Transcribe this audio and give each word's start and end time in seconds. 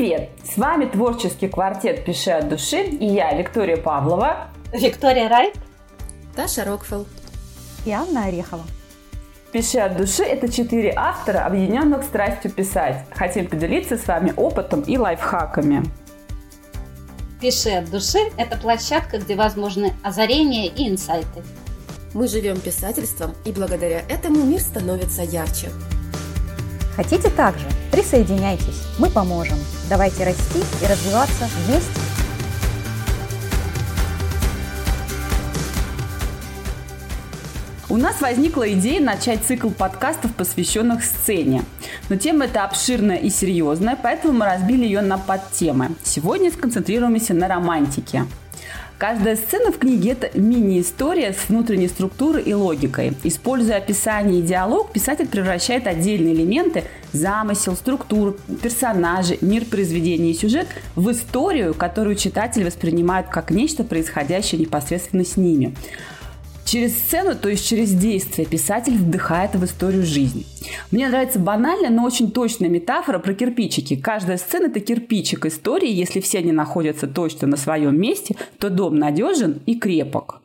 Привет! 0.00 0.30
С 0.50 0.56
вами 0.56 0.86
творческий 0.86 1.46
квартет 1.46 2.06
«Пиши 2.06 2.30
от 2.30 2.48
души» 2.48 2.84
и 2.84 3.04
я, 3.04 3.34
Виктория 3.34 3.76
Павлова. 3.76 4.48
Виктория 4.72 5.28
Райт. 5.28 5.54
Таша 6.34 6.64
Рокфелл. 6.64 7.06
И 7.84 7.90
Анна 7.90 8.24
Орехова. 8.24 8.62
«Пиши 9.52 9.78
от 9.78 9.98
души»— 9.98 10.22
это 10.24 10.50
четыре 10.50 10.94
автора, 10.96 11.44
объединенных 11.44 12.04
страстью 12.04 12.50
писать. 12.50 13.04
Хотим 13.10 13.46
поделиться 13.46 13.98
с 13.98 14.06
вами 14.06 14.32
опытом 14.38 14.80
и 14.80 14.96
лайфхаками. 14.96 15.84
«Пиши 17.38 17.68
от 17.68 17.90
души»— 17.90 18.20
это 18.38 18.56
площадка, 18.56 19.18
где 19.18 19.34
возможны 19.34 19.92
озарения 20.02 20.70
и 20.70 20.88
инсайты. 20.88 21.42
Мы 22.14 22.26
живем 22.26 22.58
писательством, 22.58 23.34
и 23.44 23.52
благодаря 23.52 24.00
этому 24.08 24.44
мир 24.44 24.60
становится 24.60 25.24
ярче. 25.24 25.68
Хотите 26.96 27.30
также? 27.30 27.66
Присоединяйтесь, 27.90 28.86
мы 28.98 29.10
поможем. 29.10 29.56
Давайте 29.88 30.24
расти 30.24 30.60
и 30.82 30.86
развиваться 30.86 31.48
вместе. 31.66 32.00
У 37.90 37.96
нас 37.96 38.20
возникла 38.20 38.72
идея 38.72 39.00
начать 39.00 39.44
цикл 39.44 39.68
подкастов, 39.70 40.32
посвященных 40.36 41.02
сцене. 41.02 41.64
Но 42.08 42.14
тема 42.14 42.44
эта 42.44 42.62
обширная 42.62 43.16
и 43.16 43.30
серьезная, 43.30 43.98
поэтому 44.00 44.34
мы 44.34 44.46
разбили 44.46 44.84
ее 44.84 45.00
на 45.00 45.18
подтемы. 45.18 45.90
Сегодня 46.04 46.52
сконцентрируемся 46.52 47.34
на 47.34 47.48
романтике. 47.48 48.26
Каждая 49.00 49.36
сцена 49.36 49.72
в 49.72 49.78
книге– 49.78 50.10
это 50.20 50.38
мини-история 50.38 51.32
с 51.32 51.48
внутренней 51.48 51.88
структурой 51.88 52.42
и 52.42 52.52
логикой. 52.52 53.14
Используя 53.24 53.78
описание 53.78 54.40
и 54.40 54.42
диалог, 54.42 54.92
писатель 54.92 55.26
превращает 55.26 55.86
отдельные 55.86 56.34
элементы– 56.34 56.84
замысел, 57.14 57.74
структуру, 57.76 58.36
персонажи, 58.62 59.38
мир 59.40 59.64
произведения 59.64 60.32
и 60.32 60.34
сюжет– 60.34 60.66
в 60.96 61.10
историю, 61.10 61.72
которую 61.72 62.14
читатель 62.14 62.62
воспринимает 62.62 63.28
как 63.30 63.50
нечто, 63.50 63.84
происходящее 63.84 64.60
непосредственно 64.60 65.24
с 65.24 65.38
ними. 65.38 65.74
Через 66.64 66.96
сцену, 66.98 67.34
то 67.34 67.48
есть 67.48 67.66
через 67.66 67.92
действие, 67.92 68.46
писатель 68.46 68.96
вдыхает 68.96 69.54
в 69.54 69.64
историю 69.64 70.04
жизни. 70.04 70.46
Мне 70.90 71.08
нравится 71.08 71.38
банальная, 71.38 71.90
но 71.90 72.04
очень 72.04 72.30
точная 72.30 72.68
метафора 72.68 73.18
про 73.18 73.34
кирпичики. 73.34 73.96
Каждая 73.96 74.36
сцена– 74.36 74.66
это 74.66 74.80
кирпичик 74.80 75.46
истории. 75.46 75.90
Если 75.90 76.20
все 76.20 76.38
они 76.38 76.52
находятся 76.52 77.08
точно 77.08 77.48
на 77.48 77.56
своем 77.56 78.00
месте, 78.00 78.36
то 78.58 78.70
дом 78.70 78.96
надежен 78.96 79.60
и 79.66 79.78
крепок. 79.78 80.42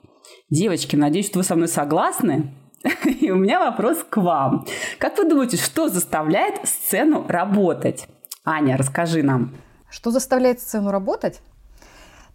Девочки, 0.49 0.95
надеюсь, 0.95 1.27
что 1.27 1.39
вы 1.39 1.43
со 1.43 1.55
мной 1.55 1.67
согласны. 1.67 2.53
И 3.19 3.29
у 3.31 3.35
меня 3.35 3.59
вопрос 3.59 3.97
к 4.09 4.17
вам. 4.17 4.65
Как 4.97 5.17
вы 5.17 5.29
думаете, 5.29 5.57
что 5.57 5.89
заставляет 5.89 6.67
сцену 6.67 7.25
работать? 7.27 8.07
Аня, 8.43 8.77
расскажи 8.77 9.23
нам. 9.23 9.55
Что 9.89 10.11
заставляет 10.11 10.59
сцену 10.59 10.91
работать? 10.91 11.41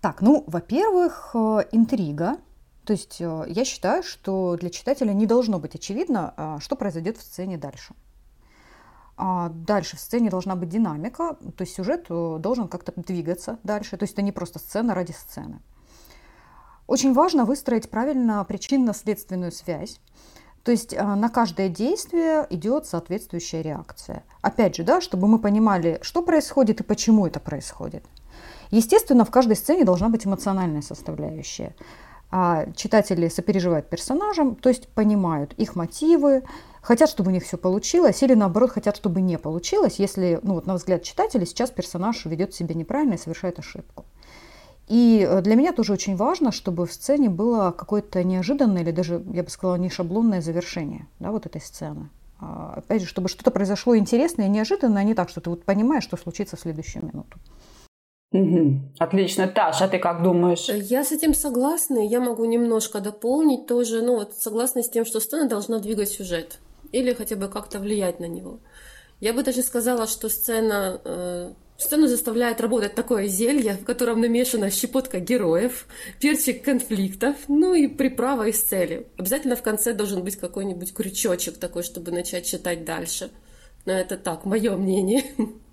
Так, 0.01 0.23
ну, 0.23 0.45
во-первых, 0.47 1.31
э, 1.35 1.65
интрига– 1.73 2.37
то 2.85 2.93
есть 2.93 3.21
э, 3.21 3.45
я 3.49 3.65
считаю, 3.65 4.03
что 4.03 4.57
для 4.57 4.71
читателя 4.71 5.13
не 5.13 5.27
должно 5.27 5.59
быть 5.59 5.75
очевидно, 5.75 6.35
а, 6.37 6.61
что 6.61 6.77
произойдет 6.77 7.19
в 7.19 7.23
сцене 7.23 7.59
дальше. 7.59 7.95
А 9.17 9.51
дальше 9.51 9.97
в 9.97 10.01
сцене 10.01 10.31
должна 10.31 10.57
быть 10.57 10.71
динамика, 10.71 11.35
то 11.35 11.63
есть 11.63 11.75
сюжет 11.75 12.07
э, 12.09 12.37
должен 12.41 12.69
как-то 12.69 12.93
двигаться 12.97 13.59
дальше, 13.63 13.97
то 13.97 14.05
есть 14.05 14.15
это 14.15 14.23
не 14.23 14.33
просто 14.33 14.59
сцена 14.59 14.95
ради 14.95 15.13
сцены. 15.13 15.61
Очень 16.87 17.13
важно 17.13 17.45
выстроить 17.45 17.91
правильно 17.91 18.43
причинно-следственную 18.45 19.53
связь, 19.53 20.01
то 20.65 20.71
есть 20.71 20.95
э, 20.95 21.03
на 21.03 21.29
каждое 21.29 21.69
действие 21.69 22.47
идет 22.49 22.87
соответствующая 22.87 23.63
реакция. 23.63 24.25
Опять 24.41 24.77
же, 24.77 24.85
да, 24.85 25.01
чтобы 25.01 25.29
мы 25.29 25.39
понимали, 25.39 25.99
что 26.03 26.23
происходит 26.23 26.81
и 26.81 26.85
почему 26.85 27.27
это 27.27 27.41
происходит. 27.41 28.05
Естественно, 28.71 29.25
в 29.25 29.31
каждой 29.31 29.57
сцене 29.57 29.85
должна 29.85 30.09
быть 30.09 30.27
эмоциональная 30.27 30.83
составляющая 30.83 31.75
читатели 32.77 33.29
сопереживают 33.29 33.89
персонажам, 33.89 34.55
то 34.55 34.69
есть 34.69 34.89
понимают 34.89 35.53
их 35.55 35.75
мотивы, 35.75 36.45
хотят, 36.81 37.11
чтобы 37.11 37.31
у 37.31 37.33
них 37.33 37.45
все 37.45 37.57
получилось, 37.57 38.23
или 38.23 38.35
наоборот 38.35 38.71
хотят, 38.71 38.97
чтобы 38.97 39.21
не 39.21 39.39
получилось, 39.39 39.99
если, 39.99 40.39
ну 40.43 40.55
вот 40.55 40.67
на 40.67 40.75
взгляд 40.75 41.03
читателя, 41.03 41.45
сейчас 41.45 41.71
персонаж 41.71 42.25
ведет 42.25 42.55
себя 42.55 42.75
неправильно 42.75 43.15
и 43.15 43.19
совершает 43.19 43.59
ошибку. 43.59 44.05
И 44.91 45.27
э, 45.29 45.41
для 45.41 45.55
меня 45.55 45.73
тоже 45.73 45.93
очень 45.93 46.17
важно, 46.17 46.51
чтобы 46.51 46.87
в 46.87 46.93
сцене 46.93 47.29
было 47.29 47.71
какое-то 47.71 48.25
неожиданное 48.25 48.83
или 48.83 48.91
даже, 48.91 49.23
я 49.33 49.45
бы 49.45 49.51
сказала, 49.51 49.77
не 49.77 49.89
шаблонное 49.89 50.41
завершение 50.41 51.07
да, 51.21 51.31
вот 51.31 51.47
этой 51.47 51.61
сцены. 51.61 52.11
А, 52.41 52.75
опять 52.79 53.03
же, 53.03 53.07
чтобы 53.07 53.29
что-то 53.29 53.53
произошло 53.53 53.97
интересное 53.97 54.47
и 54.47 54.49
неожиданное, 54.49 55.03
а 55.03 55.05
не 55.05 55.15
так, 55.15 55.29
что 55.29 55.41
ты 55.41 55.51
вот 55.51 55.65
понимаешь, 55.65 56.03
что 56.03 56.17
случится 56.17 56.57
в 56.57 56.61
следующую 56.61 57.05
минуту. 57.07 57.39
Угу. 58.33 58.93
Отлично. 58.99 59.49
Таша, 59.49 59.87
а 59.87 59.89
ты 59.89 59.99
как 59.99 60.23
думаешь? 60.23 60.69
Я 60.69 61.05
с 61.05 61.11
этим 61.11 61.35
согласна. 61.35 61.99
Я 61.99 62.21
могу 62.21 62.45
немножко 62.45 63.01
дополнить 63.01 63.67
тоже. 63.67 64.03
Ну, 64.03 64.17
вот 64.17 64.35
согласна 64.35 64.83
с 64.83 64.91
тем, 64.91 65.05
что 65.05 65.19
сцена 65.21 65.49
должна 65.49 65.81
двигать 65.81 66.11
сюжет. 66.11 66.61
Или 66.93 67.13
хотя 67.13 67.37
бы 67.37 67.49
как-то 67.49 67.81
влиять 67.81 68.21
на 68.21 68.27
него. 68.27 68.61
Я 69.21 69.33
бы 69.33 69.43
даже 69.43 69.63
сказала, 69.63 70.07
что 70.07 70.29
сцена, 70.29 71.01
э, 71.05 71.53
сцену 71.77 72.07
заставляет 72.07 72.61
работать 72.61 72.95
такое 72.95 73.27
зелье, 73.27 73.75
в 73.75 73.85
котором 73.85 74.21
намешана 74.21 74.71
щепотка 74.71 75.19
героев, 75.21 75.87
перчик 76.21 76.65
конфликтов, 76.65 77.37
ну 77.49 77.75
и 77.75 77.87
приправа 77.87 78.49
из 78.49 78.63
цели. 78.63 79.09
Обязательно 79.19 79.57
в 79.57 79.63
конце 79.63 79.93
должен 79.93 80.25
быть 80.25 80.37
какой-нибудь 80.37 80.95
крючочек 80.95 81.59
такой, 81.59 81.83
чтобы 81.83 82.13
начать 82.13 82.47
читать 82.47 82.85
дальше. 82.85 83.31
Но 83.87 83.93
это 83.93 84.17
так, 84.19 84.45
мое 84.45 84.77
мнение. 84.77 85.25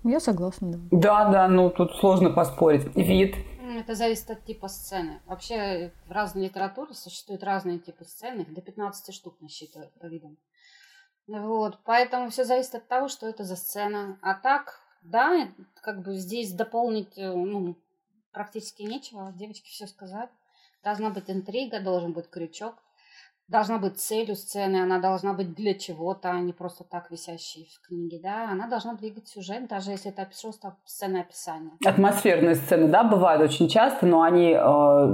Я 0.04 0.20
согласна, 0.20 0.72
да. 0.72 0.78
Да, 0.90 1.30
да, 1.30 1.48
ну 1.48 1.70
тут 1.70 1.96
сложно 1.96 2.30
поспорить. 2.30 2.94
Вид. 2.96 3.34
Это 3.60 3.94
зависит 3.94 4.30
от 4.30 4.44
типа 4.44 4.68
сцены. 4.68 5.20
Вообще 5.26 5.92
в 6.06 6.12
разной 6.12 6.44
литературе 6.46 6.94
существуют 6.94 7.42
разные 7.42 7.78
типы 7.78 8.04
сцен, 8.04 8.40
их 8.40 8.54
до 8.54 8.62
15 8.62 9.14
штук 9.14 9.36
насчитывают 9.40 9.92
по 10.00 10.06
видам. 10.06 10.38
Вот, 11.26 11.78
поэтому 11.84 12.30
все 12.30 12.44
зависит 12.44 12.76
от 12.76 12.88
того, 12.88 13.08
что 13.08 13.28
это 13.28 13.44
за 13.44 13.56
сцена. 13.56 14.18
А 14.22 14.34
так, 14.34 14.80
да, 15.02 15.48
как 15.82 16.02
бы 16.02 16.16
здесь 16.16 16.52
дополнить 16.54 17.18
э, 17.18 17.30
ну, 17.30 17.76
практически 18.32 18.82
нечего. 18.82 19.32
Девочки 19.36 19.68
все 19.68 19.86
сказали. 19.86 20.30
Должна 20.82 21.10
быть 21.10 21.28
интрига, 21.28 21.80
должен 21.80 22.14
быть 22.14 22.30
крючок 22.30 22.76
должна 23.48 23.78
быть 23.78 23.98
целью 23.98 24.36
сцены, 24.36 24.82
она 24.82 24.98
должна 24.98 25.32
быть 25.32 25.54
для 25.54 25.74
чего-то, 25.74 26.30
а 26.30 26.40
не 26.40 26.52
просто 26.52 26.84
так 26.84 27.10
висящей 27.10 27.68
в 27.74 27.86
книге, 27.86 28.20
да, 28.22 28.50
она 28.50 28.68
должна 28.68 28.94
двигать 28.94 29.28
сюжет, 29.28 29.66
даже 29.68 29.90
если 29.90 30.10
это 30.10 30.28
просто 30.40 30.76
сцена 30.84 31.20
описания. 31.20 31.70
Атмосферные 31.84 32.54
сцены, 32.54 32.88
да, 32.88 33.04
бывают 33.04 33.42
очень 33.42 33.68
часто, 33.68 34.06
но 34.06 34.22
они, 34.22 34.52
э, 34.52 35.06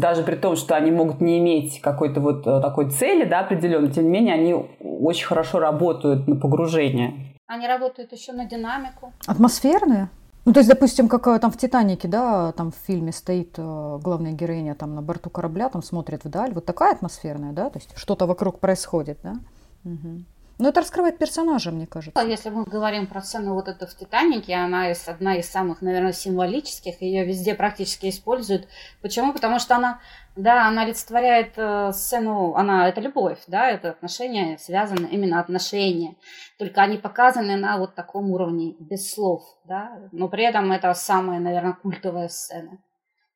даже 0.00 0.22
при 0.22 0.36
том, 0.36 0.56
что 0.56 0.74
они 0.74 0.90
могут 0.90 1.20
не 1.20 1.38
иметь 1.38 1.80
какой-то 1.80 2.20
вот 2.20 2.46
э, 2.46 2.60
такой 2.60 2.90
цели, 2.90 3.24
да, 3.24 3.40
определенной, 3.40 3.90
тем 3.90 4.04
не 4.04 4.10
менее, 4.10 4.34
они 4.34 4.54
очень 4.80 5.26
хорошо 5.26 5.58
работают 5.58 6.26
на 6.26 6.36
погружение. 6.36 7.34
Они 7.46 7.66
работают 7.66 8.12
еще 8.12 8.32
на 8.32 8.46
динамику. 8.46 9.12
Атмосферные? 9.26 10.08
Ну, 10.44 10.52
то 10.52 10.58
есть, 10.60 10.68
допустим, 10.68 11.08
как 11.08 11.26
э, 11.28 11.38
там 11.38 11.52
в 11.52 11.56
«Титанике», 11.56 12.08
да, 12.08 12.50
там 12.52 12.72
в 12.72 12.76
фильме 12.86 13.12
стоит 13.12 13.54
э, 13.58 13.98
главная 14.02 14.32
героиня 14.32 14.74
там 14.74 14.94
на 14.94 15.02
борту 15.02 15.30
корабля, 15.30 15.68
там 15.68 15.82
смотрит 15.82 16.24
вдаль, 16.24 16.52
вот 16.52 16.64
такая 16.64 16.92
атмосферная, 16.92 17.52
да, 17.52 17.70
то 17.70 17.78
есть 17.78 17.90
что-то 17.94 18.26
вокруг 18.26 18.58
происходит, 18.58 19.18
да. 19.22 19.36
Угу. 19.84 20.24
Но 20.58 20.68
это 20.68 20.80
раскрывает 20.80 21.18
персонажа, 21.18 21.70
мне 21.70 21.86
кажется. 21.86 22.20
Если 22.22 22.50
мы 22.50 22.64
говорим 22.64 23.06
про 23.06 23.20
сцену 23.20 23.54
вот 23.54 23.68
эту 23.68 23.86
в 23.86 23.94
«Титанике», 23.94 24.54
она 24.54 24.92
одна 25.06 25.36
из 25.36 25.48
самых, 25.50 25.82
наверное, 25.82 26.12
символических, 26.12 27.00
ее 27.02 27.24
везде 27.24 27.54
практически 27.54 28.08
используют. 28.08 28.68
Почему? 29.00 29.32
Потому 29.32 29.58
что 29.58 29.76
она 29.76 30.00
да, 30.34 30.66
она 30.66 30.82
олицетворяет 30.82 31.52
э, 31.56 31.92
сцену, 31.92 32.54
она 32.54 32.88
это 32.88 33.02
любовь, 33.02 33.38
да, 33.48 33.68
это 33.68 33.90
отношения, 33.90 34.56
связаны 34.56 35.06
именно 35.08 35.38
отношения. 35.40 36.16
Только 36.58 36.80
они 36.80 36.96
показаны 36.96 37.56
на 37.56 37.76
вот 37.76 37.94
таком 37.94 38.30
уровне, 38.30 38.74
без 38.78 39.12
слов, 39.12 39.42
да, 39.66 40.08
но 40.10 40.28
при 40.28 40.44
этом 40.44 40.72
это 40.72 40.94
самая, 40.94 41.38
наверное, 41.38 41.74
культовая 41.74 42.28
сцена 42.28 42.78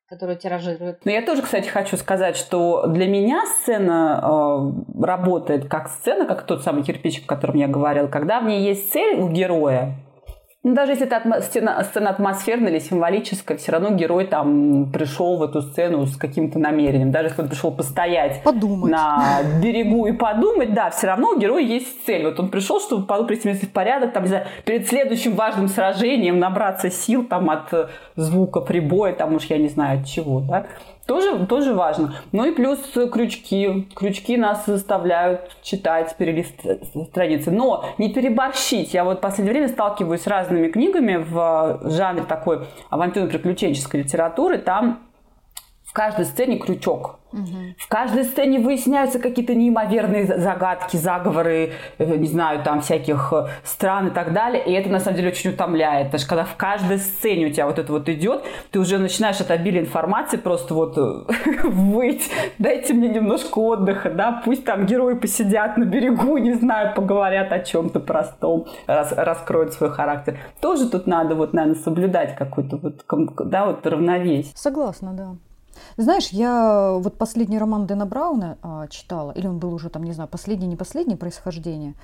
которую 0.08 0.38
тиражируют. 0.38 1.05
Но 1.05 1.11
я 1.11 1.20
тоже, 1.20 1.43
кстати, 1.43 1.69
хочу 1.69 1.97
сказать, 1.97 2.37
что 2.37 2.87
для 2.87 3.08
меня 3.08 3.43
сцена 3.47 4.20
э, 4.23 5.05
работает 5.05 5.69
как 5.69 5.88
сцена, 5.88 6.26
как 6.26 6.47
тот 6.47 6.62
самый 6.62 6.85
кирпичик, 6.85 7.25
о 7.25 7.35
котором 7.35 7.56
я 7.56 7.67
говорил, 7.67 8.08
когда 8.08 8.41
в 8.41 8.44
ней 8.44 8.62
есть 8.62 8.93
цель 8.93 9.19
у 9.19 9.29
героя, 9.29 9.97
ну, 10.66 10.74
даже 10.74 10.90
если 10.92 11.06
это 11.06 11.40
сцена, 11.42 11.80
сцена 11.84 12.10
атмосферная 12.10 12.72
или 12.72 12.80
символическая, 12.80 13.56
все 13.56 13.70
равно 13.70 13.90
герой 13.90 14.26
там 14.26 14.90
пришел 14.92 15.36
в 15.36 15.44
эту 15.44 15.62
сцену 15.62 16.06
с 16.06 16.16
каким-то 16.16 16.58
намерением. 16.58 17.12
Даже 17.12 17.28
если 17.28 17.42
он 17.42 17.48
пришел 17.48 17.70
постоять 17.70 18.42
подумать. 18.42 18.90
на 18.90 19.42
берегу 19.62 20.08
и 20.08 20.12
подумать, 20.12 20.74
да, 20.74 20.90
все 20.90 21.06
равно 21.06 21.34
у 21.36 21.38
героя 21.38 21.62
есть 21.62 22.04
цель. 22.04 22.24
Вот 22.24 22.40
он 22.40 22.48
пришел, 22.48 22.80
чтобы 22.80 23.06
привести 23.06 23.66
в 23.66 23.70
порядок, 23.70 24.12
там, 24.12 24.24
не 24.24 24.28
знаю, 24.30 24.46
перед 24.64 24.88
следующим 24.88 25.36
важным 25.36 25.68
сражением 25.68 26.40
набраться 26.40 26.90
сил 26.90 27.24
там 27.24 27.48
от 27.48 27.92
звука 28.16 28.60
прибоя, 28.60 29.12
там 29.12 29.36
уж 29.36 29.44
я 29.44 29.58
не 29.58 29.69
знаю 29.69 30.00
от 30.00 30.06
чего, 30.08 30.40
да. 30.40 30.66
Тоже, 31.06 31.47
тоже 31.47 31.73
важно. 31.73 32.14
Ну 32.32 32.44
и 32.44 32.50
плюс 32.50 32.81
крючки. 33.12 33.88
Крючки 33.94 34.37
нас 34.37 34.67
заставляют 34.67 35.56
читать, 35.62 36.17
перелистывать 36.17 36.85
страницы. 37.11 37.53
Но 37.53 37.85
не 37.99 38.12
переборщить. 38.12 38.93
Я 38.93 39.05
вот 39.05 39.19
в 39.19 39.20
последнее 39.20 39.53
время 39.53 39.69
сталкиваюсь 39.69 40.23
с 40.23 40.26
разными 40.26 40.69
книгами 40.69 41.17
в 41.17 41.81
жанре 41.85 42.25
такой 42.25 42.67
авантюрно-приключенческой 42.91 44.03
литературы. 44.03 44.58
Там 44.58 45.00
в 45.85 45.93
каждой 45.93 46.25
сцене 46.25 46.58
крючок. 46.58 47.20
Угу. 47.36 47.74
В 47.78 47.88
каждой 47.88 48.24
сцене 48.24 48.58
выясняются 48.58 49.18
какие-то 49.18 49.54
неимоверные 49.54 50.24
загадки, 50.24 50.96
заговоры, 50.96 51.72
э, 51.98 52.16
не 52.16 52.28
знаю, 52.28 52.62
там 52.62 52.80
всяких 52.80 53.32
э, 53.32 53.48
стран 53.62 54.08
и 54.08 54.10
так 54.10 54.32
далее. 54.32 54.64
И 54.64 54.72
это 54.72 54.88
на 54.88 55.00
самом 55.00 55.18
деле 55.18 55.28
очень 55.28 55.50
утомляет. 55.50 56.06
Потому 56.06 56.20
что 56.20 56.28
когда 56.30 56.44
в 56.44 56.56
каждой 56.56 56.98
сцене 56.98 57.46
у 57.46 57.50
тебя 57.50 57.66
вот 57.66 57.78
это 57.78 57.92
вот 57.92 58.08
идет, 58.08 58.42
ты 58.70 58.78
уже 58.78 58.98
начинаешь 58.98 59.38
от 59.40 59.50
обилия 59.50 59.82
информации 59.82 60.38
просто 60.38 60.72
вот 60.72 60.96
э, 60.96 61.24
выть. 61.64 62.30
Дайте 62.58 62.94
мне 62.94 63.08
немножко 63.08 63.58
отдыха, 63.58 64.10
да, 64.10 64.40
пусть 64.42 64.64
там 64.64 64.86
герои 64.86 65.14
посидят 65.14 65.76
на 65.76 65.84
берегу, 65.84 66.38
не 66.38 66.54
знаю, 66.54 66.94
поговорят 66.94 67.52
о 67.52 67.60
чем-то 67.60 68.00
простом, 68.00 68.66
рас, 68.86 69.12
раскроют 69.12 69.74
свой 69.74 69.90
характер. 69.90 70.38
Тоже 70.62 70.88
тут 70.88 71.06
надо 71.06 71.34
вот, 71.34 71.52
наверное, 71.52 71.78
соблюдать 71.82 72.34
какой-то 72.34 72.78
вот, 72.78 73.04
да, 73.50 73.66
вот 73.66 73.86
равновесие. 73.86 74.52
Согласна, 74.54 75.12
да. 75.12 75.36
Знаешь, 75.98 76.28
я 76.28 76.93
вот 77.00 77.16
последний 77.16 77.58
роман 77.58 77.87
Дэна 77.87 78.04
Брауна 78.04 78.58
а, 78.62 78.87
читала, 78.88 79.32
или 79.32 79.46
он 79.46 79.58
был 79.58 79.72
уже 79.72 79.88
там, 79.88 80.04
не 80.04 80.12
знаю, 80.12 80.28
последний, 80.28 80.66
не 80.66 80.76
последний 80.76 81.16
происхождение. 81.16 81.94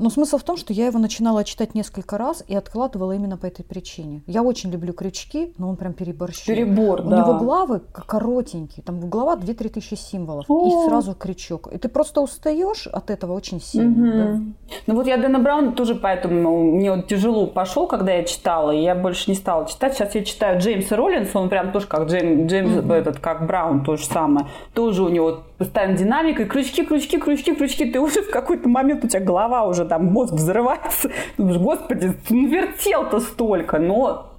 Но 0.00 0.08
смысл 0.08 0.38
в 0.38 0.42
том, 0.44 0.56
что 0.56 0.72
я 0.72 0.86
его 0.86 0.98
начинала 0.98 1.44
читать 1.44 1.74
несколько 1.74 2.16
раз 2.16 2.42
и 2.48 2.56
откладывала 2.56 3.12
именно 3.12 3.36
по 3.36 3.44
этой 3.44 3.62
причине. 3.62 4.22
Я 4.26 4.42
очень 4.42 4.70
люблю 4.70 4.94
крючки, 4.94 5.52
но 5.58 5.68
он 5.68 5.76
прям 5.76 5.92
переборщил. 5.92 6.46
Перебор, 6.46 7.02
У 7.02 7.10
да. 7.10 7.18
него 7.18 7.34
главы 7.34 7.82
коротенькие, 7.92 8.82
там 8.82 8.98
глава 9.10 9.36
2-3 9.36 9.68
тысячи 9.68 9.94
символов, 9.96 10.46
О! 10.48 10.86
и 10.86 10.88
сразу 10.88 11.14
крючок. 11.14 11.68
И 11.70 11.76
ты 11.76 11.90
просто 11.90 12.22
устаешь 12.22 12.86
от 12.86 13.10
этого 13.10 13.34
очень 13.34 13.60
сильно. 13.60 13.90
Угу. 13.90 14.16
Да? 14.16 14.40
Ну 14.86 14.94
вот 14.94 15.06
я 15.06 15.18
Дэна 15.18 15.38
Брауна 15.38 15.72
тоже 15.72 15.94
поэтому 15.94 16.76
мне 16.76 16.94
вот 16.94 17.06
тяжело 17.06 17.46
пошел, 17.46 17.86
когда 17.86 18.12
я 18.12 18.24
читала, 18.24 18.70
и 18.70 18.80
я 18.80 18.94
больше 18.94 19.30
не 19.30 19.36
стала 19.36 19.68
читать. 19.68 19.92
Сейчас 19.94 20.14
я 20.14 20.24
читаю 20.24 20.58
Джеймса 20.60 20.96
Роллинса, 20.96 21.38
он 21.38 21.50
прям 21.50 21.72
тоже 21.72 21.86
как 21.86 22.08
Джейм, 22.08 22.46
Джеймс, 22.46 22.78
угу. 22.78 22.92
этот, 22.94 23.18
как 23.18 23.46
Браун, 23.46 23.84
то 23.84 23.98
же 23.98 24.06
самое. 24.06 24.46
Тоже 24.72 25.02
у 25.02 25.10
него 25.10 25.40
постоянно 25.58 25.94
динамика, 25.94 26.44
и 26.44 26.46
крючки, 26.46 26.86
крючки, 26.86 27.18
крючки, 27.18 27.54
крючки. 27.54 27.84
Ты 27.84 28.00
уже 28.00 28.22
в 28.22 28.30
какой-то 28.30 28.66
момент 28.66 29.04
у 29.04 29.08
тебя 29.08 29.20
голова 29.20 29.64
уже 29.64 29.84
там 29.90 30.06
мозг 30.06 30.34
взрывается. 30.34 31.10
Думаешь, 31.36 31.58
господи, 31.58 32.16
вертел-то 32.30 33.18
столько, 33.18 33.78
но 33.78 34.29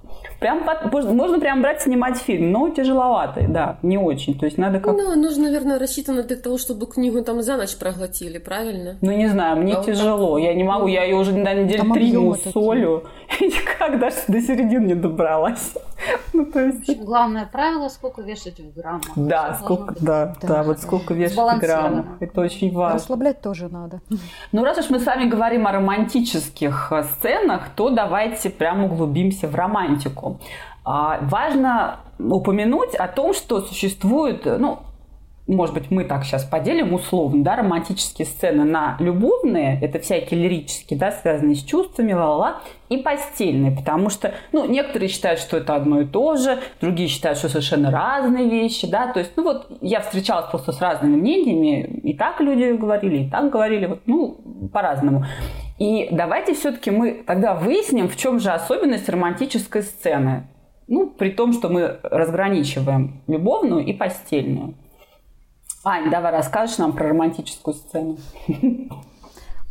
Прям 0.42 0.64
под, 0.64 1.04
можно 1.04 1.38
прям 1.38 1.62
брать, 1.62 1.82
снимать 1.82 2.18
фильм, 2.18 2.50
но 2.50 2.68
тяжеловатый, 2.68 3.46
да, 3.46 3.78
не 3.82 3.96
очень. 3.96 4.36
То 4.38 4.46
есть 4.46 4.58
надо 4.58 4.80
как... 4.80 4.96
Ну, 4.96 5.12
оно 5.12 5.30
же, 5.30 5.40
наверное, 5.40 5.78
рассчитано 5.78 6.24
для 6.24 6.36
того, 6.36 6.58
чтобы 6.58 6.86
книгу 6.86 7.22
там 7.22 7.42
за 7.42 7.56
ночь 7.56 7.76
проглотили, 7.76 8.38
правильно? 8.38 8.96
Ну, 9.00 9.12
не 9.12 9.28
знаю, 9.28 9.56
мне 9.56 9.74
а 9.74 9.84
тяжело. 9.84 10.30
Вот 10.30 10.38
я 10.38 10.52
не 10.54 10.64
могу, 10.64 10.88
я 10.88 11.04
ее 11.04 11.14
уже 11.14 11.32
на 11.32 11.54
неделю 11.54 11.92
три 11.92 12.12
солю. 12.52 13.04
И 13.40 13.46
никак 13.46 14.00
даже 14.00 14.16
до 14.26 14.40
середины 14.40 14.86
не 14.86 14.94
добралась. 14.94 15.74
Ну, 16.32 16.46
то 16.46 16.60
есть... 16.60 16.98
Главное 17.04 17.46
правило, 17.46 17.88
сколько 17.88 18.22
вешать 18.22 18.58
в 18.58 18.74
граммах. 18.74 19.02
Да, 19.16 19.54
сколько, 19.54 19.94
да, 20.00 20.34
да, 20.40 20.48
да, 20.48 20.62
вот 20.62 20.80
сколько 20.80 21.14
вешать 21.14 21.36
в 21.36 21.58
граммах. 21.58 22.06
Это 22.20 22.40
очень 22.40 22.72
важно. 22.72 22.98
Расслаблять 22.98 23.40
тоже 23.40 23.68
надо. 23.68 24.00
Ну, 24.50 24.64
раз 24.64 24.78
уж 24.78 24.90
мы 24.90 24.98
с 24.98 25.06
вами 25.06 25.28
говорим 25.28 25.66
о 25.66 25.72
романтических 25.72 26.88
э, 26.90 27.04
сценах, 27.04 27.68
то 27.76 27.90
давайте 27.90 28.50
прямо 28.50 28.86
углубимся 28.86 29.46
в 29.46 29.54
романтику. 29.54 30.31
А, 30.84 31.18
важно 31.22 32.00
упомянуть 32.18 32.94
о 32.94 33.08
том, 33.08 33.34
что 33.34 33.60
существует, 33.60 34.44
ну, 34.44 34.80
может 35.52 35.74
быть, 35.74 35.90
мы 35.90 36.04
так 36.04 36.24
сейчас 36.24 36.44
поделим 36.44 36.92
условно, 36.94 37.44
да, 37.44 37.56
романтические 37.56 38.26
сцены 38.26 38.64
на 38.64 38.96
любовные, 38.98 39.78
это 39.80 39.98
всякие 39.98 40.40
лирические, 40.40 40.98
да, 40.98 41.12
связанные 41.12 41.54
с 41.54 41.62
чувствами, 41.62 42.12
ла-ла-ла, 42.12 42.60
и 42.88 42.98
постельные, 42.98 43.74
потому 43.74 44.10
что, 44.10 44.34
ну, 44.52 44.66
некоторые 44.66 45.08
считают, 45.08 45.40
что 45.40 45.56
это 45.56 45.74
одно 45.74 46.00
и 46.00 46.04
то 46.04 46.36
же, 46.36 46.58
другие 46.80 47.08
считают, 47.08 47.38
что 47.38 47.48
совершенно 47.48 47.90
разные 47.90 48.48
вещи, 48.48 48.86
да, 48.86 49.12
то 49.12 49.20
есть, 49.20 49.32
ну, 49.36 49.44
вот 49.44 49.66
я 49.80 50.00
встречалась 50.00 50.46
просто 50.50 50.72
с 50.72 50.80
разными 50.80 51.16
мнениями, 51.16 52.00
и 52.02 52.14
так 52.14 52.40
люди 52.40 52.72
говорили, 52.72 53.24
и 53.24 53.30
так 53.30 53.50
говорили, 53.50 53.86
вот, 53.86 54.00
ну, 54.06 54.38
по-разному. 54.72 55.24
И 55.78 56.08
давайте 56.12 56.54
все-таки 56.54 56.90
мы 56.90 57.24
тогда 57.26 57.54
выясним, 57.54 58.08
в 58.08 58.16
чем 58.16 58.38
же 58.38 58.50
особенность 58.50 59.08
романтической 59.08 59.82
сцены. 59.82 60.46
Ну, 60.86 61.08
при 61.08 61.30
том, 61.30 61.52
что 61.52 61.68
мы 61.68 61.98
разграничиваем 62.02 63.22
любовную 63.26 63.84
и 63.84 63.92
постельную. 63.92 64.74
Ань, 65.84 66.10
давай 66.10 66.32
расскажешь 66.32 66.78
нам 66.78 66.92
про 66.92 67.08
романтическую 67.08 67.74
сцену. 67.74 68.16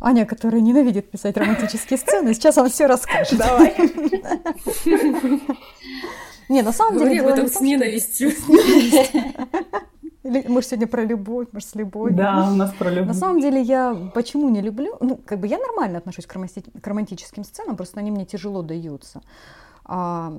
Аня, 0.00 0.26
которая 0.26 0.60
ненавидит 0.60 1.10
писать 1.10 1.36
романтические 1.36 1.98
сцены, 1.98 2.34
сейчас 2.34 2.56
вам 2.56 2.68
все 2.68 2.86
расскажет. 2.86 3.38
Давай. 3.38 3.74
Не, 6.48 6.62
на 6.62 6.72
самом 6.72 6.98
деле... 6.98 7.04
Говори 7.04 7.18
об 7.20 7.26
этом 7.28 7.48
с 7.48 7.60
ненавистью. 7.60 8.32
Мы 10.24 10.62
же 10.62 10.68
сегодня 10.68 10.86
про 10.86 11.04
любовь, 11.04 11.48
может, 11.52 11.68
с 11.68 11.74
любовью. 11.74 12.16
Да, 12.16 12.48
у 12.52 12.54
нас 12.54 12.72
про 12.74 12.90
любовь. 12.90 13.08
На 13.08 13.14
самом 13.14 13.40
деле 13.40 13.62
я 13.62 13.96
почему 14.14 14.48
не 14.50 14.60
люблю? 14.60 14.96
Ну, 15.00 15.16
как 15.16 15.40
бы 15.40 15.46
я 15.46 15.58
нормально 15.58 15.98
отношусь 15.98 16.26
к, 16.26 16.34
романтическим 16.34 17.44
сценам, 17.44 17.76
просто 17.76 18.00
они 18.00 18.10
мне 18.10 18.26
тяжело 18.26 18.62
даются. 18.62 19.22
А, 19.84 20.32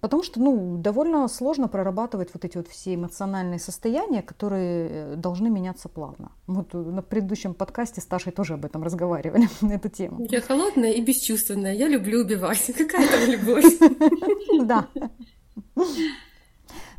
потому 0.00 0.22
что 0.22 0.40
ну, 0.40 0.76
довольно 0.78 1.28
сложно 1.28 1.68
прорабатывать 1.68 2.30
вот 2.34 2.44
эти 2.44 2.56
вот 2.56 2.68
все 2.68 2.94
эмоциональные 2.94 3.58
состояния, 3.58 4.22
которые 4.22 5.16
должны 5.16 5.50
меняться 5.50 5.88
плавно. 5.88 6.32
Вот 6.46 6.74
на 6.74 7.02
предыдущем 7.02 7.54
подкасте 7.54 8.00
с 8.00 8.06
Ташей 8.06 8.32
тоже 8.32 8.54
об 8.54 8.64
этом 8.64 8.82
разговаривали, 8.82 9.48
на 9.60 9.72
эту 9.72 9.88
тему. 9.88 10.26
Я 10.28 10.40
холодная 10.40 10.92
и 10.92 11.00
бесчувственная, 11.00 11.74
я 11.74 11.88
люблю 11.88 12.20
убивать. 12.20 12.72
Какая 12.78 13.08
там 13.08 13.30
любовь? 13.30 13.64
Да. 14.62 14.86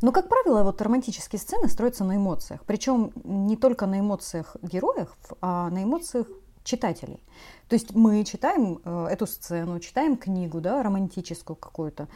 Но, 0.02 0.12
как 0.12 0.28
правило, 0.28 0.64
вот 0.64 0.82
романтические 0.82 1.40
сцены 1.40 1.68
строятся 1.68 2.04
на 2.04 2.16
эмоциях. 2.16 2.62
Причем 2.66 3.12
не 3.24 3.56
только 3.56 3.86
на 3.86 4.00
эмоциях 4.00 4.56
героев, 4.60 5.16
а 5.40 5.70
на 5.70 5.82
эмоциях 5.82 6.26
читателей. 6.64 7.22
То 7.68 7.74
есть 7.74 7.94
мы 7.94 8.24
читаем 8.24 8.80
э, 8.84 9.06
эту 9.10 9.26
сцену, 9.26 9.78
читаем 9.80 10.16
книгу, 10.16 10.60
да, 10.60 10.82
романтическую 10.82 11.56
какую-то, 11.56 12.08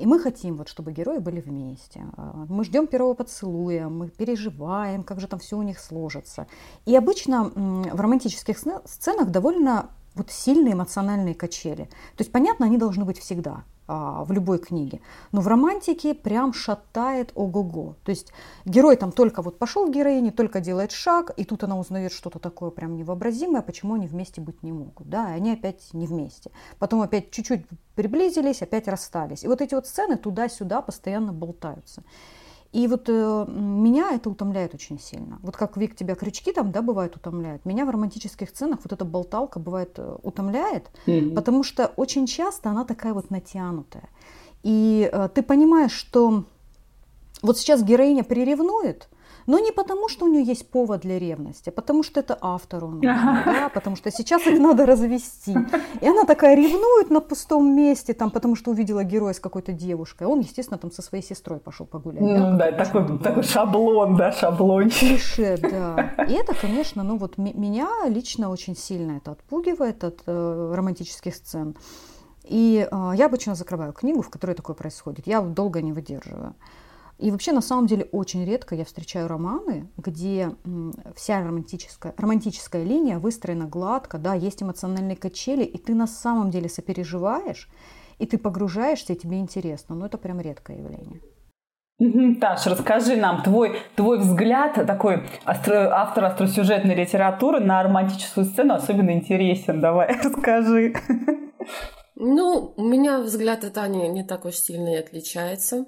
и 0.00 0.06
мы 0.06 0.18
хотим, 0.18 0.56
вот, 0.56 0.68
чтобы 0.68 0.92
герои 0.92 1.18
были 1.18 1.40
вместе. 1.40 2.06
А, 2.16 2.46
мы 2.48 2.64
ждем 2.64 2.86
первого 2.86 3.12
поцелуя, 3.12 3.88
мы 3.90 4.08
переживаем, 4.08 5.04
как 5.04 5.20
же 5.20 5.26
там 5.26 5.38
все 5.38 5.58
у 5.58 5.62
них 5.62 5.78
сложится. 5.78 6.46
И 6.86 6.96
обычно 6.96 7.44
в 7.44 8.00
романтических 8.00 8.58
сценах 8.86 9.30
довольно 9.30 9.90
вот 10.14 10.30
сильные 10.30 10.72
эмоциональные 10.72 11.34
качели. 11.34 11.84
То 12.16 12.22
есть, 12.22 12.32
понятно, 12.32 12.64
они 12.64 12.78
должны 12.78 13.04
быть 13.04 13.18
всегда 13.18 13.64
а, 13.92 14.22
в 14.22 14.30
любой 14.30 14.58
книге. 14.58 15.00
Но 15.32 15.40
в 15.40 15.48
романтике 15.48 16.14
прям 16.14 16.52
шатает 16.52 17.32
ого-го. 17.34 17.96
То 18.04 18.10
есть 18.10 18.32
герой 18.64 18.94
там 18.94 19.10
только 19.10 19.42
вот 19.42 19.58
пошел 19.58 19.86
в 19.86 19.90
героине, 19.90 20.30
только 20.30 20.60
делает 20.60 20.92
шаг, 20.92 21.32
и 21.36 21.44
тут 21.44 21.64
она 21.64 21.76
узнает 21.76 22.12
что-то 22.12 22.38
такое 22.38 22.70
прям 22.70 22.96
невообразимое, 22.96 23.62
почему 23.62 23.94
они 23.94 24.06
вместе 24.06 24.40
быть 24.40 24.62
не 24.62 24.70
могут. 24.70 25.08
Да, 25.08 25.32
и 25.32 25.36
они 25.38 25.50
опять 25.50 25.92
не 25.92 26.06
вместе. 26.06 26.52
Потом 26.78 27.02
опять 27.02 27.32
чуть-чуть 27.32 27.66
приблизились, 27.96 28.62
опять 28.62 28.86
расстались. 28.86 29.42
И 29.42 29.48
вот 29.48 29.60
эти 29.60 29.74
вот 29.74 29.88
сцены 29.88 30.16
туда-сюда 30.16 30.82
постоянно 30.82 31.32
болтаются. 31.32 32.04
И 32.72 32.86
вот 32.86 33.08
э, 33.08 33.44
меня 33.48 34.12
это 34.12 34.30
утомляет 34.30 34.74
очень 34.74 35.00
сильно. 35.00 35.40
Вот 35.42 35.56
как 35.56 35.76
Вик 35.76 35.96
тебя 35.96 36.14
крючки 36.14 36.52
там, 36.52 36.70
да, 36.70 36.82
бывает 36.82 37.16
утомляют. 37.16 37.64
Меня 37.64 37.84
в 37.84 37.90
романтических 37.90 38.48
сценах 38.48 38.78
вот 38.84 38.92
эта 38.92 39.04
болталка 39.04 39.58
бывает 39.58 39.94
э, 39.98 40.16
утомляет, 40.22 40.88
mm-hmm. 41.06 41.34
потому 41.34 41.64
что 41.64 41.92
очень 41.96 42.26
часто 42.26 42.70
она 42.70 42.84
такая 42.84 43.12
вот 43.12 43.30
натянутая. 43.30 44.08
И 44.62 45.10
э, 45.12 45.28
ты 45.34 45.42
понимаешь, 45.42 45.92
что 45.92 46.44
вот 47.42 47.58
сейчас 47.58 47.82
героиня 47.82 48.22
приревнует, 48.22 49.08
но 49.50 49.58
не 49.58 49.72
потому, 49.72 50.08
что 50.08 50.26
у 50.26 50.28
нее 50.28 50.44
есть 50.44 50.70
повод 50.70 51.00
для 51.00 51.18
ревности, 51.18 51.70
а 51.70 51.72
потому 51.72 52.04
что 52.04 52.20
это 52.20 52.38
автору 52.40 52.88
нужно, 52.88 53.42
да, 53.44 53.68
потому 53.74 53.96
что 53.96 54.10
сейчас 54.12 54.46
их 54.46 54.60
надо 54.60 54.86
развести. 54.86 55.56
И 56.00 56.06
она 56.06 56.24
такая 56.24 56.54
ревнует 56.54 57.10
на 57.10 57.20
пустом 57.20 57.74
месте, 57.74 58.14
там, 58.14 58.30
потому 58.30 58.54
что 58.54 58.70
увидела 58.70 59.02
героя 59.02 59.32
с 59.32 59.40
какой-то 59.40 59.72
девушкой. 59.72 60.28
Он, 60.28 60.38
естественно, 60.38 60.78
там 60.78 60.92
со 60.92 61.02
своей 61.02 61.24
сестрой 61.24 61.58
пошел 61.58 61.84
погулять. 61.84 62.20
Ну, 62.20 62.56
да, 62.56 62.70
да 62.70 62.84
такой, 62.84 63.18
такой 63.18 63.42
шаблон, 63.42 64.16
да, 64.16 64.30
шаблон. 64.30 64.88
Клише, 64.90 65.58
да. 65.60 66.14
И 66.28 66.32
это, 66.32 66.54
конечно, 66.54 67.02
ну 67.02 67.16
вот 67.16 67.36
меня 67.36 67.88
лично 68.06 68.50
очень 68.50 68.76
сильно 68.76 69.16
это 69.16 69.32
отпугивает 69.32 70.04
от 70.04 70.22
э, 70.26 70.72
романтических 70.76 71.34
сцен. 71.34 71.74
И 72.44 72.86
э, 72.88 73.12
я 73.16 73.26
обычно 73.26 73.56
закрываю 73.56 73.92
книгу, 73.92 74.22
в 74.22 74.30
которой 74.30 74.54
такое 74.54 74.76
происходит. 74.76 75.26
Я 75.26 75.40
долго 75.40 75.82
не 75.82 75.92
выдерживаю. 75.92 76.54
И 77.20 77.30
вообще, 77.30 77.52
на 77.52 77.60
самом 77.60 77.86
деле, 77.86 78.08
очень 78.12 78.44
редко 78.46 78.74
я 78.74 78.84
встречаю 78.84 79.28
романы, 79.28 79.90
где 79.98 80.52
вся 81.14 81.40
романтическая, 81.40 82.14
романтическая 82.16 82.82
линия 82.82 83.18
выстроена 83.18 83.66
гладко, 83.66 84.16
да, 84.16 84.34
есть 84.34 84.62
эмоциональные 84.62 85.16
качели, 85.16 85.64
и 85.64 85.76
ты 85.76 85.94
на 85.94 86.06
самом 86.06 86.50
деле 86.50 86.70
сопереживаешь, 86.70 87.68
и 88.18 88.26
ты 88.26 88.38
погружаешься, 88.38 89.12
и 89.12 89.16
тебе 89.16 89.38
интересно. 89.38 89.94
Но 89.94 90.06
это 90.06 90.16
прям 90.16 90.40
редкое 90.40 90.78
явление. 90.78 91.20
Таш, 92.40 92.66
расскажи 92.66 93.16
нам 93.16 93.42
твой, 93.42 93.76
твой 93.94 94.18
взгляд, 94.18 94.74
такой 94.86 95.24
остро, 95.44 95.90
автор 95.94 96.24
остросюжетной 96.24 96.94
литературы 96.94 97.60
на 97.60 97.82
романтическую 97.82 98.46
сцену 98.46 98.74
особенно 98.74 99.10
интересен. 99.10 99.82
Давай, 99.82 100.16
расскажи. 100.24 100.94
Ну, 102.16 102.72
у 102.76 102.82
меня 102.82 103.20
взгляд 103.20 103.64
от 103.64 103.76
Ани 103.76 104.08
не 104.08 104.24
так 104.24 104.46
уж 104.46 104.54
сильно 104.54 104.94
и 104.94 104.98
отличается. 104.98 105.84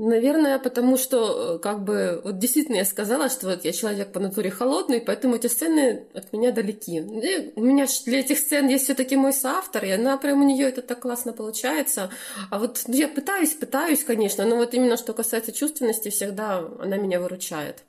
Наверное, 0.00 0.60
потому 0.60 0.96
что, 0.96 1.56
э, 1.56 1.58
как 1.58 1.82
бы, 1.82 2.20
вот 2.22 2.38
действительно 2.38 2.76
я 2.76 2.84
сказала, 2.84 3.28
что 3.28 3.48
вот 3.48 3.64
я 3.64 3.72
человек 3.72 4.12
по 4.12 4.20
натуре 4.20 4.48
холодный, 4.48 5.00
поэтому 5.00 5.34
эти 5.34 5.48
сцены 5.48 6.06
от 6.14 6.32
меня 6.32 6.52
далеки. 6.52 6.98
И 6.98 7.52
у 7.56 7.64
меня 7.64 7.84
для 8.06 8.20
этих 8.20 8.38
сцен 8.38 8.68
есть 8.68 8.84
все-таки 8.84 9.16
мой 9.16 9.32
соавтор, 9.32 9.84
и 9.84 9.90
она 9.90 10.16
прям 10.16 10.40
у 10.40 10.44
нее 10.44 10.68
это 10.68 10.82
так 10.82 11.00
классно 11.00 11.32
получается. 11.32 12.10
А 12.48 12.60
вот 12.60 12.84
ну, 12.86 12.94
я 12.94 13.08
пытаюсь, 13.08 13.54
пытаюсь, 13.54 14.04
конечно, 14.04 14.44
но 14.44 14.54
вот 14.54 14.72
именно 14.72 14.96
что 14.96 15.14
касается 15.14 15.50
чувственности, 15.50 16.10
всегда 16.10 16.58
она 16.78 16.96
меня 16.96 17.18
выручает. 17.18 17.82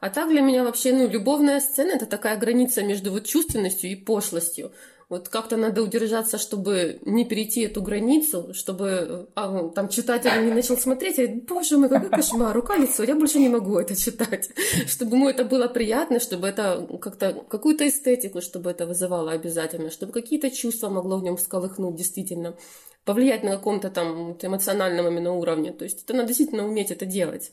А 0.00 0.10
так 0.10 0.28
для 0.28 0.42
меня 0.42 0.64
вообще, 0.64 0.92
ну, 0.92 1.08
любовная 1.08 1.60
сцена— 1.60 1.92
это 1.94 2.04
такая 2.04 2.36
граница 2.36 2.82
между 2.82 3.10
вот 3.10 3.24
чувственностью 3.24 3.90
и 3.90 3.96
пошлостью. 3.96 4.70
Вот 5.08 5.30
как-то 5.30 5.56
надо 5.56 5.82
удержаться, 5.82 6.36
чтобы 6.36 7.00
не 7.06 7.24
перейти 7.24 7.62
эту 7.62 7.80
границу, 7.80 8.52
чтобы 8.52 9.30
а, 9.34 9.68
там 9.70 9.88
читатель 9.88 10.30
не 10.44 10.52
начал 10.52 10.76
смотреть 10.76 11.18
и 11.18 11.26
боже 11.26 11.78
мой, 11.78 11.88
какой 11.88 12.10
кошмар, 12.10 12.54
рука, 12.54 12.76
лицо, 12.76 13.04
я 13.04 13.14
больше 13.14 13.38
не 13.38 13.48
могу 13.48 13.78
это 13.78 13.96
читать. 13.96 14.50
Чтобы 14.86 15.16
ему 15.16 15.30
это 15.30 15.44
было 15.44 15.66
приятно, 15.66 16.20
чтобы 16.20 16.48
это 16.48 16.86
как-то, 17.00 17.32
какую-то 17.48 17.88
эстетику, 17.88 18.42
чтобы 18.42 18.70
это 18.70 18.86
вызывало 18.86 19.32
обязательно, 19.32 19.90
чтобы 19.90 20.12
какие-то 20.12 20.50
чувства 20.50 20.90
могло 20.90 21.16
в 21.16 21.22
нем 21.22 21.38
всколыхнуть 21.38 21.96
действительно, 21.96 22.54
повлиять 23.04 23.44
на 23.44 23.52
каком-то 23.52 23.88
там 23.88 24.36
эмоциональном 24.42 25.08
именно 25.08 25.32
уровне. 25.32 25.72
То 25.72 25.84
есть 25.84 26.04
это 26.04 26.12
надо 26.12 26.28
действительно 26.28 26.66
уметь 26.66 26.90
это 26.90 27.06
делать. 27.06 27.50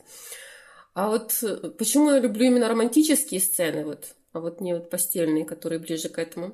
А 0.92 1.08
вот 1.08 1.32
э, 1.42 1.70
почему 1.78 2.10
я 2.10 2.18
люблю 2.18 2.46
именно 2.46 2.68
романтические 2.68 3.40
сцены, 3.40 3.84
вот, 3.84 4.14
а 4.36 4.40
вот 4.40 4.60
не 4.60 4.74
вот 4.74 4.90
постельные, 4.90 5.44
которые 5.44 5.78
ближе 5.78 6.08
к 6.10 6.18
этому. 6.18 6.52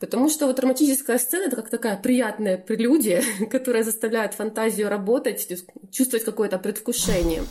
Потому 0.00 0.28
что 0.28 0.46
вот 0.46 0.58
романтическая 0.58 1.18
сцена— 1.18 1.44
это 1.46 1.56
как 1.56 1.70
такая 1.70 1.96
приятная 1.96 2.58
прелюдия, 2.58 3.22
которая 3.50 3.84
заставляет 3.84 4.34
фантазию 4.34 4.88
работать, 4.88 5.46
чувствовать 5.92 6.24
какое-то 6.24 6.58
предвкушение. 6.58 7.42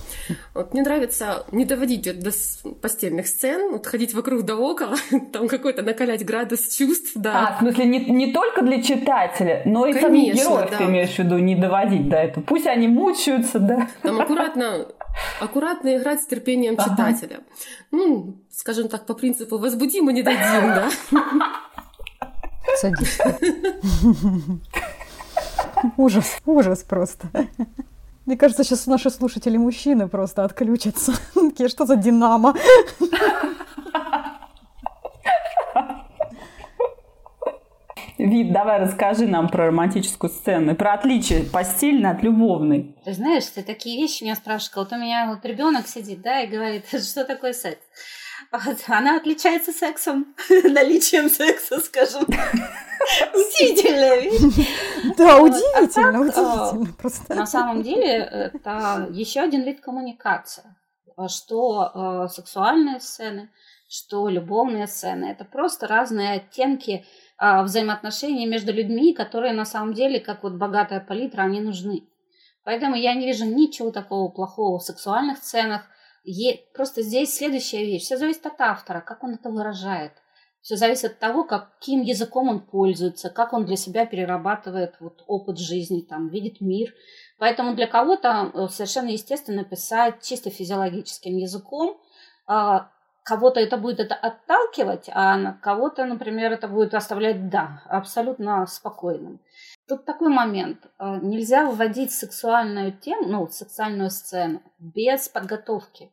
Вот 0.53 0.73
мне 0.73 0.83
нравится 0.83 1.45
не 1.51 1.63
доводить 1.63 2.05
вот 2.05 2.19
до 2.19 2.31
постельных 2.81 3.27
сцен, 3.27 3.71
вот 3.71 3.87
ходить 3.87 4.13
вокруг 4.13 4.43
да 4.43 4.57
около, 4.57 4.97
там 5.31 5.47
какой-то 5.47 5.83
накалять 5.83 6.25
градус 6.25 6.67
чувств, 6.75 7.11
да. 7.15 7.47
А, 7.47 7.55
в 7.55 7.59
смысле, 7.59 7.85
не, 7.85 7.99
не 8.05 8.33
только 8.33 8.63
для 8.63 8.81
читателя, 8.81 9.61
но 9.65 9.85
и 9.85 9.93
Конечно, 9.93 10.09
самих 10.09 10.35
героев 10.35 10.69
да. 10.71 10.77
ты 10.77 10.83
имеешь 10.83 11.15
в 11.15 11.19
виду 11.19 11.37
не 11.37 11.55
доводить 11.55 12.09
до 12.09 12.17
этого. 12.17 12.43
Пусть 12.43 12.67
они 12.67 12.89
мучаются, 12.89 13.59
да. 13.59 13.87
Там 14.01 14.19
аккуратно 14.19 14.87
аккуратно 15.39 15.97
играть 15.97 16.21
с 16.21 16.25
терпением 16.25 16.77
читателя. 16.77 17.35
Ага. 17.35 17.43
Ну, 17.91 18.37
скажем 18.61 18.87
так, 18.89 19.07
по 19.07 19.15
принципу 19.15 19.57
«возбудим 19.57 20.07
и 20.11 20.13
не 20.13 20.21
дадим», 20.21 20.75
да? 20.75 20.91
Садись. 22.77 23.17
Ужас, 25.97 26.37
ужас 26.45 26.83
просто. 26.83 27.27
Мне 28.27 28.37
кажется, 28.37 28.63
сейчас 28.63 28.85
наши 28.85 29.09
слушатели 29.09 29.57
мужчины 29.57 30.07
просто 30.07 30.43
отключатся. 30.43 31.13
Такие, 31.33 31.69
что 31.69 31.87
за 31.87 31.95
динамо? 31.95 32.53
Вид, 38.19 38.53
давай 38.53 38.79
расскажи 38.79 39.25
нам 39.25 39.49
про 39.49 39.65
романтическую 39.67 40.29
сцену 40.29 40.73
и 40.73 40.75
про 40.75 40.93
отличие 40.93 41.43
постельной 41.43 42.11
от 42.11 42.21
любовной. 42.21 42.95
Ты 43.03 43.13
знаешь, 43.13 43.47
ты 43.47 43.63
такие 43.63 43.99
вещи 43.99 44.23
меня 44.23 44.35
спрашиваешь. 44.35 44.75
Вот 44.75 44.93
у 44.93 44.97
меня 45.01 45.25
вот 45.27 45.43
ребенок 45.43 45.87
сидит, 45.87 46.21
да, 46.21 46.41
и 46.41 46.47
говорит, 46.47 46.85
что 46.89 47.25
такое 47.25 47.53
секс? 47.53 47.81
Она 48.87 49.17
отличается 49.17 49.71
сексом, 49.71 50.35
наличием 50.49 51.29
секса, 51.29 51.79
скажем. 51.79 52.23
Удивительная 53.33 54.19
вещь. 54.19 54.67
Да, 55.17 55.39
удивительно, 55.39 56.09
а 56.35 56.69
удивительно 56.69 56.93
просто. 56.93 57.33
На 57.33 57.45
самом 57.45 57.81
деле, 57.81 58.51
это 58.53 59.07
еще 59.11 59.41
один 59.41 59.63
вид 59.63 59.81
коммуникации. 59.81 60.63
Что 61.27 61.91
э, 61.93 62.27
сексуальные 62.29 62.99
сцены, 62.99 63.49
что 63.87 64.27
любовные 64.29 64.87
сцены. 64.87 65.25
Это 65.25 65.45
просто 65.45 65.87
разные 65.87 66.33
оттенки 66.33 67.05
а, 67.37 67.63
взаимоотношений 67.63 68.45
между 68.45 68.71
людьми, 68.71 69.13
которые 69.13 69.53
на 69.53 69.65
самом 69.65 69.93
деле, 69.93 70.19
как 70.19 70.43
вот 70.43 70.53
богатая 70.53 71.01
палитра, 71.01 71.41
они 71.41 71.59
нужны. 71.59 72.03
Поэтому 72.63 72.95
я 72.95 73.13
не 73.13 73.25
вижу 73.25 73.45
ничего 73.45 73.91
такого 73.91 74.29
плохого 74.29 74.79
в 74.79 74.83
сексуальных 74.83 75.39
сценах. 75.39 75.81
Е... 76.23 76.59
Просто 76.73 77.01
здесь 77.01 77.35
следующая 77.35 77.85
вещь. 77.85 78.03
Все 78.03 78.17
зависит 78.17 78.45
от 78.45 78.59
автора, 78.61 79.01
как 79.01 79.23
он 79.23 79.35
это 79.35 79.49
выражает. 79.49 80.13
Все 80.61 80.75
зависит 80.75 81.05
от 81.13 81.19
того, 81.19 81.43
каким 81.43 82.01
языком 82.01 82.47
он 82.47 82.59
пользуется, 82.59 83.31
как 83.31 83.53
он 83.53 83.65
для 83.65 83.75
себя 83.75 84.05
перерабатывает 84.05 84.95
вот 84.99 85.23
опыт 85.25 85.57
жизни, 85.57 86.01
там, 86.01 86.29
видит 86.29 86.61
мир. 86.61 86.93
Поэтому 87.39 87.73
для 87.75 87.87
кого-то 87.87 88.51
э, 88.53 88.67
совершенно 88.67 89.09
естественно 89.09 89.63
писать 89.63 90.21
чисто 90.21 90.51
физиологическим 90.51 91.35
языком, 91.35 91.99
а, 92.45 92.91
кого-то 93.23 93.59
это 93.59 93.77
будет 93.77 93.99
это 93.99 94.13
отталкивать, 94.13 95.09
а 95.11 95.53
кого-то, 95.53 96.05
например, 96.05 96.51
это 96.51 96.67
будет 96.67 96.93
оставлять 96.93 97.49
да, 97.49 97.81
абсолютно 97.85 98.67
спокойным. 98.67 99.39
Тут 99.87 100.05
такой 100.05 100.29
момент. 100.29 100.87
Э, 100.99 101.19
нельзя 101.21 101.69
вводить 101.69 102.11
сексуальную 102.11 102.93
тему, 102.93 103.27
ну, 103.27 103.47
сексуальную 103.49 104.09
сцену 104.09 104.61
без 104.79 105.27
подготовки. 105.29 106.11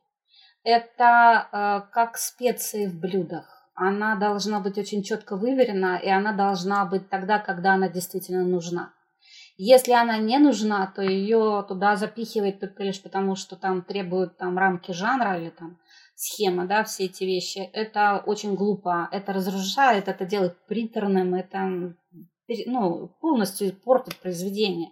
Это 0.65 1.49
э, 1.53 1.93
как 1.93 2.17
специи 2.17 2.87
в 2.87 2.99
блюдах. 2.99 3.71
Она 3.75 4.17
должна 4.17 4.59
быть 4.59 4.77
очень 4.77 5.05
четко 5.05 5.37
выверена, 5.37 5.99
и 5.99 6.09
она 6.09 6.33
должна 6.33 6.85
быть 6.85 7.09
тогда, 7.09 7.39
когда 7.39 7.75
она 7.75 7.89
действительно 7.89 8.45
нужна. 8.45 8.93
Если 9.57 9.93
она 9.93 10.19
не 10.19 10.39
нужна, 10.39 10.87
то 10.95 11.03
ее 11.03 11.65
туда 11.69 11.97
запихивает 11.97 12.61
только 12.61 12.83
лишь 12.83 13.03
потому, 13.03 13.37
что 13.37 13.57
там 13.57 13.83
требуют 13.83 14.37
там 14.37 14.59
рамки 14.59 14.93
жанра 14.93 15.39
или 15.39 15.51
там 15.51 15.79
схема, 16.15 16.67
да, 16.67 16.83
все 16.83 17.05
эти 17.05 17.25
вещи, 17.25 17.59
это 17.73 18.23
очень 18.27 18.57
глупо, 18.57 19.09
это 19.13 19.33
разрушает, 19.33 20.09
это 20.09 20.25
делает 20.25 20.57
приторным, 20.67 21.35
это 21.35 21.95
ну, 22.67 23.09
полностью 23.21 23.75
портит 23.75 24.17
произведение. 24.17 24.91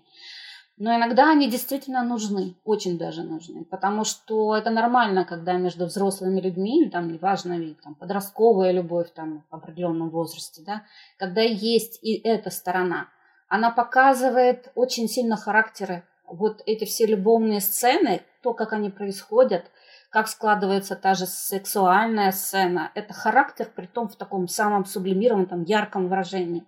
Но 0.78 0.94
иногда 0.94 1.30
они 1.30 1.48
действительно 1.48 2.02
нужны, 2.02 2.54
очень 2.64 2.98
даже 2.98 3.22
нужны, 3.22 3.64
потому 3.64 4.04
что 4.04 4.54
это 4.54 4.68
нормально, 4.68 5.24
когда 5.24 5.54
между 5.54 5.86
взрослыми 5.86 6.38
людьми, 6.38 6.90
там, 6.90 7.10
неважно, 7.10 7.58
ведь 7.58 7.80
там, 7.80 7.94
подростковая 7.94 8.72
любовь 8.72 9.10
там, 9.14 9.42
в 9.50 9.54
определенном 9.54 10.10
возрасте, 10.10 10.62
да, 10.66 10.82
когда 11.16 11.40
есть 11.40 11.98
и 12.02 12.16
эта 12.16 12.50
сторона, 12.50 13.08
она 13.48 13.70
показывает 13.70 14.70
очень 14.74 15.08
сильно 15.08 15.36
характеры. 15.36 16.04
Вот 16.26 16.62
эти 16.66 16.84
все 16.84 17.06
любовные 17.06 17.60
сцены, 17.60 18.22
то, 18.42 18.52
как 18.52 18.74
они 18.74 18.90
происходят, 18.90 19.70
как 20.10 20.28
складывается 20.28 20.94
та 20.96 21.14
же 21.14 21.26
сексуальная 21.26 22.32
сцена. 22.32 22.90
Это 22.94 23.14
характер, 23.14 23.70
при 23.74 23.86
том 23.86 24.08
в 24.08 24.16
таком 24.16 24.46
самом 24.48 24.84
сублимированном, 24.84 25.46
там, 25.46 25.62
ярком 25.62 26.08
выражении. 26.08 26.64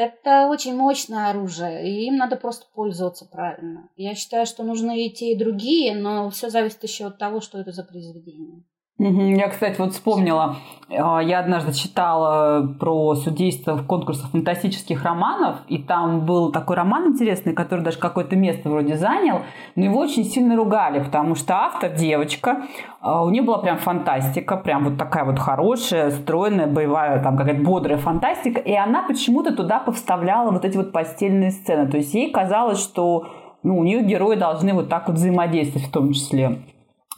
Это 0.00 0.46
очень 0.46 0.74
мощное 0.74 1.28
оружие, 1.28 1.86
и 1.86 2.06
им 2.06 2.16
надо 2.16 2.36
просто 2.36 2.64
пользоваться 2.72 3.26
правильно. 3.26 3.86
Я 3.96 4.14
считаю, 4.14 4.46
что 4.46 4.62
нужны 4.62 5.04
и 5.04 5.10
те, 5.10 5.32
и 5.32 5.38
другие, 5.38 5.94
но 5.94 6.30
все 6.30 6.48
зависит 6.48 6.82
еще 6.82 7.08
от 7.08 7.18
того, 7.18 7.42
что 7.42 7.58
это 7.58 7.72
за 7.72 7.84
произведение. 7.84 8.62
Я, 9.02 9.48
кстати, 9.48 9.80
вот 9.80 9.94
вспомнила, 9.94 10.56
а, 10.90 11.22
я 11.22 11.38
однажды 11.38 11.72
читала 11.72 12.66
про 12.78 13.14
судейство 13.14 13.74
в 13.74 13.86
конкурсах 13.86 14.28
фантастических 14.30 15.02
романов, 15.02 15.56
и 15.68 15.78
там 15.78 16.26
был 16.26 16.52
такой 16.52 16.76
роман 16.76 17.06
интересный, 17.06 17.54
который 17.54 17.80
даже 17.80 17.98
какое-то 17.98 18.36
место 18.36 18.68
вроде 18.68 18.96
занял, 18.96 19.40
но 19.74 19.84
его 19.86 20.00
очень 20.00 20.24
сильно 20.24 20.54
ругали, 20.54 21.02
потому 21.02 21.34
что 21.34 21.54
автор, 21.54 21.94
девочка, 21.94 22.64
а, 23.00 23.24
у 23.24 23.30
нее 23.30 23.42
была 23.42 23.56
прям 23.56 23.78
фантастика, 23.78 24.58
прям 24.58 24.84
вот 24.84 24.98
такая 24.98 25.24
вот 25.24 25.38
хорошая, 25.38 26.10
стройная, 26.10 26.66
боевая, 26.66 27.22
там 27.22 27.38
какая-то 27.38 27.62
бодрая 27.62 27.96
фантастика, 27.96 28.60
и 28.60 28.74
она 28.74 29.02
почему-то 29.04 29.56
туда 29.56 29.78
повставляла 29.78 30.50
вот 30.50 30.66
эти 30.66 30.76
вот 30.76 30.92
постельные 30.92 31.52
сцены, 31.52 31.90
то 31.90 31.96
есть 31.96 32.12
ей 32.12 32.30
казалось, 32.30 32.78
что 32.78 33.28
ну, 33.62 33.78
у 33.78 33.82
нее 33.82 34.02
герои 34.02 34.36
должны 34.36 34.74
вот 34.74 34.90
так 34.90 35.08
вот 35.08 35.16
взаимодействовать 35.16 35.88
в 35.88 35.90
том 35.90 36.12
числе. 36.12 36.58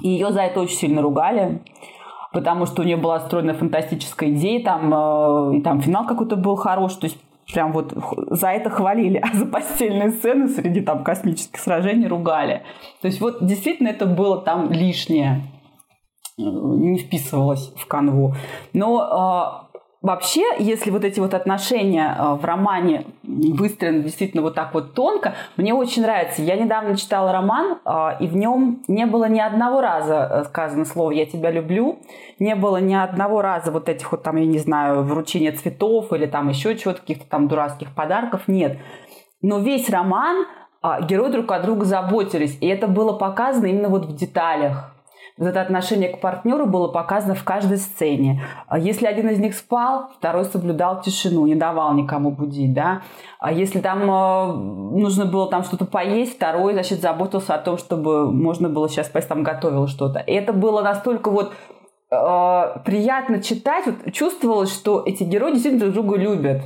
И 0.01 0.09
ее 0.09 0.33
за 0.33 0.43
это 0.43 0.61
очень 0.61 0.77
сильно 0.77 1.03
ругали, 1.03 1.63
потому 2.33 2.67
что 2.67 2.83
у 2.83 2.85
нее 2.85 2.97
была 2.97 3.21
стройная 3.21 3.55
фантастическая 3.55 4.31
идея, 4.31 4.65
там, 4.65 4.93
э, 4.93 5.57
и 5.59 5.63
там 5.63 5.81
финал 5.81 6.07
какой-то 6.07 6.37
был 6.37 6.57
хороший, 6.57 7.01
то 7.01 7.07
есть 7.07 7.19
прям 7.53 7.73
вот 7.73 7.93
за 8.31 8.49
это 8.49 8.71
хвалили, 8.71 9.19
а 9.23 9.37
за 9.37 9.47
постельные 9.47 10.11
сцены 10.11 10.49
среди 10.49 10.81
там 10.81 11.05
космических 11.05 11.61
сражений 11.61 12.09
ругали. 12.09 12.63
То 13.01 13.07
есть 13.07 13.21
вот 13.21 13.45
действительно 13.45 13.89
это 13.89 14.07
было 14.07 14.41
там 14.41 14.73
лишнее, 14.73 15.43
э, 16.39 16.43
не 16.43 16.99
вписывалось 16.99 17.73
в 17.77 17.87
канву. 17.87 18.35
Но 18.73 19.69
Вообще, 20.03 20.43
если 20.59 20.91
вот 20.91 21.05
эти 21.05 21.21
вот 21.21 21.33
отношения 21.33 22.17
э, 22.19 22.35
в 22.35 22.45
романе 22.45 23.07
выстроены 23.23 24.03
действительно 24.03 24.43
вот 24.43 24.57
так 24.57 24.75
вот 24.75 24.95
тонко, 24.95 25.35
мне 25.57 25.73
очень 25.73 26.03
нравится. 26.03 26.43
Я 26.43 26.57
недавно 26.57 26.97
читала 26.97 27.31
роман, 27.31 27.79
э, 27.85 28.17
и 28.19 28.27
в 28.27 28.35
нем 28.35 28.83
не 28.89 29.07
было 29.07 29.29
ни 29.29 29.39
одного 29.39 29.81
раза 29.81 30.29
э, 30.29 30.45
сказано 30.49 30.85
слово 30.87 31.13
«я 31.13 31.25
тебя 31.25 31.53
люблю», 31.53 32.01
не 32.41 32.57
было 32.57 32.79
ни 32.79 32.95
одного 32.95 33.43
раза 33.43 33.71
вот 33.71 33.89
этих 33.89 34.11
вот 34.11 34.25
там, 34.25 34.37
я 34.37 34.47
не 34.47 34.59
знаю, 34.59 35.05
вручения 35.05 35.53
цветов 35.53 36.13
или 36.13 36.27
там 36.27 36.49
еще 36.49 36.77
чего-то, 36.77 37.01
каких-то 37.01 37.29
там 37.29 37.47
дурацких 37.47 37.95
подарков, 37.95 38.49
нет. 38.49 38.79
Но 39.41 39.61
весь 39.61 39.89
роман 39.89 40.47
герои 41.03 41.31
друг 41.31 41.53
о 41.53 41.61
друга 41.61 41.85
заботились, 41.85 42.59
и 42.61 42.67
это 42.67 42.89
было 42.89 43.13
показано 43.13 43.67
именно 43.67 43.89
вот 43.89 44.07
в 44.07 44.17
деталях 44.17 44.92
вот 45.43 45.49
это 45.49 45.61
отношение 45.61 46.09
к 46.09 46.21
партнеру 46.21 46.67
было 46.67 46.89
показано 46.89 47.35
в 47.35 47.43
каждой 47.43 47.79
сцене. 47.79 48.43
А 48.69 48.79
если 48.79 49.07
один 49.07 49.29
из 49.29 49.39
них 49.39 49.55
спал, 49.57 50.11
второй 50.17 50.45
соблюдал 50.45 51.03
тишину, 51.03 51.47
не 51.47 51.57
давал 51.57 51.95
никому 51.95 52.31
будить, 52.31 52.73
да. 52.73 53.03
А 53.41 53.51
если 53.51 53.81
там 53.81 54.03
э, 54.03 54.53
нужно 55.01 55.27
было 55.27 55.49
там 55.51 55.65
что-то 55.65 55.85
поесть, 55.85 56.37
второй, 56.37 56.75
значит, 56.75 57.01
заботился 57.01 57.55
о 57.55 57.59
том, 57.59 57.77
чтобы 57.77 58.31
можно 58.33 58.69
было 58.69 58.89
сейчас 58.89 59.09
поесть, 59.09 59.29
там 59.29 59.43
готовил 59.43 59.89
что-то. 59.89 60.21
И 60.21 60.33
это 60.33 60.53
было 60.53 60.81
настолько 60.81 61.31
вот 61.31 61.53
э, 62.13 62.81
приятно 62.85 63.43
читать, 63.43 63.87
вот 63.87 64.13
чувствовалось, 64.13 64.73
что 64.73 65.03
эти 65.05 65.25
герои 65.25 65.53
действительно 65.53 65.91
друг 65.91 66.07
друга 66.07 66.17
любят. 66.19 66.63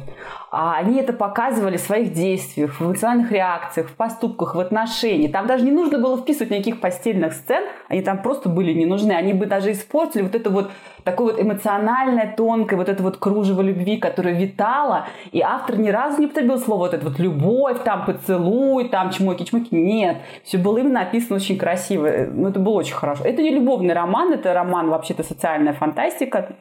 А 0.50 0.76
они 0.76 1.00
это 1.00 1.12
показывали 1.12 1.76
в 1.76 1.81
своих 1.81 2.12
действиях, 2.12 2.79
в 2.79 2.85
эмоциональных 2.85 3.33
реакциях, 3.33 3.88
в 3.88 3.97
поступках, 3.97 4.55
в 4.55 4.61
отношениях. 4.61 5.33
Там 5.33 5.47
даже 5.47 5.65
не 5.65 5.73
нужно 5.73 5.99
было 5.99 6.17
вписывать 6.17 6.50
никаких 6.50 6.81
постельных 6.81 7.33
сцен, 7.33 7.65
они 7.88 8.00
там 8.03 8.23
просто 8.23 8.49
были 8.49 8.73
не 8.73 8.87
нужны. 8.87 9.12
Они 9.12 9.33
бы 9.33 9.47
даже 9.47 9.73
испортили 9.73 10.23
вот 10.23 10.35
это 10.35 10.50
вот 10.50 10.71
такое 11.03 11.33
вот 11.33 11.43
эмоциональное, 11.43 12.33
тонкое, 12.37 12.79
вот 12.79 12.88
это 12.88 13.03
вот 13.03 13.17
кружево 13.17 13.61
любви, 13.61 13.97
которое 13.97 14.35
витало. 14.35 15.07
И 15.33 15.41
автор 15.41 15.79
ни 15.79 15.88
разу 15.88 16.21
не 16.21 16.26
употребил 16.26 16.59
слово 16.59 16.79
вот 16.81 16.95
это 16.95 17.05
вот 17.05 17.19
любовь, 17.19 17.83
там 17.85 18.05
поцелуй, 18.05 18.88
там 18.88 19.11
чмоки-чмоки. 19.11 19.69
Нет, 19.73 20.19
все 20.45 20.59
было 20.59 20.79
именно 20.79 21.00
написано 21.00 21.37
очень 21.37 21.59
красиво. 21.59 22.09
Ну, 22.33 22.49
это 22.49 22.61
было 22.61 22.75
очень 22.75 22.95
хорошо. 22.95 23.25
Это 23.25 23.43
не 23.43 23.50
любовный 23.50 23.95
роман, 23.95 24.33
это 24.33 24.53
роман 24.55 24.91
вообще-то 24.91 25.23
социальная 25.23 25.73
фантастика 25.73 26.57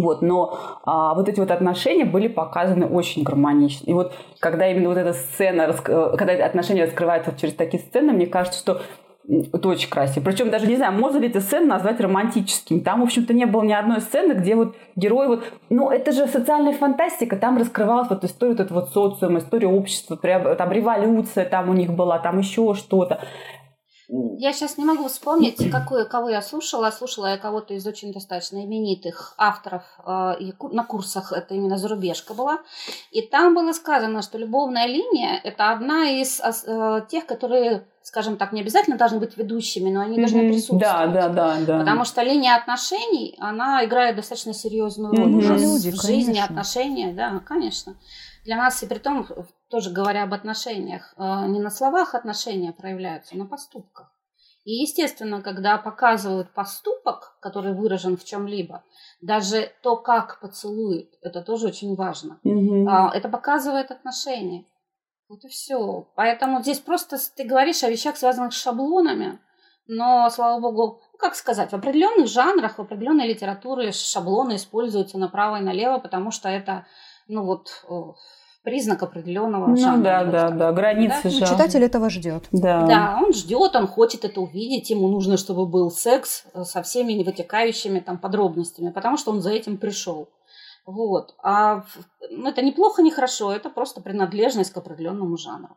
вот, 0.00 0.22
но 0.22 0.58
а, 0.84 1.14
вот 1.14 1.28
эти 1.28 1.40
вот 1.40 1.50
отношения 1.50 2.04
были 2.04 2.28
показаны 2.28 2.86
очень 2.86 3.22
гармонично. 3.22 3.88
И 3.88 3.92
вот 3.92 4.12
когда 4.38 4.68
именно 4.68 4.88
вот 4.88 4.98
эта 4.98 5.12
сцена, 5.12 5.74
э, 5.86 6.16
когда 6.16 6.44
отношения 6.44 6.84
раскрываются 6.84 7.34
через 7.38 7.54
такие 7.54 7.82
сцены, 7.82 8.12
мне 8.12 8.26
кажется, 8.26 8.58
что 8.58 8.80
это 9.28 9.68
очень 9.68 9.88
красиво. 9.88 10.24
Причем 10.24 10.50
даже 10.50 10.66
не 10.66 10.76
знаю, 10.76 10.92
можно 10.92 11.18
ли 11.18 11.28
эти 11.28 11.38
сцены 11.38 11.66
назвать 11.66 12.00
романтическими. 12.00 12.80
Там, 12.80 13.00
в 13.00 13.04
общем-то, 13.04 13.32
не 13.32 13.46
было 13.46 13.62
ни 13.62 13.72
одной 13.72 14.00
сцены, 14.00 14.32
где 14.32 14.56
вот 14.56 14.74
герой 14.96 15.28
вот... 15.28 15.44
Ну, 15.68 15.90
это 15.90 16.12
же 16.12 16.26
социальная 16.26 16.72
фантастика. 16.72 17.36
Там 17.36 17.58
раскрывалась 17.58 18.08
вот 18.10 18.24
история 18.24 18.52
вот 18.52 18.60
этого 18.60 18.80
вот 18.80 18.90
социума, 18.90 19.38
история 19.38 19.68
общества, 19.68 20.16
там 20.16 20.72
революция 20.72 21.44
там 21.44 21.68
у 21.68 21.74
них 21.74 21.92
была, 21.92 22.18
там 22.18 22.38
еще 22.38 22.74
что-то. 22.74 23.20
Я 24.38 24.52
сейчас 24.52 24.76
не 24.76 24.84
могу 24.84 25.06
вспомнить, 25.06 25.70
какую, 25.70 26.08
кого 26.08 26.28
я 26.28 26.42
слушала. 26.42 26.90
Слушала 26.90 27.26
я 27.26 27.38
кого-то 27.38 27.74
из 27.74 27.86
очень 27.86 28.12
достаточно 28.12 28.64
именитых 28.64 29.34
авторов 29.38 29.84
э, 30.04 30.34
и 30.40 30.54
на 30.72 30.82
курсах, 30.82 31.32
это 31.32 31.54
именно 31.54 31.78
зарубежка 31.78 32.34
была. 32.34 32.58
И 33.12 33.22
там 33.22 33.54
было 33.54 33.72
сказано, 33.72 34.22
что 34.22 34.36
любовная 34.38 34.86
линия– 34.86 35.40
это 35.44 35.70
одна 35.70 36.10
из 36.10 36.40
э, 36.40 37.02
тех, 37.08 37.26
которые, 37.26 37.86
скажем 38.02 38.36
так, 38.36 38.52
не 38.52 38.62
обязательно 38.62 38.96
должны 38.96 39.20
быть 39.20 39.36
ведущими, 39.36 39.90
но 39.90 40.00
они 40.00 40.16
mm-hmm. 40.16 40.20
должны 40.20 40.48
присутствовать. 40.48 40.82
Да, 40.82 41.06
да, 41.06 41.28
да, 41.28 41.56
да. 41.60 41.78
Потому 41.78 42.04
что 42.04 42.22
линия 42.22 42.56
отношений, 42.56 43.36
она 43.38 43.84
играет 43.84 44.16
достаточно 44.16 44.54
серьезную 44.54 45.14
роль 45.14 45.34
mm-hmm. 45.34 45.56
в, 45.56 45.62
Люди, 45.62 45.90
в 45.92 46.02
жизни, 46.02 46.32
конечно. 46.32 46.44
отношения, 46.46 47.12
да, 47.12 47.40
конечно. 47.46 47.94
Для 48.50 48.56
нас, 48.56 48.82
и 48.82 48.86
при 48.88 48.98
том, 48.98 49.28
тоже 49.68 49.90
говоря 49.90 50.24
об 50.24 50.34
отношениях, 50.34 51.14
э, 51.16 51.22
не 51.46 51.60
на 51.60 51.70
словах 51.70 52.16
отношения 52.16 52.72
проявляются, 52.72 53.36
а 53.36 53.38
на 53.38 53.46
поступках. 53.46 54.12
И, 54.64 54.72
естественно, 54.72 55.40
когда 55.40 55.78
показывают 55.78 56.52
поступок, 56.52 57.38
который 57.40 57.74
выражен 57.74 58.16
в 58.16 58.24
чем-либо, 58.24 58.82
даже 59.20 59.70
то, 59.84 59.96
как 59.96 60.40
поцелует, 60.40 61.14
это 61.22 61.42
тоже 61.42 61.68
очень 61.68 61.94
важно. 61.94 62.40
Mm-hmm. 62.44 63.12
Это 63.12 63.28
показывает 63.28 63.92
отношения. 63.92 64.64
Вот 65.28 65.44
и 65.44 65.48
все. 65.48 66.08
Поэтому 66.16 66.60
здесь 66.60 66.80
просто 66.80 67.18
ты 67.36 67.44
говоришь 67.44 67.84
о 67.84 67.88
вещах, 67.88 68.16
связанных 68.16 68.52
с 68.52 68.60
шаблонами, 68.60 69.38
но, 69.86 70.28
слава 70.28 70.58
богу, 70.60 71.00
ну, 71.12 71.18
как 71.18 71.36
сказать, 71.36 71.70
в 71.70 71.76
определенных 71.76 72.26
жанрах, 72.26 72.78
в 72.78 72.82
определенной 72.82 73.28
литературе 73.28 73.92
шаблоны 73.92 74.56
используются 74.56 75.18
направо 75.18 75.60
и 75.60 75.64
налево, 75.64 75.98
потому 76.00 76.32
что 76.32 76.48
это, 76.48 76.84
ну 77.28 77.44
вот, 77.44 77.84
признак 78.62 79.02
определенного 79.02 79.68
ну, 79.68 79.76
жанра. 79.76 80.02
Да, 80.02 80.24
да, 80.24 80.50
да, 80.50 80.72
границы 80.72 81.24
да? 81.24 81.30
жанра. 81.30 81.46
Читатель 81.46 81.82
этого 81.82 82.10
ждет. 82.10 82.48
Да. 82.52 82.86
да, 82.86 83.20
он 83.22 83.32
ждет, 83.32 83.74
он 83.74 83.86
хочет 83.86 84.24
это 84.24 84.40
увидеть, 84.40 84.90
ему 84.90 85.08
нужно, 85.08 85.36
чтобы 85.36 85.66
был 85.66 85.90
секс 85.90 86.44
э, 86.52 86.64
со 86.64 86.82
всеми 86.82 87.22
вытекающими 87.22 88.00
там 88.00 88.18
подробностями, 88.18 88.90
потому 88.90 89.16
что 89.16 89.30
он 89.30 89.40
за 89.40 89.50
этим 89.50 89.78
пришел. 89.78 90.28
Вот. 90.86 91.34
А 91.42 91.84
ну, 92.30 92.48
это 92.48 92.62
неплохо, 92.62 93.02
не 93.02 93.10
хорошо, 93.10 93.52
это 93.52 93.70
просто 93.70 94.00
принадлежность 94.00 94.72
к 94.72 94.76
определенному 94.76 95.36
жанру. 95.36 95.76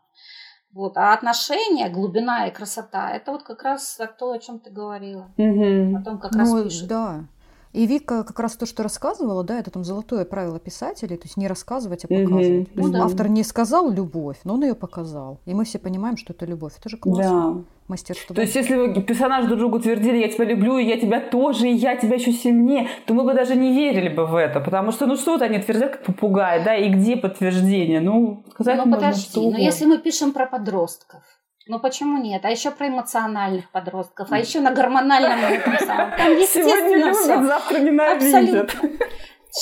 Вот. 0.74 0.98
А 0.98 1.14
отношения, 1.14 1.90
глубина 1.90 2.48
и 2.48 2.52
красота, 2.52 3.12
это 3.12 3.32
вот 3.32 3.44
как 3.44 3.62
раз 3.64 4.00
то, 4.18 4.32
о 4.32 4.40
чем 4.40 4.60
ты 4.60 4.72
говорила. 4.72 5.32
Угу. 5.38 5.98
О 5.98 6.04
том, 6.04 6.20
как 6.20 6.32
ну, 6.32 6.40
раз 6.40 6.64
пишет. 6.64 6.88
Да. 6.88 7.26
И 7.74 7.88
Вика 7.88 8.24
как 8.24 8.40
раз 8.40 8.56
то, 8.56 8.68
что 8.68 8.84
рассказывала, 8.84 9.44
да, 9.44 9.60
это 9.60 9.72
там 9.72 9.84
золотое 9.84 10.26
правило 10.26 10.60
писателей, 10.60 11.18
то 11.18 11.24
есть 11.24 11.38
не 11.38 11.48
рассказывать, 11.48 12.06
а 12.06 12.08
показывать. 12.08 12.46
Mm-hmm. 12.46 12.66
То 12.66 12.82
есть 12.82 12.88
ну, 12.88 12.90
да. 12.92 13.04
автор 13.04 13.28
не 13.30 13.44
сказал 13.44 13.90
любовь, 13.90 14.38
но 14.44 14.54
он 14.54 14.64
ее 14.64 14.76
показал. 14.76 15.40
И 15.46 15.56
мы 15.56 15.66
все 15.66 15.80
понимаем, 15.80 16.16
что 16.16 16.34
это 16.34 16.46
любовь. 16.46 16.74
Это 16.80 16.90
же 16.90 16.98
классно. 16.98 17.54
Да. 17.54 17.62
Мастерство. 17.88 18.34
То 18.34 18.42
есть, 18.42 18.56
если 18.56 19.02
персонажи 19.02 19.48
друг 19.48 19.60
другу 19.60 19.80
твердили, 19.80 20.18
я 20.18 20.30
тебя 20.30 20.46
люблю, 20.46 20.78
и 20.78 20.86
я 20.86 20.98
тебя 20.98 21.20
тоже, 21.20 21.68
и 21.68 21.74
я 21.74 21.98
тебя 21.98 22.16
еще 22.16 22.32
сильнее, 22.32 22.88
то 23.06 23.14
мы 23.14 23.26
бы 23.26 23.34
даже 23.34 23.56
не 23.56 23.74
верили 23.74 24.08
бы 24.08 24.26
в 24.26 24.36
это. 24.36 24.62
Потому 24.62 24.92
что, 24.92 25.06
ну 25.06 25.18
что 25.18 25.34
вот 25.34 25.42
они 25.42 25.60
твердят, 25.60 25.98
как 25.98 26.04
попугай, 26.06 26.64
да, 26.64 26.78
и 26.78 26.90
где 26.90 27.18
подтверждение? 27.18 28.00
Ну, 28.00 28.44
сказать 28.52 28.78
ну, 28.78 28.86
можно 28.86 29.08
подожди, 29.08 29.22
что 29.24 29.52
но 29.52 29.58
если 29.58 29.86
мы 29.86 29.98
пишем 29.98 30.32
про 30.32 30.46
подростков, 30.46 31.24
ну 31.68 31.80
почему 31.80 32.22
нет? 32.22 32.44
А 32.46 32.50
еще 32.50 32.72
про 32.72 32.88
эмоциональных 32.88 33.72
подростков, 33.72 34.32
а 34.32 34.40
еще 34.40 34.60
на 34.60 34.72
гормональном 34.72 35.40
этом 35.40 35.78
самом. 35.80 36.18
Там 36.18 36.34
Сегодня 36.48 36.98
любят, 36.98 37.46
завтра 37.46 37.80
ненавидят. 37.80 38.74
Абсолютно. 38.74 39.08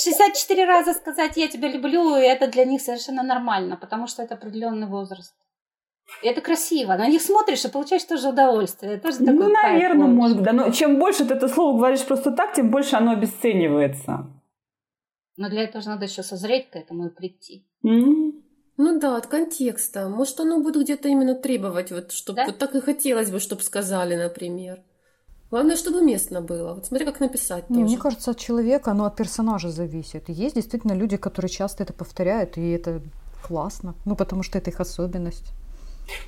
64 0.02 0.64
раза 0.64 0.94
сказать 0.94 1.36
«я 1.36 1.48
тебя 1.48 1.68
люблю», 1.68 2.16
и 2.16 2.22
это 2.22 2.48
для 2.48 2.64
них 2.64 2.80
совершенно 2.80 3.22
нормально, 3.22 3.76
потому 3.76 4.06
что 4.06 4.22
это 4.22 4.34
определенный 4.34 4.86
возраст. 4.86 5.34
И 6.22 6.26
это 6.26 6.40
красиво. 6.40 6.94
На 6.94 7.08
них 7.08 7.22
смотришь 7.22 7.64
и 7.64 7.68
получаешь 7.68 8.04
тоже 8.04 8.28
удовольствие. 8.28 8.98
Тоже 8.98 9.18
ну, 9.20 9.26
такой 9.26 9.52
наверное, 9.52 10.08
может 10.08 10.38
быть. 10.38 10.46
Да. 10.46 10.52
Но 10.52 10.70
чем 10.70 10.98
больше 10.98 11.24
ты 11.24 11.34
это 11.34 11.48
слово 11.48 11.76
говоришь 11.76 12.04
просто 12.04 12.32
так, 12.32 12.54
тем 12.54 12.70
больше 12.70 12.96
оно 12.96 13.12
обесценивается. 13.12 14.26
Но 15.36 15.48
для 15.48 15.62
этого 15.62 15.82
же 15.82 15.88
надо 15.88 16.04
еще 16.04 16.22
созреть 16.22 16.70
к 16.70 16.76
этому 16.76 17.06
и 17.06 17.10
прийти. 17.10 17.66
Mm-hmm. 17.84 18.31
Ну 18.76 18.98
да, 18.98 19.16
от 19.16 19.26
контекста. 19.26 20.08
Может, 20.08 20.40
оно 20.40 20.60
будет 20.60 20.84
где-то 20.84 21.08
именно 21.08 21.34
требовать, 21.34 21.92
вот, 21.92 22.12
чтобы 22.12 22.36
да? 22.36 22.46
вот 22.46 22.58
так 22.58 22.74
и 22.74 22.80
хотелось 22.80 23.30
бы, 23.30 23.38
чтобы 23.38 23.62
сказали, 23.62 24.16
например. 24.16 24.80
Главное, 25.50 25.76
чтобы 25.76 26.00
уместно 26.00 26.40
было. 26.40 26.74
Вот 26.74 26.86
смотри, 26.86 27.04
как 27.04 27.20
написать 27.20 27.68
Не, 27.68 27.84
Мне 27.84 27.98
кажется, 27.98 28.30
от 28.30 28.38
человека, 28.38 28.90
оно 28.90 29.04
от 29.04 29.16
персонажа 29.16 29.68
зависит. 29.68 30.30
И 30.30 30.32
есть 30.32 30.54
действительно 30.54 30.94
люди, 30.94 31.18
которые 31.18 31.50
часто 31.50 31.82
это 31.82 31.92
повторяют, 31.92 32.56
и 32.56 32.70
это 32.70 33.02
классно. 33.46 33.94
Ну, 34.06 34.16
потому 34.16 34.42
что 34.42 34.56
это 34.56 34.70
их 34.70 34.80
особенность. 34.80 35.52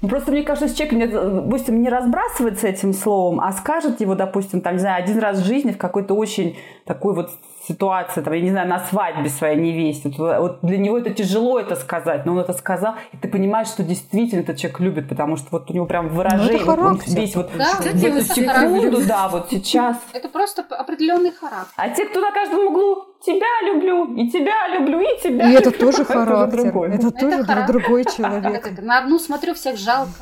Ну, 0.02 0.08
просто 0.08 0.30
мне 0.30 0.42
кажется, 0.42 0.66
если 0.66 0.86
человек, 0.86 1.12
допустим, 1.12 1.82
не 1.82 1.88
разбрасывается 1.88 2.68
этим 2.68 2.92
словом, 2.92 3.40
а 3.40 3.52
скажет 3.52 4.00
его, 4.00 4.14
допустим, 4.14 4.60
там, 4.60 4.74
не 4.74 4.80
знаю, 4.80 5.02
один 5.02 5.18
раз 5.18 5.38
в 5.38 5.44
жизни 5.44 5.72
в 5.72 5.78
какой-то 5.78 6.14
очень 6.14 6.56
такой 6.84 7.14
вот 7.14 7.30
ситуация, 7.66 8.22
там, 8.22 8.32
я 8.34 8.40
не 8.40 8.50
знаю, 8.50 8.68
на 8.68 8.78
свадьбе 8.78 9.28
своей 9.28 9.56
невесте. 9.56 10.12
Вот, 10.16 10.38
вот 10.38 10.58
для 10.62 10.78
него 10.78 10.98
это 10.98 11.10
тяжело 11.10 11.58
это 11.58 11.76
сказать, 11.76 12.26
но 12.26 12.32
он 12.32 12.38
это 12.38 12.52
сказал, 12.52 12.94
и 13.12 13.16
ты 13.16 13.28
понимаешь, 13.28 13.68
что 13.68 13.82
действительно 13.82 14.40
этот 14.40 14.56
человек 14.56 14.80
любит, 14.80 15.08
потому 15.08 15.36
что 15.36 15.48
вот 15.50 15.70
у 15.70 15.74
него 15.74 15.86
прям 15.86 16.08
выражение, 16.08 16.64
ну, 16.64 16.66
вот 16.66 16.78
он 16.78 17.00
весь 17.06 17.36
вот 17.36 17.50
да, 17.56 17.74
в 17.74 17.86
эту 17.86 18.20
секунду, 18.22 19.06
да, 19.06 19.28
вот 19.28 19.48
сейчас. 19.50 19.96
Это 20.12 20.28
просто 20.28 20.62
определенный 20.62 21.32
характер. 21.32 21.72
А 21.76 21.88
те, 21.90 22.04
кто 22.06 22.20
на 22.20 22.32
каждом 22.32 22.66
углу 22.66 23.04
тебя 23.24 23.72
люблю, 23.72 24.14
и 24.14 24.28
тебя 24.28 24.68
люблю, 24.68 25.00
и 25.00 25.20
тебя 25.22 25.50
И 25.50 25.54
это 25.54 25.70
тоже 25.78 26.04
характер. 26.04 26.76
Это 26.92 27.10
тоже 27.10 27.44
другой 27.66 28.04
человек. 28.16 28.82
На 28.82 28.98
одну 28.98 29.18
смотрю, 29.18 29.54
всех 29.54 29.76
жалко. 29.76 30.12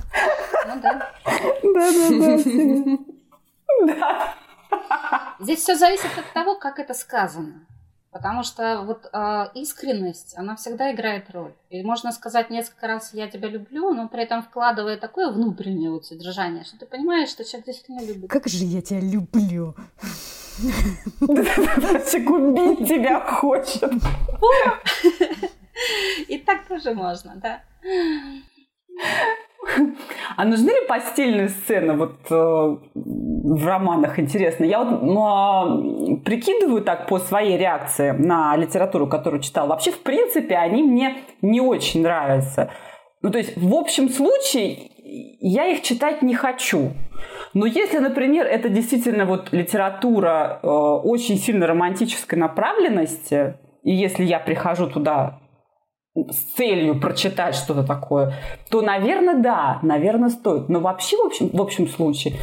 Ну 0.67 0.81
да. 0.81 1.11
Да, 1.63 1.91
да, 1.91 2.37
да. 2.37 2.99
Да. 3.87 4.35
Здесь 5.41 5.61
все 5.61 5.77
зависит 5.77 6.11
от 6.17 6.33
того, 6.33 6.57
как 6.57 6.79
это 6.79 6.95
сказано. 6.95 7.67
Потому 8.13 8.43
что 8.43 8.83
вот 8.83 9.09
э, 9.11 9.47
искренность, 9.55 10.37
она 10.37 10.55
всегда 10.55 10.93
играет 10.93 11.31
роль. 11.31 11.55
И 11.71 11.83
можно 11.83 12.13
сказать 12.13 12.51
несколько 12.51 12.87
раз 12.87 13.15
«я 13.15 13.27
тебя 13.27 13.49
люблю», 13.49 13.95
но 13.95 14.07
при 14.07 14.25
этом 14.25 14.43
вкладывая 14.43 14.99
такое 14.99 15.33
внутреннее 15.33 15.91
вот 15.91 16.05
содержание, 16.05 16.65
что 16.65 16.79
ты 16.79 16.85
понимаешь, 16.85 17.31
что 17.31 17.43
человек 17.43 17.67
действительно 17.67 18.05
любит. 18.05 18.29
Как 18.29 18.47
же 18.49 18.65
я 18.65 18.83
тебя 18.83 19.01
люблю! 19.01 19.75
Убить 21.21 22.87
тебя 22.87 23.21
хочет. 23.21 23.83
И 26.29 26.39
так 26.39 26.69
тоже 26.69 26.93
можно, 26.93 27.37
да. 27.37 27.63
А 30.37 30.45
нужны 30.45 30.71
ли 30.71 30.87
постельные 30.89 31.49
сцены 31.49 31.95
вот 31.95 32.17
э, 32.31 32.77
в 32.95 33.67
романах, 33.67 34.19
интересно? 34.19 34.65
Я 34.65 34.83
вот 34.83 35.03
ну, 35.03 36.21
прикидываю 36.25 36.83
так 36.83 37.07
по 37.07 37.19
своей 37.19 37.57
реакции 37.57 38.11
на 38.11 38.57
литературу, 38.57 39.07
которую 39.07 39.41
читала. 39.41 39.69
Вообще, 39.69 39.93
в 39.93 40.03
принципе, 40.03 40.57
они 40.57 40.83
мне 40.83 41.19
не 41.43 41.61
очень 41.61 42.03
нравятся. 42.03 42.71
Ну, 43.23 43.31
то 43.31 43.39
есть, 43.39 43.57
в 43.57 43.75
общем 43.75 44.09
случае, 44.09 44.91
я 45.41 45.67
их 45.67 45.83
читать 45.83 46.23
не 46.23 46.35
хочу. 46.35 46.91
Но 47.55 47.67
если, 47.67 47.99
например, 47.99 48.47
это 48.47 48.69
действительно 48.69 49.27
вот 49.27 49.53
литература 49.53 50.61
э, 50.63 50.67
очень 50.67 51.37
сильно 51.37 51.67
романтической 51.67 52.39
направленности, 52.39 53.59
и 53.85 53.93
если 53.93 54.25
я 54.25 54.39
прихожу 54.39 54.89
туда 54.89 55.42
с 56.15 56.55
целью 56.57 57.01
прочитать 57.01 57.55
что-то 57.55 57.85
такое, 57.85 58.35
то, 58.71 58.83
наверное, 58.83 59.37
да, 59.37 59.79
наверное, 59.83 60.31
стоит. 60.31 60.69
Но 60.69 60.81
вообще, 60.81 61.17
в 61.17 61.27
общем, 61.27 61.49
в 61.49 61.61
общем 61.61 61.89
случае, 61.89 62.35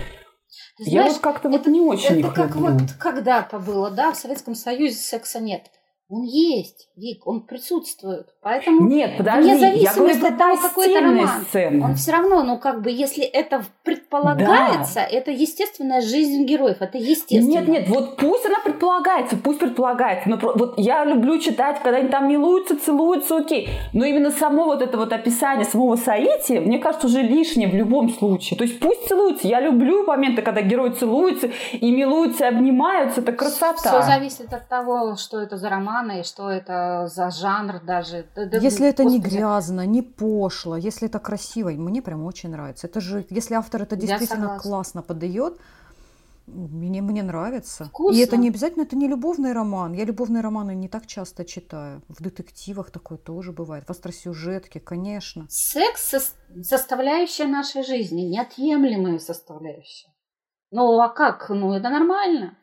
Знаешь, 0.79 1.07
я 1.07 1.13
вот 1.13 1.19
как-то 1.19 1.49
вот 1.49 1.67
не 1.67 1.81
очень 1.81 2.19
Это 2.21 2.31
как 2.31 2.55
люблю. 2.55 2.73
вот 2.73 2.93
когда-то 2.99 3.59
было, 3.59 3.91
да, 3.91 4.11
в 4.11 4.15
Советском 4.15 4.55
Союзе 4.55 4.95
секса 4.95 5.39
нет. 5.39 5.63
Он 6.11 6.23
есть, 6.23 6.89
Вик, 6.95 7.27
он 7.27 7.41
присутствует. 7.41 8.29
Поэтому 8.41 8.89
Нет, 8.89 9.15
подожди, 9.15 9.51
вне 9.51 9.59
зависимости 9.59 10.25
от 10.25 10.37
того, 10.39 10.57
какой 10.57 10.91
то 10.91 11.01
роман, 11.01 11.29
сцены. 11.47 11.85
он 11.85 11.93
все 11.93 12.11
равно, 12.13 12.41
ну 12.41 12.57
как 12.57 12.81
бы, 12.81 12.89
если 12.89 13.23
это 13.23 13.63
предполагается, 13.83 14.95
да. 14.95 15.05
это 15.05 15.29
естественная 15.29 16.01
жизнь 16.01 16.45
героев, 16.45 16.77
это 16.79 16.97
естественно. 16.97 17.59
Нет, 17.59 17.67
нет, 17.67 17.89
вот 17.89 18.17
пусть 18.17 18.43
она 18.47 18.55
предполагается, 18.65 19.37
пусть 19.37 19.59
предполагается. 19.59 20.27
Но 20.29 20.39
вот 20.41 20.79
я 20.79 21.05
люблю 21.05 21.37
читать, 21.37 21.79
когда 21.83 21.99
они 21.99 22.09
там 22.09 22.27
милуются, 22.27 22.79
целуются, 22.79 23.37
окей. 23.37 23.69
Но 23.93 24.03
именно 24.03 24.31
само 24.31 24.65
вот 24.65 24.81
это 24.81 24.97
вот 24.97 25.13
описание 25.13 25.65
самого 25.65 25.95
соития, 25.95 26.59
мне 26.59 26.79
кажется, 26.79 27.05
уже 27.05 27.21
лишнее 27.21 27.69
в 27.69 27.75
любом 27.75 28.09
случае. 28.09 28.57
То 28.57 28.63
есть 28.63 28.79
пусть 28.79 29.07
целуются. 29.07 29.47
Я 29.47 29.61
люблю 29.61 30.03
моменты, 30.05 30.41
когда 30.41 30.63
герои 30.63 30.89
целуются 30.89 31.51
и 31.73 31.91
милуются, 31.91 32.45
и 32.45 32.47
обнимаются. 32.47 33.21
Это 33.21 33.31
красота. 33.31 33.75
Все 33.75 34.01
зависит 34.01 34.51
от 34.51 34.67
того, 34.67 35.15
что 35.15 35.39
это 35.39 35.57
за 35.57 35.69
роман 35.69 35.98
романа 35.99 36.19
и 36.19 36.23
что 36.23 36.49
это 36.49 37.07
за 37.07 37.29
жанр 37.29 37.81
даже. 37.83 38.25
Если 38.61 38.87
это 38.87 39.03
не 39.03 39.19
грязно, 39.19 39.85
не 39.85 40.01
пошло, 40.01 40.77
если 40.77 41.07
это 41.07 41.19
красиво, 41.19 41.69
мне 41.69 42.01
прям 42.01 42.25
очень 42.25 42.49
нравится. 42.49 42.87
Это 42.87 43.01
же, 43.01 43.25
если 43.29 43.55
автор 43.55 43.83
это 43.83 43.95
действительно 43.95 44.59
классно 44.59 45.01
подает, 45.01 45.59
мне, 46.47 47.01
мне 47.03 47.21
нравится. 47.21 47.85
Вкусно. 47.85 48.17
И 48.17 48.23
это 48.23 48.35
не 48.35 48.49
обязательно, 48.49 48.81
это 48.81 48.95
не 48.95 49.07
любовный 49.07 49.53
роман. 49.53 49.93
Я 49.93 50.05
любовные 50.05 50.41
романы 50.41 50.73
не 50.73 50.89
так 50.89 51.05
часто 51.05 51.45
читаю. 51.45 52.01
В 52.07 52.23
детективах 52.23 52.89
такое 52.89 53.19
тоже 53.19 53.51
бывает. 53.51 53.85
В 53.85 53.91
остросюжетке, 53.91 54.79
конечно. 54.79 55.45
Секс– 55.49 56.33
составляющая 56.63 57.45
нашей 57.45 57.83
жизни, 57.83 58.21
неотъемлемая 58.21 59.19
составляющая. 59.19 60.09
Ну 60.71 60.99
а 60.99 61.09
как? 61.09 61.49
Ну 61.49 61.73
это 61.73 61.89
нормально. 61.89 62.57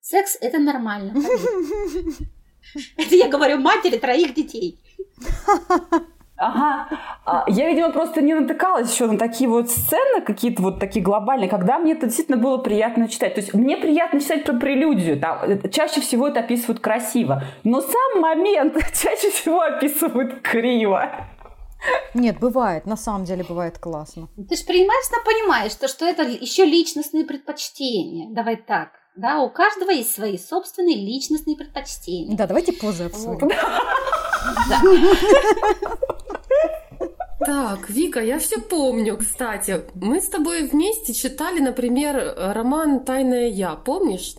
Секс– 0.00 0.38
это 0.40 0.58
нормально. 0.58 1.14
Это 2.96 3.14
я 3.14 3.28
говорю 3.28 3.58
матери 3.58 3.98
троих 3.98 4.34
детей. 4.34 4.78
Ага. 6.42 6.88
А, 7.24 7.44
я, 7.46 7.68
видимо, 7.68 7.90
просто 7.90 8.20
не 8.20 8.34
натыкалась 8.34 8.92
еще 8.92 9.06
на 9.06 9.16
такие 9.16 9.48
вот 9.48 9.70
сцены, 9.70 10.22
какие-то 10.22 10.60
вот 10.62 10.80
такие 10.80 11.04
глобальные, 11.04 11.48
когда 11.48 11.78
мне 11.78 11.92
это 11.92 12.06
действительно 12.06 12.36
было 12.36 12.58
приятно 12.58 13.08
читать. 13.08 13.34
То 13.34 13.40
есть 13.40 13.54
мне 13.54 13.76
приятно 13.76 14.20
читать 14.20 14.44
про 14.44 14.54
прелюдию. 14.54 15.20
Там, 15.20 15.38
чаще 15.70 16.00
всего 16.00 16.26
это 16.26 16.40
описывают 16.40 16.80
красиво. 16.80 17.44
Но 17.62 17.80
сам 17.80 18.20
момент 18.20 18.76
чаще 18.92 19.30
всего 19.30 19.60
описывают 19.60 20.40
криво. 20.42 21.28
Нет, 22.14 22.38
бывает, 22.40 22.86
на 22.86 22.96
самом 22.96 23.24
деле 23.24 23.44
бывает 23.44 23.78
классно. 23.78 24.28
Ты 24.36 24.56
же 24.56 24.64
преимущественно 24.64 25.22
понимаешь, 25.24 25.72
что, 25.72 25.88
что 25.88 26.04
это 26.06 26.22
еще 26.22 26.64
личностные 26.64 27.24
предпочтения. 27.24 28.28
Давай 28.30 28.56
так. 28.56 29.01
Да, 29.14 29.42
у 29.42 29.50
каждого 29.50 29.90
есть 29.90 30.14
свои 30.14 30.38
собственные 30.38 30.96
личностные 30.96 31.56
предпочтения. 31.56 32.36
Да, 32.36 32.46
давайте 32.46 32.72
позы 32.72 33.04
обсудим. 33.04 33.50
Так, 37.44 37.90
Вика, 37.90 38.20
я 38.20 38.38
все 38.38 38.60
помню, 38.60 39.16
кстати. 39.16 39.80
Мы 39.94 40.20
с 40.20 40.28
тобой 40.28 40.68
вместе 40.68 41.12
читали, 41.12 41.58
например, 41.58 42.34
роман 42.36 43.00
«Тайное 43.00 43.48
я». 43.48 43.74
Помнишь? 43.74 44.36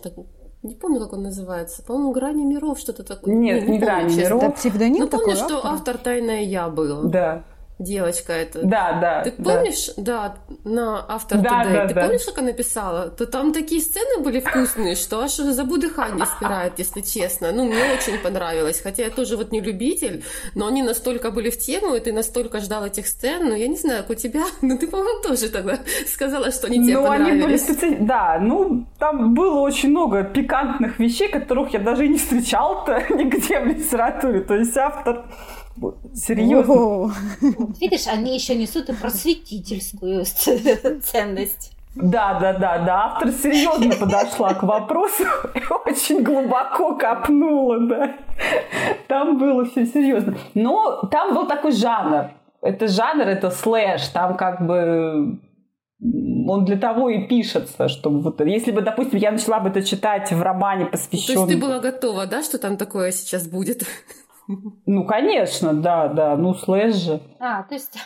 Не 0.61 0.75
помню, 0.75 1.01
как 1.01 1.11
он 1.11 1.23
называется. 1.23 1.83
По-моему, 1.83 2.13
«Грани 2.13 2.45
миров», 2.45 2.79
что-то 2.79 3.03
такое. 3.03 3.35
Нет, 3.35 3.67
не, 3.67 3.73
не 3.73 3.79
«Грани 3.79 4.15
миров». 4.15 4.41
Это 4.41 4.53
псевдоним 4.53 5.01
Ну, 5.01 5.09
такой 5.09 5.25
помнишь, 5.25 5.43
что 5.43 5.65
автор 5.65 5.97
«Тайное 5.97 6.43
я» 6.43 6.69
был? 6.69 7.09
Да 7.09 7.43
девочка 7.79 8.33
эта. 8.33 8.61
Да, 8.63 8.99
да. 8.99 9.23
Ты 9.23 9.31
помнишь, 9.31 9.89
да, 9.97 10.35
на 10.63 11.05
автор 11.07 11.39
да, 11.39 11.63
Today, 11.63 11.73
да, 11.73 11.87
ты 11.87 11.93
да. 11.93 12.01
помнишь, 12.01 12.25
как 12.25 12.37
она 12.37 12.47
написала? 12.47 13.09
То 13.09 13.25
там 13.25 13.53
такие 13.53 13.81
сцены 13.81 14.23
были 14.23 14.39
вкусные, 14.39 14.95
что 14.95 15.21
аж 15.21 15.31
забу 15.31 15.77
дыхание 15.77 16.25
спирает, 16.25 16.73
если 16.77 17.01
честно. 17.01 17.51
Ну, 17.51 17.65
мне 17.65 17.93
очень 17.93 18.17
понравилось. 18.19 18.81
Хотя 18.81 19.03
я 19.03 19.09
тоже 19.09 19.37
вот 19.37 19.51
не 19.51 19.61
любитель, 19.61 20.23
но 20.55 20.67
они 20.67 20.83
настолько 20.83 21.31
были 21.31 21.49
в 21.49 21.57
тему, 21.57 21.95
и 21.95 21.99
ты 21.99 22.13
настолько 22.13 22.59
ждал 22.59 22.85
этих 22.85 23.07
сцен. 23.07 23.49
Ну, 23.49 23.55
я 23.55 23.67
не 23.67 23.77
знаю, 23.77 24.03
как 24.03 24.11
у 24.11 24.15
тебя, 24.15 24.43
но 24.61 24.77
ты, 24.77 24.87
по-моему, 24.87 25.21
тоже 25.21 25.49
тогда 25.49 25.79
сказала, 26.07 26.51
что 26.51 26.67
они 26.67 26.83
тебе 26.83 26.97
ну, 26.97 27.07
понравились. 27.07 27.31
Они 27.31 27.41
были 27.41 27.57
специ... 27.57 27.97
Да, 27.99 28.37
ну, 28.41 28.85
там 28.99 29.33
было 29.33 29.59
очень 29.59 29.89
много 29.89 30.23
пикантных 30.23 30.99
вещей, 30.99 31.29
которых 31.29 31.73
я 31.73 31.79
даже 31.79 32.05
и 32.05 32.09
не 32.09 32.17
встречал-то 32.17 33.03
нигде 33.09 33.59
в 33.59 33.65
литературе. 33.65 34.41
То 34.41 34.55
есть 34.55 34.77
автор 34.77 35.25
Серьезно. 36.13 37.13
Видишь, 37.79 38.07
они 38.07 38.35
еще 38.35 38.55
несут 38.55 38.89
и 38.89 38.93
просветительскую 38.93 40.25
ценность. 41.03 41.71
Да, 41.95 42.39
да, 42.39 42.53
да, 42.53 42.79
да. 42.79 43.03
Автор 43.05 43.31
серьезно 43.31 43.93
подошла 43.95 44.53
к 44.53 44.63
вопросу 44.63 45.23
и 45.53 45.61
очень 45.85 46.23
глубоко 46.23 46.95
копнула, 46.95 47.79
да. 47.87 48.15
Там 49.07 49.37
было 49.37 49.65
все 49.65 49.85
серьезно. 49.85 50.35
Но 50.55 51.01
там 51.11 51.35
был 51.35 51.47
такой 51.47 51.71
жанр. 51.71 52.31
Это 52.61 52.87
жанр, 52.87 53.27
это 53.27 53.51
слэш. 53.51 54.07
Там 54.07 54.37
как 54.37 54.65
бы 54.65 55.39
он 56.47 56.65
для 56.65 56.77
того 56.77 57.09
и 57.09 57.27
пишется, 57.27 57.87
чтобы 57.87 58.21
вот, 58.21 58.41
если 58.41 58.71
бы, 58.71 58.81
допустим, 58.81 59.19
я 59.19 59.31
начала 59.31 59.59
бы 59.59 59.69
это 59.69 59.83
читать 59.83 60.31
в 60.31 60.41
романе, 60.41 60.87
посвященном... 60.87 61.45
То 61.45 61.51
есть 61.51 61.61
ты 61.61 61.65
была 61.65 61.79
готова, 61.79 62.25
да, 62.25 62.43
что 62.43 62.57
там 62.57 62.75
такое 62.75 63.11
сейчас 63.11 63.47
будет? 63.47 63.83
Ну, 64.85 65.05
конечно, 65.05 65.73
да, 65.73 66.07
да, 66.07 66.35
ну, 66.37 66.53
слэш 66.53 66.95
же. 66.95 67.21
А, 67.39 67.63
то 67.63 67.75
есть 67.75 67.97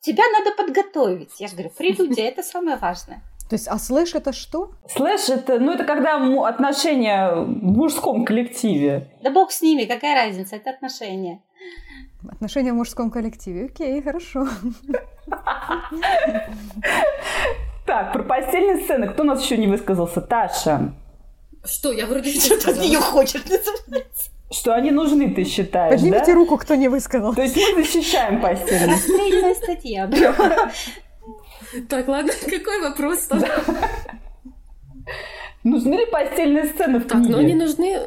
тебя 0.00 0.24
надо 0.32 0.56
подготовить. 0.56 1.40
Я 1.40 1.48
же 1.48 1.54
говорю, 1.54 1.70
прелюдия– 1.76 2.28
это 2.30 2.42
самое 2.42 2.76
важное. 2.76 3.22
То 3.48 3.56
есть, 3.56 3.68
а 3.68 3.78
слэш 3.78 4.14
это 4.14 4.32
что? 4.32 4.72
Слэш 4.88 5.28
это, 5.28 5.58
ну, 5.58 5.72
это 5.72 5.84
когда 5.84 6.16
отношения 6.46 7.34
в 7.34 7.62
мужском 7.62 8.24
коллективе. 8.24 9.10
Да 9.22 9.30
бог 9.30 9.52
с 9.52 9.60
ними, 9.60 9.84
какая 9.84 10.14
разница, 10.14 10.56
это 10.56 10.70
отношения. 10.70 11.42
Отношения 12.28 12.72
в 12.72 12.76
мужском 12.76 13.10
коллективе, 13.10 13.66
окей, 13.66 14.00
хорошо. 14.02 14.46
Так, 17.86 18.14
про 18.14 18.22
постельные 18.22 18.82
сцены. 18.82 19.08
Кто 19.08 19.24
у 19.24 19.26
нас 19.26 19.42
еще 19.42 19.58
не 19.58 19.66
высказался? 19.66 20.22
Таша. 20.22 20.94
Что, 21.64 21.92
я 21.92 22.06
вроде 22.06 22.32
что-то 22.32 22.70
от 22.70 22.78
нее 22.78 22.98
называется. 22.98 24.30
Что 24.54 24.74
они 24.74 24.92
нужны, 24.92 25.34
ты 25.34 25.44
считаешь, 25.44 26.00
Поднимите 26.00 26.26
да? 26.26 26.34
руку, 26.34 26.56
кто 26.58 26.76
не 26.76 26.86
высказал. 26.86 27.34
То 27.34 27.42
есть 27.42 27.56
мы 27.56 27.82
защищаем 27.82 28.40
постельные 28.40 28.86
Расстрельная 28.86 29.54
статья. 29.54 30.10
Так, 31.88 32.06
ладно, 32.06 32.32
какой 32.48 32.80
вопрос? 32.82 33.28
Нужны 35.64 35.94
ли 35.94 36.06
постельные 36.06 36.66
сцены 36.66 36.98
в 36.98 37.06
Так, 37.06 37.18
книге? 37.20 37.32
но 37.32 37.38
они 37.38 37.54
нужны, 37.54 37.98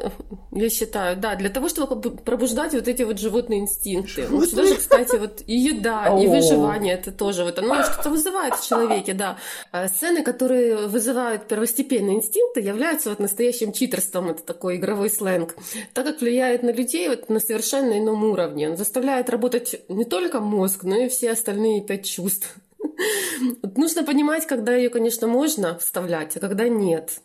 я 0.52 0.70
считаю, 0.70 1.16
да, 1.16 1.34
для 1.34 1.50
того, 1.50 1.68
чтобы 1.68 2.00
пробуждать 2.18 2.72
вот 2.72 2.86
эти 2.86 3.02
вот 3.02 3.18
животные 3.18 3.58
инстинкты. 3.58 4.28
Ну, 4.30 4.46
даже, 4.46 4.76
кстати, 4.76 5.16
вот 5.16 5.42
и 5.44 5.56
еда, 5.56 6.06
и 6.20 6.26
О. 6.26 6.30
выживание, 6.30 6.94
это 6.94 7.10
тоже 7.10 7.42
вот 7.42 7.58
оно 7.58 7.82
что-то 7.82 8.10
вызывает 8.10 8.54
в 8.54 8.66
человеке, 8.66 9.12
да. 9.12 9.38
А 9.72 9.88
Сцены, 9.88 10.22
которые 10.22 10.86
вызывают 10.86 11.48
первостепенные 11.48 12.18
инстинкты, 12.18 12.60
являются 12.60 13.10
вот 13.10 13.18
настоящим 13.18 13.72
читерством, 13.72 14.30
это 14.30 14.44
такой 14.44 14.76
игровой 14.76 15.10
сленг, 15.10 15.56
так 15.94 16.06
как 16.06 16.20
влияет 16.20 16.62
на 16.62 16.70
людей 16.70 17.08
вот 17.08 17.28
на 17.28 17.40
совершенно 17.40 17.98
ином 17.98 18.22
уровне. 18.22 18.70
Он 18.70 18.76
заставляет 18.76 19.28
работать 19.30 19.80
не 19.88 20.04
только 20.04 20.38
мозг, 20.38 20.84
но 20.84 20.96
и 20.96 21.08
все 21.08 21.32
остальные 21.32 21.82
пять 21.82 22.06
чувств. 22.06 22.54
Нужно 23.76 24.04
понимать, 24.04 24.46
когда 24.46 24.76
ее, 24.76 24.90
конечно, 24.90 25.26
можно 25.26 25.76
вставлять, 25.78 26.36
а 26.36 26.40
когда 26.40 26.68
нет. 26.68 27.20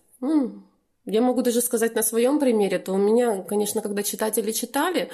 Я 1.06 1.22
могу 1.22 1.42
даже 1.42 1.62
сказать 1.62 1.96
на 1.96 2.02
своем 2.02 2.40
примере, 2.40 2.80
то 2.80 2.94
у 2.94 2.98
меня, 2.98 3.42
конечно, 3.42 3.82
когда 3.82 4.04
читатели 4.04 4.54
читали, 4.54 5.10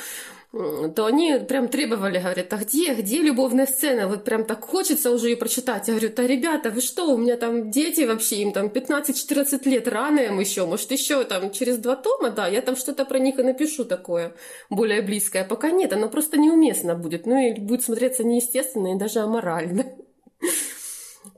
то 0.52 1.06
они 1.06 1.40
прям 1.48 1.68
требовали, 1.68 2.20
говорят, 2.20 2.54
а 2.54 2.58
где, 2.58 2.94
где 2.94 3.24
любовная 3.24 3.66
сцена? 3.66 4.08
Вот 4.08 4.24
прям 4.24 4.46
так 4.46 4.64
хочется 4.64 5.10
уже 5.10 5.30
ее 5.30 5.38
прочитать. 5.38 5.88
Я 5.88 5.96
говорю, 5.96 6.14
да, 6.16 6.28
ребята, 6.28 6.70
вы 6.70 6.82
что, 6.82 7.12
у 7.12 7.18
меня 7.18 7.38
там 7.38 7.72
дети 7.72 8.02
вообще, 8.02 8.38
им 8.38 8.52
там 8.52 8.68
15-14 8.68 9.68
лет, 9.68 9.88
рано 9.88 10.20
им 10.20 10.40
еще, 10.40 10.68
может, 10.68 10.92
еще 10.92 11.24
там 11.24 11.52
через 11.52 11.78
два 11.80 11.96
тома, 11.96 12.30
да, 12.30 12.48
я 12.48 12.62
там 12.62 12.76
что-то 12.76 13.04
про 13.06 13.18
них 13.18 13.40
и 13.40 13.44
напишу 13.44 13.84
такое 13.84 14.36
более 14.70 15.02
близкое. 15.02 15.44
Пока 15.44 15.72
нет, 15.72 15.92
оно 15.92 16.08
просто 16.08 16.38
неуместно 16.38 16.94
будет, 16.94 17.26
ну 17.26 17.36
и 17.36 17.60
будет 17.60 17.84
смотреться 17.84 18.24
неестественно 18.24 18.94
и 18.94 18.98
даже 18.98 19.22
аморально. 19.22 19.86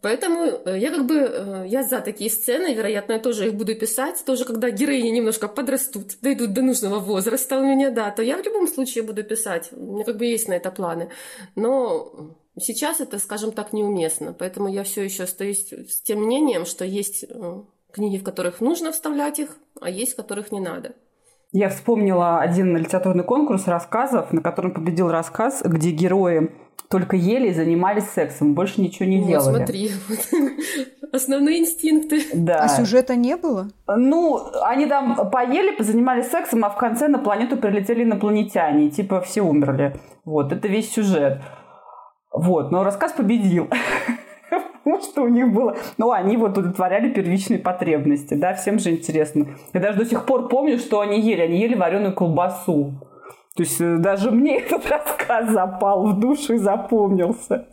Поэтому 0.02 0.46
э, 0.46 0.80
я 0.80 0.90
как 0.90 1.06
бы, 1.06 1.16
э, 1.16 1.66
я 1.68 1.84
за 1.84 2.02
такие 2.02 2.30
сцены, 2.30 2.74
вероятно, 2.74 3.14
я 3.14 3.20
тоже 3.20 3.48
их 3.48 3.54
буду 3.54 3.76
писать, 3.76 4.24
тоже 4.26 4.46
когда 4.46 4.72
героини 4.72 5.10
немножко 5.10 5.48
подрастут, 5.48 6.18
дойдут 6.22 6.54
до 6.54 6.64
нужного 6.64 7.00
возраста 7.00 7.60
у 7.60 7.64
меня, 7.64 7.92
да, 7.92 8.10
то 8.10 8.24
я 8.24 8.38
в 8.38 8.46
любом 8.46 8.68
случае 8.68 9.04
буду 9.04 9.24
писать, 9.24 9.70
у 9.72 9.94
меня 9.94 10.04
как 10.04 10.18
бы 10.18 10.26
есть 10.26 10.48
на 10.48 10.54
это 10.54 10.72
планы. 10.72 11.10
Но 11.56 12.36
сейчас 12.60 13.00
это, 13.00 13.20
скажем 13.20 13.52
так, 13.52 13.74
неуместно, 13.74 14.34
поэтому 14.34 14.70
я 14.70 14.84
все 14.84 15.04
еще 15.04 15.24
остаюсь 15.24 15.72
с 15.72 16.02
тем 16.02 16.24
мнением, 16.24 16.66
что 16.66 16.84
есть 16.84 17.26
э, 17.30 17.62
книги, 17.92 18.18
в 18.18 18.24
которых 18.24 18.60
нужно 18.60 18.92
вставлять 18.92 19.38
их, 19.38 19.56
а 19.80 19.90
есть, 19.90 20.14
в 20.14 20.16
которых 20.16 20.52
не 20.52 20.60
надо. 20.60 20.96
Я 21.52 21.70
вспомнила 21.70 22.40
один 22.40 22.78
литературный 22.78 23.26
конкурс 23.26 23.68
рассказов, 23.68 24.32
на 24.32 24.42
котором 24.42 24.74
победил 24.74 25.12
рассказ, 25.12 25.62
где 25.64 25.92
герои 25.92 26.50
только 26.90 27.16
ели 27.16 27.50
и 27.50 27.54
занимались 27.54 28.10
сексом, 28.10 28.54
больше 28.54 28.82
ничего 28.82 29.08
не 29.08 29.20
вот, 29.20 29.28
делали. 29.28 29.56
смотри, 29.58 29.92
основные 31.12 31.60
инстинкты. 31.60 32.22
Да. 32.34 32.60
А 32.64 32.68
сюжета 32.68 33.16
не 33.16 33.36
было? 33.38 33.70
Ну, 33.88 34.40
они 34.64 34.86
там 34.86 35.30
поели, 35.32 35.76
позанимались 35.76 36.28
сексом, 36.28 36.66
а 36.66 36.70
в 36.70 36.78
конце 36.78 37.08
на 37.08 37.20
планету 37.20 37.58
прилетели 37.58 38.04
инопланетяне, 38.04 38.88
и 38.88 38.92
типа 38.92 39.22
все 39.22 39.42
умерли. 39.42 39.96
Вот, 40.26 40.52
это 40.52 40.68
весь 40.68 40.92
сюжет. 40.92 41.42
Вот, 42.32 42.72
но 42.72 42.84
рассказ 42.84 43.12
победил. 43.12 43.68
Потому 44.84 45.02
что 45.02 45.22
у 45.24 45.28
них 45.28 45.54
было... 45.54 45.78
Ну, 45.98 46.12
они 46.12 46.38
вот 46.38 46.58
удовлетворяли 46.58 47.10
первичные 47.12 47.60
потребности, 47.60 48.34
да, 48.34 48.54
всем 48.54 48.80
же 48.80 48.92
интересно. 48.92 49.48
Я 49.74 49.80
даже 49.80 50.00
до 50.00 50.06
сих 50.06 50.26
пор 50.26 50.50
помню, 50.50 50.80
что 50.80 51.02
они 51.02 51.22
ели. 51.22 51.42
Они 51.42 51.60
ели 51.60 51.76
вареную 51.76 52.16
колбасу. 52.16 52.96
То 53.56 53.64
есть 53.64 53.82
э, 53.82 53.98
даже 53.98 54.32
мне 54.32 54.60
этот 54.62 54.86
рассказ 54.88 55.52
запал 55.52 56.08
в 56.08 56.20
душу 56.20 56.54
и 56.54 56.58
запомнился. 56.58 57.68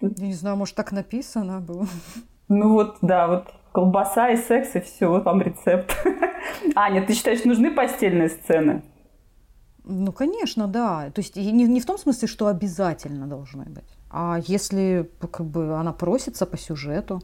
Я 0.00 0.26
не 0.26 0.34
знаю, 0.34 0.56
может, 0.56 0.74
так 0.74 0.92
написано 0.92 1.60
было. 1.60 1.86
Ну 2.48 2.72
вот, 2.72 2.98
да, 3.02 3.26
вот 3.26 3.54
колбаса 3.72 4.30
и 4.30 4.36
секс, 4.36 4.74
и 4.74 4.80
все, 4.80 5.08
вот 5.08 5.24
вам 5.24 5.42
рецепт. 5.42 5.94
Аня, 6.74 7.04
ты 7.04 7.14
считаешь, 7.14 7.44
нужны 7.44 7.70
постельные 7.70 8.28
сцены? 8.28 8.82
Ну, 9.84 10.12
конечно, 10.12 10.66
да. 10.66 11.10
То 11.10 11.20
есть 11.20 11.36
не, 11.36 11.52
не 11.52 11.80
в 11.80 11.86
том 11.86 11.98
смысле, 11.98 12.28
что 12.28 12.46
обязательно 12.46 13.26
должны 13.26 13.64
быть. 13.64 13.88
А 14.10 14.38
если 14.46 15.10
как 15.30 15.46
бы 15.46 15.76
она 15.76 15.92
просится 15.92 16.46
по 16.46 16.58
сюжету, 16.58 17.22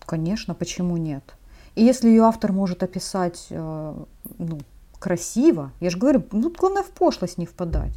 конечно, 0.00 0.54
почему 0.54 0.96
нет? 0.96 1.36
И 1.74 1.84
если 1.84 2.08
ее 2.08 2.24
автор 2.24 2.52
может 2.52 2.82
описать 2.82 3.46
э, 3.50 3.94
ну, 4.38 4.58
красиво. 4.98 5.72
Я 5.80 5.90
же 5.90 5.98
говорю, 5.98 6.22
ну, 6.32 6.52
главное 6.56 6.82
в 6.82 6.90
пошлость 6.90 7.38
не 7.38 7.46
впадать. 7.46 7.94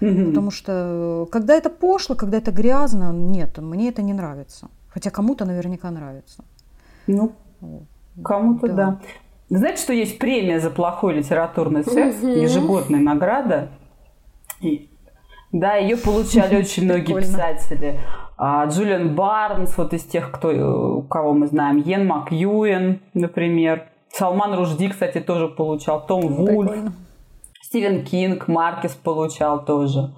Угу. 0.00 0.26
Потому 0.26 0.50
что 0.50 0.72
э, 0.72 1.30
когда 1.30 1.54
это 1.54 1.70
пошло, 1.70 2.16
когда 2.16 2.38
это 2.38 2.50
грязно, 2.50 3.12
нет, 3.12 3.58
мне 3.58 3.88
это 3.88 4.02
не 4.02 4.12
нравится. 4.12 4.68
Хотя 4.88 5.10
кому-то 5.10 5.44
наверняка 5.44 5.90
нравится. 5.90 6.44
Ну, 7.06 7.32
кому-то 8.22 8.68
да. 8.68 8.74
да. 8.74 9.00
Знаете, 9.48 9.82
что 9.82 9.92
есть 9.92 10.18
премия 10.18 10.60
за 10.60 10.70
плохой 10.70 11.14
литературный 11.14 11.84
секс, 11.84 12.16
угу. 12.18 12.28
ежегодная 12.28 13.00
награда. 13.00 13.68
И, 14.60 14.88
да, 15.52 15.76
ее 15.76 15.96
получали 15.96 16.56
очень 16.60 16.84
многие 16.84 17.14
писатели. 17.14 18.00
А, 18.36 18.66
Джулиан 18.66 19.14
Барнс, 19.14 19.76
вот 19.78 19.94
из 19.94 20.02
тех, 20.04 20.32
кто, 20.32 20.50
э, 20.50 21.02
кого 21.08 21.32
мы 21.32 21.46
знаем, 21.46 21.76
Йен 21.76 22.06
Макьюэн, 22.06 23.00
например. 23.14 23.86
Салман 24.12 24.54
Ружди, 24.54 24.88
кстати, 24.88 25.20
тоже 25.20 25.48
получал. 25.48 26.06
Том 26.06 26.28
Вульф. 26.28 26.68
Прикольно. 26.68 26.92
Стивен 27.62 28.04
Кинг, 28.04 28.48
Маркес 28.48 28.92
получал 28.92 29.64
тоже. 29.64 30.14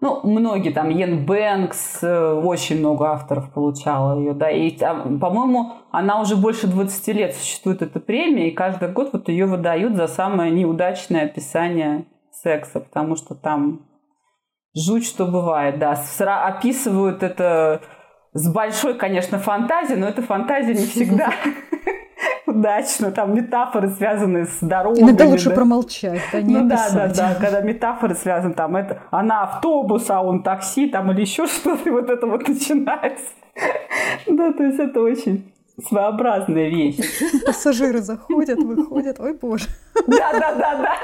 Ну, 0.00 0.20
многие 0.24 0.70
там, 0.70 0.88
Йен 0.88 1.24
Бэнкс, 1.24 2.02
э, 2.02 2.32
очень 2.32 2.80
много 2.80 3.10
авторов 3.10 3.52
получало 3.52 4.18
ее, 4.18 4.32
да, 4.32 4.50
и, 4.50 4.76
по-моему, 4.76 5.74
она 5.92 6.20
уже 6.20 6.34
больше 6.34 6.66
20 6.66 7.08
лет 7.14 7.36
существует, 7.36 7.82
эта 7.82 8.00
премия, 8.00 8.48
и 8.48 8.54
каждый 8.54 8.88
год 8.88 9.10
вот 9.12 9.28
ее 9.28 9.46
выдают 9.46 9.94
за 9.94 10.08
самое 10.08 10.50
неудачное 10.50 11.26
описание 11.26 12.06
секса, 12.32 12.80
потому 12.80 13.14
что 13.14 13.36
там 13.36 13.86
жуть, 14.74 15.06
что 15.06 15.26
бывает, 15.26 15.78
да, 15.78 15.96
описывают 16.48 17.22
это 17.22 17.80
с 18.32 18.52
большой, 18.52 18.94
конечно, 18.94 19.38
фантазией, 19.38 20.00
но 20.00 20.08
эта 20.08 20.22
фантазия 20.22 20.74
не 20.74 20.86
всегда 20.86 21.32
удачно, 22.46 23.10
там 23.10 23.34
метафоры 23.34 23.88
связанные 23.88 24.46
с 24.46 24.58
дорогой. 24.60 25.00
Иногда 25.00 25.24
лучше 25.26 25.50
да. 25.50 25.54
промолчать, 25.54 26.20
да, 26.32 26.40
не 26.40 26.58
Ну 26.58 26.68
да, 26.68 26.88
да, 26.92 27.08
да, 27.08 27.34
когда 27.34 27.60
метафоры 27.60 28.14
связаны, 28.14 28.54
там, 28.54 28.76
это, 28.76 29.02
она 29.10 29.42
автобус, 29.42 30.08
а 30.10 30.22
он 30.22 30.42
такси, 30.42 30.88
там, 30.88 31.10
или 31.12 31.22
еще 31.22 31.46
что-то, 31.46 31.90
вот 31.90 32.10
это 32.10 32.26
вот 32.26 32.46
начинается. 32.48 33.24
Да, 34.26 34.52
то 34.52 34.62
есть 34.64 34.78
это 34.78 35.00
очень 35.00 35.52
своеобразная 35.86 36.68
вещь. 36.68 36.98
Пассажиры 37.46 38.00
заходят, 38.00 38.58
выходят, 38.58 39.18
ой 39.20 39.34
боже. 39.34 39.66
Да, 40.06 40.32
да, 40.32 40.54
да, 40.54 40.76
да. 40.76 40.94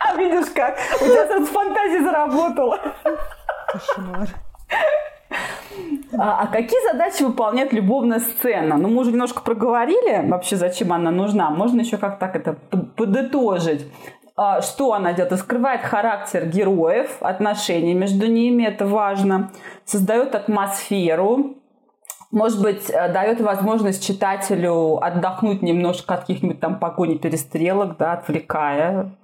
А 0.00 0.16
видишь 0.16 0.50
как? 0.54 0.76
У 1.00 1.04
тебя 1.04 1.26
сразу 1.26 1.46
фантазия 1.46 2.02
заработала. 2.02 2.78
Кошмар. 3.68 4.28
А, 6.18 6.42
а 6.42 6.46
какие 6.46 6.92
задачи 6.92 7.22
выполняет 7.22 7.72
любовная 7.72 8.20
сцена? 8.20 8.76
Ну, 8.76 8.88
мы 8.88 9.00
уже 9.00 9.10
немножко 9.10 9.42
проговорили 9.42 10.28
вообще, 10.28 10.56
зачем 10.56 10.92
она 10.92 11.10
нужна. 11.10 11.50
Можно 11.50 11.80
еще 11.80 11.96
как 11.96 12.18
так 12.18 12.36
это 12.36 12.54
подытожить. 12.96 13.86
А, 14.36 14.60
что 14.60 14.92
она 14.92 15.12
делает? 15.12 15.32
Раскрывает 15.32 15.82
характер 15.82 16.46
героев, 16.46 17.16
отношения 17.20 17.94
между 17.94 18.26
ними, 18.26 18.64
это 18.64 18.86
важно. 18.86 19.50
Создает 19.84 20.34
атмосферу, 20.34 21.56
может 22.30 22.60
быть, 22.60 22.90
э, 22.90 23.12
дает 23.12 23.40
возможность 23.40 24.04
читателю 24.04 25.02
отдохнуть 25.02 25.62
немножко 25.62 26.14
от 26.14 26.20
каких-нибудь 26.20 26.60
там 26.60 26.78
погони 26.78 27.16
перестрелок, 27.16 27.96
да, 27.96 28.12
отвлекая, 28.12 29.16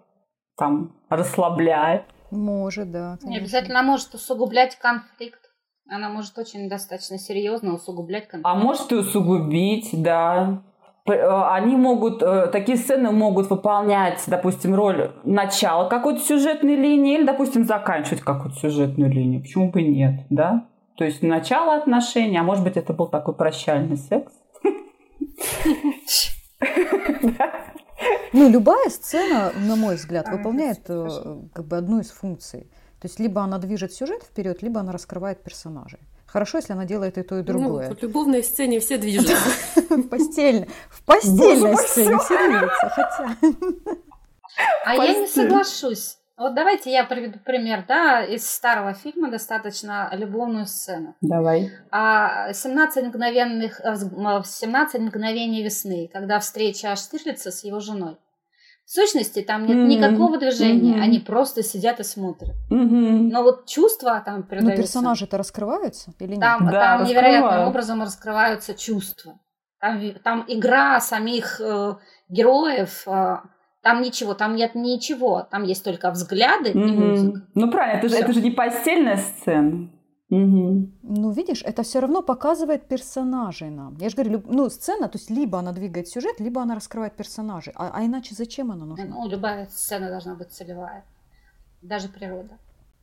там, 0.57 0.95
расслабляя. 1.11 2.07
Может, 2.31 2.91
да. 2.91 3.19
Конечно. 3.21 3.29
Не 3.29 3.39
обязательно 3.39 3.83
может 3.83 4.15
усугублять 4.15 4.77
конфликт. 4.77 5.42
Она 5.95 6.09
может 6.09 6.39
очень 6.39 6.71
достаточно 6.71 7.19
серьезно 7.19 7.75
усугублять 7.75 8.27
конфликт. 8.27 8.47
А 8.47 8.55
может 8.55 8.91
и 8.93 8.95
усугубить, 8.95 9.91
да. 9.93 10.63
Э, 11.05 11.43
они 11.51 11.77
могут, 11.77 12.23
э, 12.23 12.47
такие 12.47 12.79
сцены 12.79 13.11
могут 13.11 13.51
выполнять, 13.51 14.23
допустим, 14.27 14.75
роль 14.75 15.13
начала 15.25 15.91
какой-то 15.91 16.21
сюжетной 16.21 16.77
линии 16.77 17.19
или, 17.19 17.27
допустим, 17.27 17.65
заканчивать 17.65 18.23
какую-то 18.23 18.59
сюжетную 18.59 19.13
линию. 19.13 19.43
Почему 19.43 19.71
бы 19.71 19.83
нет, 19.83 20.25
да? 20.31 20.67
То 20.97 21.05
есть 21.05 21.23
начало 21.23 21.75
отношений, 21.75 22.39
а 22.39 22.43
может 22.43 22.65
быть, 22.65 22.79
это 22.79 22.95
был 22.95 23.09
такой 23.09 23.35
прощальный 23.35 23.99
секс. 23.99 24.33
Ну, 28.33 28.49
любая 28.49 28.89
сцена, 28.89 29.53
на 29.55 29.77
мой 29.77 29.97
взгляд, 29.97 30.27
выполняет 30.29 30.81
э, 30.89 31.09
как 31.53 31.67
бы 31.67 31.77
одну 31.77 32.01
из 32.01 32.11
функций. 32.11 32.67
То 33.03 33.09
есть 33.09 33.19
либо 33.19 33.43
она 33.43 33.59
движет 33.59 33.93
сюжет 33.93 34.23
вперед, 34.23 34.63
либо 34.63 34.79
она 34.79 34.93
раскрывает 34.93 35.43
персонажей. 35.43 35.99
Хорошо, 36.25 36.59
если 36.59 36.73
она 36.73 36.85
делает 36.85 37.19
и 37.19 37.23
то, 37.23 37.37
и 37.37 37.43
другое. 37.43 37.89
Ну, 37.89 37.97
в 37.97 38.01
любовной 38.01 38.45
сцене 38.45 38.79
все 38.79 38.97
движутся. 38.97 39.35
В 39.91 40.09
постельной, 40.09 40.69
в 40.89 41.05
постельной 41.05 41.77
сцене 41.79 42.17
все 42.19 42.49
движутся, 42.49 42.89
хотя... 42.91 43.37
А 44.87 44.95
я 44.95 45.19
не 45.19 45.27
соглашусь. 45.27 46.19
Вот 46.37 46.55
давайте 46.55 46.93
я 46.93 47.03
приведу 47.03 47.41
пример, 47.45 47.85
да, 47.89 48.23
из 48.23 48.49
старого 48.49 48.95
фильма 48.95 49.33
достаточно 49.33 50.09
любовную 50.13 50.67
сцену. 50.67 51.17
Давай. 51.23 51.73
А 51.91 52.53
17 52.53 53.07
мгновенных, 53.07 53.81
17 53.81 55.01
мгновений 55.01 55.65
весны, 55.65 56.09
когда 56.13 56.39
встреча 56.39 56.95
Штирлица 56.95 57.51
с 57.51 57.65
его 57.65 57.81
женой. 57.81 58.17
В 58.85 58.91
сущности, 58.91 59.43
там 59.43 59.67
нет 59.67 59.77
mm-hmm. 59.77 59.87
никакого 59.87 60.39
движения, 60.39 60.97
mm-hmm. 60.97 61.03
они 61.03 61.19
просто 61.21 61.63
сидят 61.63 62.01
и 62.01 62.05
смотрят. 62.05 62.55
Mm-hmm. 62.71 63.31
Но 63.31 63.43
вот 63.43 63.67
чувства 63.67 64.21
там 64.25 64.43
передаются. 64.43 64.77
Но 64.77 64.83
персонажи-то 64.83 65.39
раскрываются 65.39 66.13
или 66.19 66.33
нет? 66.33 66.41
Там, 66.41 66.67
да, 66.67 66.99
там 66.99 67.05
невероятным 67.05 67.69
образом 67.69 68.03
раскрываются 68.03 68.75
чувства. 68.75 69.39
Там, 69.81 70.01
там 70.23 70.45
игра 70.47 71.01
самих 71.01 71.61
э, 71.61 71.97
героев, 72.29 73.03
э, 73.07 73.37
там 73.83 74.03
ничего, 74.03 74.35
там 74.35 74.55
нет 74.55 74.75
ничего, 74.75 75.47
там 75.51 75.65
есть 75.65 75.85
только 75.85 76.11
взгляды 76.11 76.71
mm-hmm. 76.71 76.89
и 76.89 76.93
музыка. 76.93 77.41
Ну 77.55 77.71
правильно, 77.71 77.99
это 77.99 78.09
же, 78.09 78.17
это 78.17 78.33
же 78.33 78.41
не 78.41 78.51
постельная 78.51 79.17
сцена. 79.17 79.91
Угу. 80.33 80.89
Ну, 81.03 81.31
видишь, 81.33 81.63
это 81.63 81.83
все 81.83 82.01
равно 82.01 82.23
показывает 82.23 82.89
персонажей 82.89 83.71
нам. 83.71 83.97
Я 84.01 84.09
же 84.09 84.17
говорю, 84.17 84.43
ну, 84.47 84.71
сцена, 84.71 85.09
то 85.09 85.19
есть 85.19 85.31
либо 85.31 85.59
она 85.59 85.73
двигает 85.73 86.09
сюжет, 86.09 86.41
либо 86.41 86.63
она 86.63 86.75
раскрывает 86.75 87.15
персонажей. 87.17 87.75
А, 87.77 87.91
а 87.95 88.03
иначе 88.03 88.35
зачем 88.35 88.71
она 88.71 88.87
нужна? 88.87 89.05
Ну, 89.05 89.29
любая 89.29 89.67
сцена 89.67 90.09
должна 90.09 90.35
быть 90.35 90.51
целевая. 90.51 91.05
Даже 91.83 92.09
природа. 92.09 92.57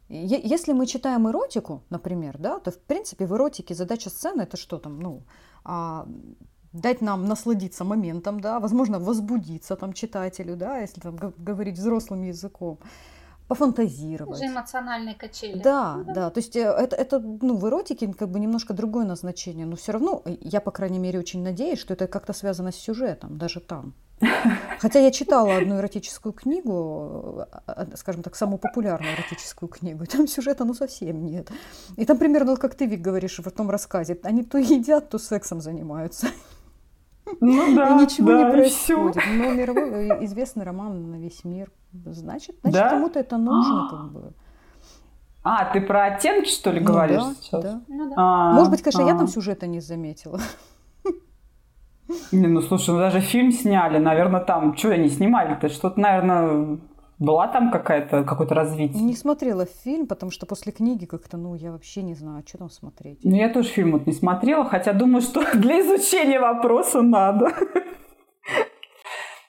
Если 0.10 0.74
мы 0.74 0.88
читаем 0.88 1.28
эротику, 1.28 1.84
например, 1.92 2.40
да, 2.40 2.60
то 2.60 2.72
в 2.72 2.80
принципе 2.80 3.28
в 3.28 3.32
эротике 3.32 3.76
задача 3.76 4.10
сцены 4.10 4.42
это 4.42 4.58
что 4.58 4.80
там, 4.80 5.00
ну, 5.00 5.22
а, 5.64 6.08
дать 6.74 7.02
нам 7.02 7.26
насладиться 7.26 7.84
моментом, 7.84 8.40
да, 8.40 8.60
возможно, 8.60 9.00
возбудиться 9.00 9.76
там 9.76 9.94
читателю, 9.94 10.56
да, 10.56 10.80
если 10.80 11.00
там 11.00 11.16
говорить 11.38 11.78
взрослым 11.78 12.24
языком 12.24 12.80
пофантазировать. 13.50 14.38
Уже 14.38 14.46
эмоциональные 14.46 15.16
качели. 15.16 15.60
Да, 15.60 15.96
ну, 15.98 16.04
да, 16.06 16.14
да. 16.14 16.30
То 16.30 16.40
есть 16.40 16.56
э, 16.56 16.62
это, 16.62 16.96
это 16.96 17.20
ну, 17.20 17.56
в 17.56 17.68
эротике 17.68 18.14
как 18.14 18.30
бы 18.30 18.40
немножко 18.40 18.74
другое 18.74 19.06
назначение, 19.06 19.66
но 19.66 19.76
все 19.76 19.92
равно 19.92 20.22
э, 20.26 20.38
я, 20.42 20.62
по 20.62 20.70
крайней 20.70 21.00
мере, 21.00 21.18
очень 21.18 21.42
надеюсь, 21.42 21.80
что 21.80 21.94
это 21.96 22.08
как-то 22.08 22.32
связано 22.34 22.72
с 22.72 22.76
сюжетом, 22.76 23.40
даже 23.40 23.60
там. 23.60 23.94
Хотя 24.80 25.00
я 25.00 25.10
читала 25.10 25.58
одну 25.58 25.78
эротическую 25.78 26.32
книгу, 26.34 27.48
э, 27.66 27.88
скажем 27.96 28.22
так, 28.22 28.36
самую 28.36 28.60
популярную 28.60 29.16
эротическую 29.16 29.68
книгу, 29.68 30.06
там 30.06 30.28
сюжета 30.28 30.64
ну 30.64 30.76
совсем 30.76 31.26
нет. 31.26 31.50
И 31.98 32.06
там 32.06 32.20
примерно, 32.20 32.56
как 32.56 32.76
ты, 32.76 32.86
Вик, 32.86 33.02
говоришь 33.02 33.40
в 33.40 33.50
том 33.50 33.72
рассказе, 33.72 34.20
они 34.22 34.44
то 34.44 34.60
едят, 34.60 35.10
то 35.10 35.18
сексом 35.18 35.60
занимаются. 35.60 36.28
Ну 37.40 37.76
да, 37.76 37.90
и 37.90 38.02
ничего 38.02 38.28
да, 38.30 38.44
не 38.44 38.52
происходит. 38.52 39.24
Но 39.38 39.52
мировой 39.54 40.26
известный 40.26 40.64
роман 40.64 41.12
на 41.12 41.16
весь 41.16 41.44
мир. 41.44 41.72
Значит, 41.92 42.58
значит 42.62 42.80
да? 42.80 42.90
кому-то 42.90 43.20
это 43.20 43.38
нужно 43.38 43.88
как 43.90 44.12
бы. 44.12 44.34
А, 45.44 45.66
ты 45.72 45.82
про 45.82 46.06
оттенки, 46.06 46.50
что 46.50 46.72
ли, 46.72 46.80
ну, 46.80 46.88
говоришь 46.88 47.24
да, 47.24 47.34
сейчас? 47.42 47.64
Да. 47.64 47.82
Ну, 47.88 48.10
да. 48.10 48.16
А, 48.18 48.54
Может 48.54 48.72
быть, 48.72 48.82
конечно, 48.82 49.04
а. 49.04 49.08
я 49.08 49.18
там 49.18 49.28
сюжета 49.28 49.68
не 49.68 49.80
заметила. 49.80 50.40
Не, 52.32 52.48
ну 52.48 52.62
слушай, 52.62 52.90
ну 52.90 52.98
даже 52.98 53.22
фильм 53.22 53.52
сняли, 53.52 54.00
наверное, 54.00 54.42
там, 54.42 54.76
что 54.76 54.90
они 54.90 55.10
снимали-то? 55.10 55.70
Что-то, 55.70 56.00
наверное, 56.00 56.80
была 57.20 57.48
там 57.48 57.70
какая-то, 57.70 58.24
какое-то 58.24 58.56
развитие? 58.56 59.04
Не 59.04 59.14
смотрела 59.14 59.66
фильм, 59.66 60.08
потому 60.08 60.32
что 60.32 60.46
после 60.46 60.72
книги 60.72 61.06
как-то, 61.06 61.38
ну, 61.38 61.54
я 61.54 61.72
вообще 61.72 62.02
не 62.02 62.16
знаю, 62.16 62.44
что 62.48 62.60
там 62.60 62.70
смотреть. 62.70 63.20
Ну, 63.24 63.36
я 63.36 63.50
тоже 63.50 63.68
фильм 63.68 63.92
вот 63.92 64.08
не 64.08 64.14
смотрела, 64.14 64.66
хотя 64.66 64.94
думаю, 64.94 65.22
что 65.22 65.44
для 65.54 65.82
изучения 65.82 66.40
вопроса 66.40 67.02
надо. 67.02 67.52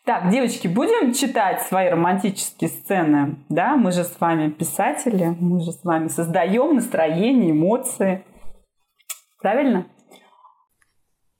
Так, 0.04 0.30
девочки, 0.30 0.66
будем 0.66 1.12
читать 1.12 1.62
свои 1.62 1.88
романтические 1.88 2.68
сцены, 2.68 3.36
да? 3.48 3.76
Мы 3.76 3.92
же 3.92 4.02
с 4.02 4.18
вами 4.18 4.50
писатели, 4.50 5.36
мы 5.38 5.60
же 5.60 5.70
с 5.70 5.84
вами 5.84 6.08
создаем 6.08 6.74
настроение, 6.74 7.52
эмоции. 7.52 8.24
Правильно? 9.40 9.86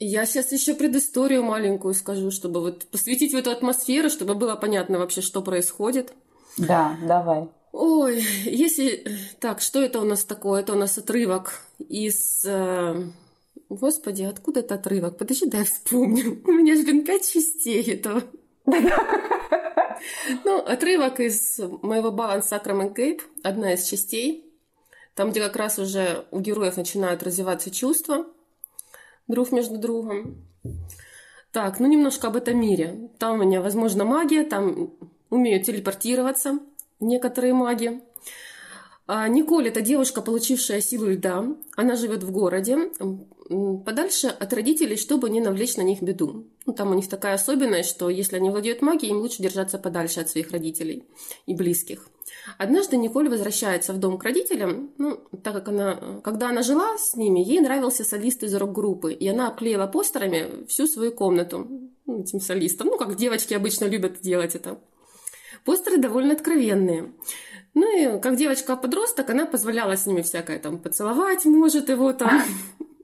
Я 0.03 0.25
сейчас 0.25 0.51
еще 0.51 0.75
предысторию 0.75 1.43
маленькую 1.43 1.93
скажу, 1.93 2.31
чтобы 2.31 2.61
вот 2.61 2.87
посвятить 2.87 3.35
в 3.35 3.37
эту 3.37 3.51
атмосферу, 3.51 4.09
чтобы 4.09 4.35
было 4.35 4.57
понятно 4.57 4.99
вообще, 4.99 5.21
что 5.21 5.43
происходит. 5.43 6.15
Да, 6.57 6.97
давай. 7.07 7.49
Ой, 7.73 8.25
если... 8.47 9.05
Так, 9.41 9.61
что 9.61 9.83
это 9.83 10.01
у 10.01 10.05
нас 10.05 10.25
такое? 10.25 10.63
Это 10.63 10.73
у 10.73 10.77
нас 10.77 10.97
отрывок 10.97 11.61
из... 11.79 12.43
Э, 12.47 12.95
господи, 13.69 14.23
откуда 14.23 14.61
это 14.61 14.77
отрывок? 14.77 15.19
Подожди, 15.19 15.45
дай 15.45 15.65
вспомню. 15.65 16.41
У 16.47 16.51
меня 16.51 16.77
же, 16.77 16.83
блин, 16.83 17.05
пять 17.05 17.31
частей 17.31 17.83
этого. 17.93 18.23
Ну, 20.47 20.61
отрывок 20.61 21.21
из 21.21 21.59
моего 21.83 22.11
баланса 22.11 22.49
Сакрамен 22.49 22.95
Кейп, 22.95 23.23
одна 23.43 23.75
из 23.75 23.85
частей, 23.85 24.51
там, 25.15 25.31
где 25.31 25.41
как 25.41 25.57
раз 25.57 25.79
уже 25.79 26.25
у 26.31 26.41
героев 26.41 26.79
начинают 26.79 27.23
развиваться 27.23 27.71
чувства 27.71 28.25
друг 29.31 29.53
между 29.53 29.79
другом. 29.79 30.37
Так, 31.53 31.81
ну 31.81 31.87
немножко 31.87 32.29
об 32.29 32.37
этом 32.37 32.61
мире. 32.61 33.11
Там 33.19 33.41
у 33.41 33.43
меня, 33.43 33.61
возможно, 33.61 34.05
магия, 34.05 34.45
там 34.45 34.91
умеют 35.31 35.65
телепортироваться 35.65 36.61
некоторые 37.01 37.55
маги. 37.55 38.01
А 39.07 39.27
Николь– 39.27 39.69
это 39.69 39.81
девушка, 39.81 40.23
получившая 40.23 40.81
силу 40.81 41.09
льда. 41.09 41.45
Она 41.77 41.97
живет 41.97 42.23
в 42.23 42.31
городе, 42.31 42.93
подальше 43.85 44.29
от 44.29 44.53
родителей, 44.53 44.97
чтобы 44.97 45.29
не 45.29 45.41
навлечь 45.41 45.77
на 45.77 45.83
них 45.83 46.03
беду. 46.03 46.47
Ну, 46.67 46.73
там 46.73 46.91
у 46.91 46.95
них 46.95 47.09
такая 47.09 47.35
особенность, 47.35 47.91
что 47.91 48.09
если 48.09 48.37
они 48.37 48.51
владеют 48.51 48.81
магией, 48.81 49.13
им 49.13 49.19
лучше 49.19 49.43
держаться 49.43 49.79
подальше 49.79 50.21
от 50.21 50.31
своих 50.31 50.53
родителей 50.53 51.05
и 51.47 51.55
близких. 51.55 52.09
Однажды 52.59 52.97
Николь 52.97 53.29
возвращается 53.29 53.93
в 53.93 53.99
дом 53.99 54.19
к 54.19 54.25
родителям, 54.25 54.91
ну, 54.99 55.21
так 55.43 55.55
как 55.55 55.69
она, 55.69 56.21
когда 56.23 56.51
она 56.51 56.63
жила 56.63 56.97
с 56.97 57.15
ними, 57.17 57.41
ей 57.41 57.61
нравился 57.61 58.05
солист 58.05 58.43
из 58.45 58.55
рок-группы, 58.55 59.13
и 59.13 59.27
она 59.29 59.49
обклеила 59.49 59.87
постерами 59.87 60.65
всю 60.67 60.87
свою 60.87 61.13
комнату 61.13 61.67
ну, 62.07 62.23
этим 62.23 62.41
солистом, 62.41 62.89
ну, 62.89 62.99
как 62.99 63.17
девочки 63.17 63.55
обычно 63.55 63.87
любят 63.87 64.21
делать 64.21 64.55
это. 64.55 64.79
Постеры 65.65 65.99
довольно 65.99 66.35
откровенные. 66.35 67.13
Ну 67.75 68.17
и 68.17 68.21
как 68.21 68.37
девочка-подросток, 68.37 69.29
она 69.31 69.47
позволяла 69.47 69.97
с 69.97 70.07
ними 70.07 70.23
всякое 70.23 70.59
там 70.59 70.79
поцеловать, 70.79 71.45
может, 71.45 71.89
его 71.89 72.13
там 72.13 72.43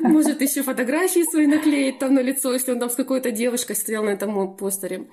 может 0.00 0.40
еще 0.40 0.62
фотографии 0.62 1.24
свои 1.30 1.46
наклеить 1.46 1.98
там 1.98 2.14
на 2.14 2.20
лицо, 2.20 2.52
если 2.52 2.72
он 2.72 2.80
там 2.80 2.90
с 2.90 2.94
какой-то 2.94 3.30
девушкой 3.30 3.76
стоял 3.76 4.04
на 4.04 4.10
этом 4.10 4.56
постере. 4.56 5.08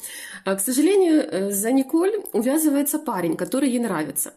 А, 0.46 0.56
к 0.56 0.60
сожалению, 0.60 1.22
э, 1.22 1.52
за 1.52 1.72
Николь 1.72 2.24
увязывается 2.34 3.00
парень, 3.00 3.36
который 3.36 3.70
ей 3.70 3.80
нравится. 3.80 4.34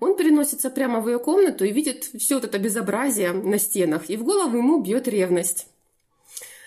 Он 0.00 0.16
переносится 0.16 0.70
прямо 0.70 1.00
в 1.00 1.08
ее 1.08 1.18
комнату 1.18 1.64
и 1.64 1.72
видит 1.72 2.04
все 2.04 2.36
вот 2.36 2.44
это 2.44 2.58
безобразие 2.58 3.32
на 3.32 3.58
стенах, 3.58 4.08
и 4.08 4.16
в 4.16 4.24
голову 4.24 4.56
ему 4.56 4.80
бьет 4.80 5.08
ревность. 5.08 5.66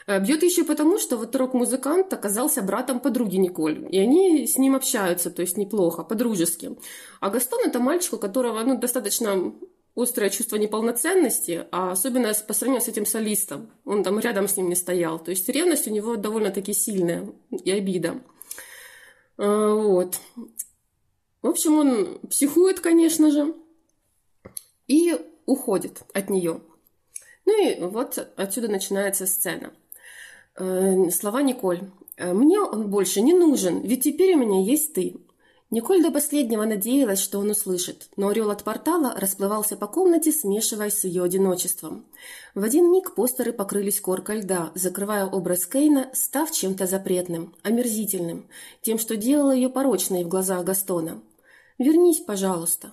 Э, 0.07 0.19
Бьет 0.19 0.41
еще 0.41 0.63
потому, 0.63 0.97
что 0.97 1.17
вот 1.17 1.35
рок-музыкант 1.35 2.13
оказался 2.13 2.61
братом 2.61 2.99
подруги 2.99 3.35
Николь, 3.35 3.87
и 3.91 3.99
они 3.99 4.47
с 4.47 4.57
ним 4.57 4.75
общаются, 4.75 5.29
то 5.29 5.41
есть 5.41 5.57
неплохо, 5.57 6.03
по-дружески. 6.03 6.77
А 7.19 7.29
Гастон 7.29 7.65
это 7.65 7.79
мальчик, 7.79 8.13
у 8.13 8.17
которого 8.17 8.63
ну, 8.63 8.77
достаточно 8.77 9.53
острое 9.97 10.29
чувство 10.29 10.55
неполноценности, 10.55 11.65
а 11.71 11.91
особенно 11.91 12.33
по 12.33 12.53
сравнению 12.53 12.85
с 12.85 12.87
этим 12.87 13.05
солистом. 13.05 13.71
Он 13.83 14.03
там 14.03 14.19
рядом 14.19 14.47
с 14.47 14.55
ним 14.55 14.69
не 14.69 14.75
стоял. 14.75 15.19
То 15.19 15.31
есть 15.31 15.49
ревность 15.49 15.87
у 15.87 15.91
него 15.91 16.15
довольно-таки 16.15 16.73
сильная 16.73 17.27
и 17.51 17.71
обида. 17.71 18.21
Э, 19.37 19.73
вот. 19.73 20.19
В 21.41 21.47
общем, 21.47 21.77
он 21.77 22.19
психует, 22.29 22.79
конечно 22.79 23.31
же, 23.31 23.53
и 24.87 25.17
уходит 25.45 26.03
от 26.13 26.29
нее. 26.29 26.61
Ну 27.45 27.67
и 27.67 27.79
вот 27.81 28.17
отсюда 28.37 28.67
начинается 28.67 29.25
сцена– 29.25 29.73
Э, 30.57 31.09
слова 31.11 31.41
Николь. 31.41 31.81
«Э, 32.17 32.33
«Мне 32.33 32.59
он 32.59 32.89
больше 32.89 33.21
не 33.21 33.33
нужен, 33.33 33.81
ведь 33.81 34.03
теперь 34.03 34.33
у 34.33 34.39
меня 34.39 34.63
есть 34.63 34.93
ты». 34.93 35.15
Николь 35.69 36.01
до 36.01 36.11
последнего 36.11 36.63
надеялась, 36.63 37.19
что 37.19 37.39
он 37.39 37.49
услышит, 37.49 38.09
но 38.15 38.29
орел 38.29 38.51
от 38.51 38.63
портала 38.63 39.13
расплывался 39.17 39.75
по 39.75 39.87
комнате, 39.87 40.31
смешиваясь 40.31 40.93
с 40.93 41.03
ее 41.03 41.23
одиночеством. 41.23 42.05
В 42.55 42.63
один 42.63 42.89
миг 42.89 43.15
постеры 43.15 43.51
покрылись 43.51 43.99
коркой 43.99 44.39
льда, 44.39 44.71
закрывая 44.75 45.25
образ 45.25 45.65
Кейна, 45.65 46.09
став 46.13 46.51
чем-то 46.51 46.87
запретным, 46.87 47.53
омерзительным, 47.63 48.47
тем, 48.81 48.97
что 48.97 49.17
делало 49.17 49.51
ее 49.51 49.67
порочной 49.67 50.23
в 50.23 50.29
глазах 50.29 50.63
Гастона. 50.63 51.21
«Вернись, 51.77 52.21
пожалуйста». 52.21 52.91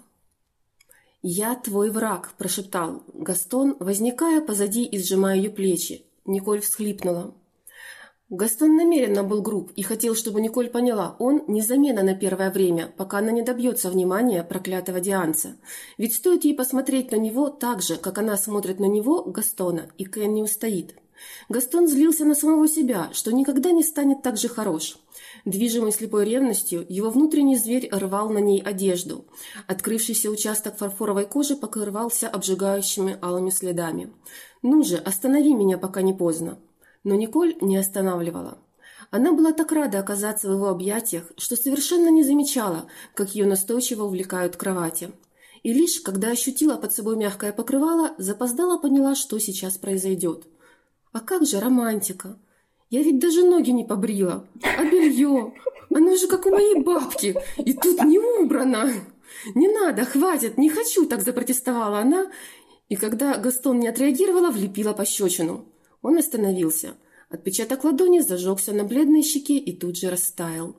«Я 1.22 1.54
твой 1.54 1.90
враг»,– 1.90 2.34
прошептал 2.38 3.04
Гастон, 3.14 3.76
возникая 3.78 4.40
позади 4.40 4.84
и 4.84 4.98
сжимая 4.98 5.37
ее 5.37 5.50
плечи. 5.50 6.04
Николь 6.24 6.60
всхлипнула. 6.60 7.34
Гастон 8.30 8.74
намеренно 8.74 9.22
был 9.22 9.42
груб 9.42 9.70
и 9.76 9.82
хотел, 9.82 10.14
чтобы 10.14 10.40
Николь 10.40 10.70
поняла, 10.70 11.14
он 11.18 11.44
не 11.46 11.60
замена 11.60 12.02
на 12.02 12.14
первое 12.14 12.50
время, 12.50 12.90
пока 12.96 13.18
она 13.18 13.30
не 13.30 13.42
добьется 13.42 13.90
внимания 13.90 14.42
проклятого 14.42 14.98
Дианца. 14.98 15.56
Ведь 15.98 16.14
стоит 16.14 16.44
ей 16.44 16.54
посмотреть 16.54 17.12
на 17.12 17.16
него 17.16 17.50
так 17.50 17.82
же, 17.82 17.96
как 17.96 18.16
она 18.16 18.38
смотрит 18.38 18.80
на 18.80 18.87
него, 18.87 19.24
Гастона, 19.24 19.90
и 19.98 20.06
Кен 20.06 20.32
не 20.32 20.42
устоит. 20.42 20.96
Гастон 21.50 21.87
злился 21.87 22.24
на 22.24 22.34
самого 22.34 22.66
себя, 22.66 23.10
что 23.12 23.30
никогда 23.30 23.72
не 23.72 23.82
станет 23.82 24.22
так 24.22 24.38
же 24.38 24.48
хорош. 24.48 24.96
Движимый 25.44 25.92
слепой 25.92 26.24
ревностью, 26.24 26.84
его 26.88 27.10
внутренний 27.10 27.56
зверь 27.56 27.90
рвал 27.92 28.30
на 28.30 28.38
ней 28.38 28.60
одежду. 28.60 29.26
Открывшийся 29.66 30.30
участок 30.30 30.78
фарфоровой 30.78 31.26
кожи 31.26 31.56
покрывался 31.56 32.28
обжигающими 32.28 33.18
алыми 33.20 33.50
следами. 33.50 34.12
«Ну 34.62 34.82
же, 34.82 34.96
останови 34.96 35.52
меня, 35.52 35.76
пока 35.76 36.00
не 36.00 36.14
поздно!» 36.14 36.58
Но 37.04 37.14
Николь 37.14 37.56
не 37.60 37.76
останавливала. 37.76 38.58
Она 39.10 39.32
была 39.32 39.52
так 39.52 39.70
рада 39.70 40.00
оказаться 40.00 40.48
в 40.48 40.54
его 40.54 40.68
объятиях, 40.68 41.30
что 41.36 41.56
совершенно 41.56 42.08
не 42.08 42.24
замечала, 42.24 42.86
как 43.14 43.34
ее 43.34 43.46
настойчиво 43.46 44.04
увлекают 44.04 44.56
к 44.56 44.60
кровати. 44.60 45.12
И 45.62 45.72
лишь, 45.72 46.00
когда 46.00 46.30
ощутила 46.30 46.76
под 46.76 46.92
собой 46.92 47.16
мягкое 47.16 47.52
покрывало, 47.52 48.14
запоздала 48.18 48.78
поняла, 48.78 49.14
что 49.14 49.38
сейчас 49.38 49.78
произойдет. 49.78 50.46
А 51.12 51.20
как 51.20 51.46
же 51.46 51.61
романтика? 51.61 52.38
Я 52.90 53.02
ведь 53.02 53.18
даже 53.18 53.44
ноги 53.44 53.70
не 53.70 53.84
побрила. 53.84 54.46
А 54.62 54.84
белье? 54.84 55.55
Оно 55.94 56.16
же 56.16 56.26
как 56.26 56.46
у 56.46 56.50
моей 56.50 56.82
бабки. 56.82 57.36
И 57.59 57.72
тут 57.72 58.02
не 58.02 58.18
убрано. 58.18 58.92
Не 59.55 59.68
надо, 59.68 60.05
хватит, 60.05 60.59
не 60.59 60.68
хочу, 60.68 61.07
так 61.07 61.22
запротестовала 61.22 61.98
она 61.98 62.30
И 62.88 62.96
когда 62.96 63.36
Гастон 63.36 63.80
не 63.80 63.88
отреагировала, 63.88 64.50
влепила 64.50 64.92
пощечину. 64.92 65.66
Он 66.05 66.18
остановился. 66.18 66.96
Отпечаток 67.30 67.82
ладони 67.82 68.20
зажегся 68.20 68.72
на 68.74 68.84
бледной 68.84 69.22
щеке 69.22 69.57
и 69.57 69.74
тут 69.74 69.96
же 69.96 70.11
растаял. 70.11 70.76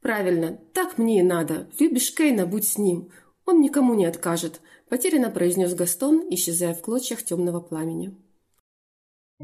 «Правильно, 0.00 0.56
так 0.72 0.98
мне 0.98 1.18
и 1.18 1.22
надо. 1.22 1.68
Любишь 1.80 2.14
Кейна, 2.14 2.46
будь 2.46 2.68
с 2.68 2.78
ним. 2.78 3.10
Он 3.44 3.60
никому 3.60 3.94
не 3.94 4.06
откажет»,– 4.06 4.60
потерянно 4.88 5.30
произнес 5.30 5.74
Гастон, 5.74 6.22
исчезая 6.30 6.74
в 6.74 6.80
клочьях 6.80 7.24
темного 7.24 7.60
пламени. 7.60 8.16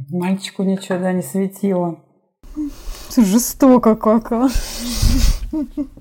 Мальчику 0.09 0.63
ничего 0.63 0.99
да 0.99 1.13
не 1.13 1.23
светило. 1.23 2.01
Жестоко 3.17 3.97
как, 3.97 4.31
а. 4.31 4.49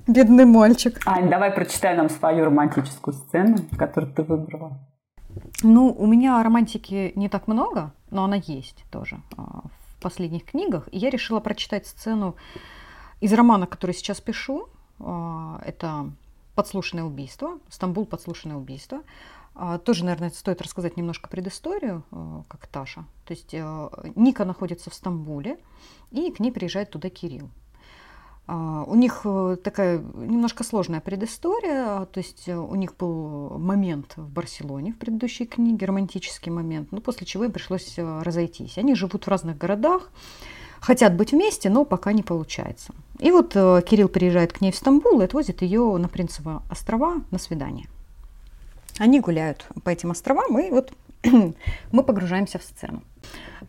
Бедный 0.06 0.44
мальчик. 0.44 1.00
Ань, 1.06 1.28
давай 1.28 1.50
прочитай 1.50 1.96
нам 1.96 2.08
свою 2.08 2.44
романтическую 2.44 3.14
сцену, 3.14 3.56
которую 3.76 4.14
ты 4.14 4.22
выбрала. 4.22 4.78
Ну, 5.62 5.92
у 5.92 6.06
меня 6.06 6.42
романтики 6.42 7.12
не 7.16 7.28
так 7.28 7.48
много, 7.48 7.92
но 8.14 8.24
она 8.24 8.36
есть 8.36 8.84
тоже 8.90 9.20
а, 9.36 9.64
в 9.88 10.00
последних 10.00 10.44
книгах. 10.44 10.88
И 10.92 10.98
я 10.98 11.10
решила 11.10 11.40
прочитать 11.40 11.86
сцену 11.86 12.36
из 13.20 13.32
романа, 13.32 13.66
который 13.66 13.92
сейчас 13.92 14.20
пишу. 14.20 14.68
А, 15.00 15.60
это 15.64 16.12
«Подслушанное 16.54 17.04
убийство», 17.04 17.58
«Стамбул. 17.68 18.06
Подслушанное 18.06 18.56
убийство». 18.56 19.02
А, 19.56 19.78
тоже, 19.78 20.04
наверное, 20.04 20.30
стоит 20.30 20.62
рассказать 20.62 20.96
немножко 20.96 21.28
предысторию, 21.28 22.04
как 22.48 22.68
Таша. 22.68 23.04
То 23.24 23.34
есть 23.34 23.52
Ника 24.14 24.44
находится 24.44 24.90
в 24.90 24.94
Стамбуле, 24.94 25.58
и 26.12 26.30
к 26.30 26.38
ней 26.38 26.52
приезжает 26.52 26.90
туда 26.90 27.10
Кирилл. 27.10 27.50
А, 28.46 28.84
у 28.86 28.94
них 28.94 29.22
э, 29.24 29.56
такая 29.62 29.98
немножко 29.98 30.64
сложная 30.64 31.00
предыстория, 31.00 32.04
то 32.04 32.18
есть 32.18 32.46
э, 32.46 32.54
у 32.54 32.74
них 32.74 32.94
был 32.96 33.58
момент 33.58 34.12
в 34.16 34.28
Барселоне 34.28 34.92
в 34.92 34.98
предыдущей 34.98 35.46
книге, 35.46 35.86
романтический 35.86 36.52
момент, 36.52 36.88
ну, 36.92 37.00
после 37.00 37.26
чего 37.26 37.44
им 37.44 37.52
пришлось 37.52 37.94
э, 37.96 38.22
разойтись. 38.22 38.76
Они 38.76 38.94
живут 38.94 39.24
в 39.24 39.28
разных 39.28 39.56
городах, 39.56 40.10
хотят 40.80 41.16
быть 41.16 41.32
вместе, 41.32 41.70
но 41.70 41.86
пока 41.86 42.12
не 42.12 42.22
получается. 42.22 42.92
И 43.18 43.30
вот 43.30 43.54
Кирилл 43.54 44.08
приезжает 44.08 44.52
к 44.52 44.60
ней 44.60 44.72
в 44.72 44.76
Стамбул 44.76 45.22
и 45.22 45.24
отвозит 45.24 45.62
ее 45.62 45.96
на 45.96 46.08
Принцево 46.08 46.62
острова 46.68 47.22
на 47.30 47.38
свидание. 47.38 47.86
Они 48.98 49.20
гуляют 49.20 49.66
по 49.84 49.88
этим 49.88 50.10
островам, 50.10 50.58
и 50.58 50.70
вот 50.70 50.92
мы 51.92 52.02
погружаемся 52.02 52.58
в 52.58 52.62
сцену. 52.62 53.02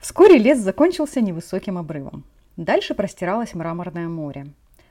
Вскоре 0.02 0.38
лес 0.38 0.60
закончился 0.60 1.22
невысоким 1.22 1.78
обрывом. 1.78 2.26
Дальше 2.58 2.94
простиралось 2.94 3.54
мраморное 3.54 4.10
море. 4.10 4.48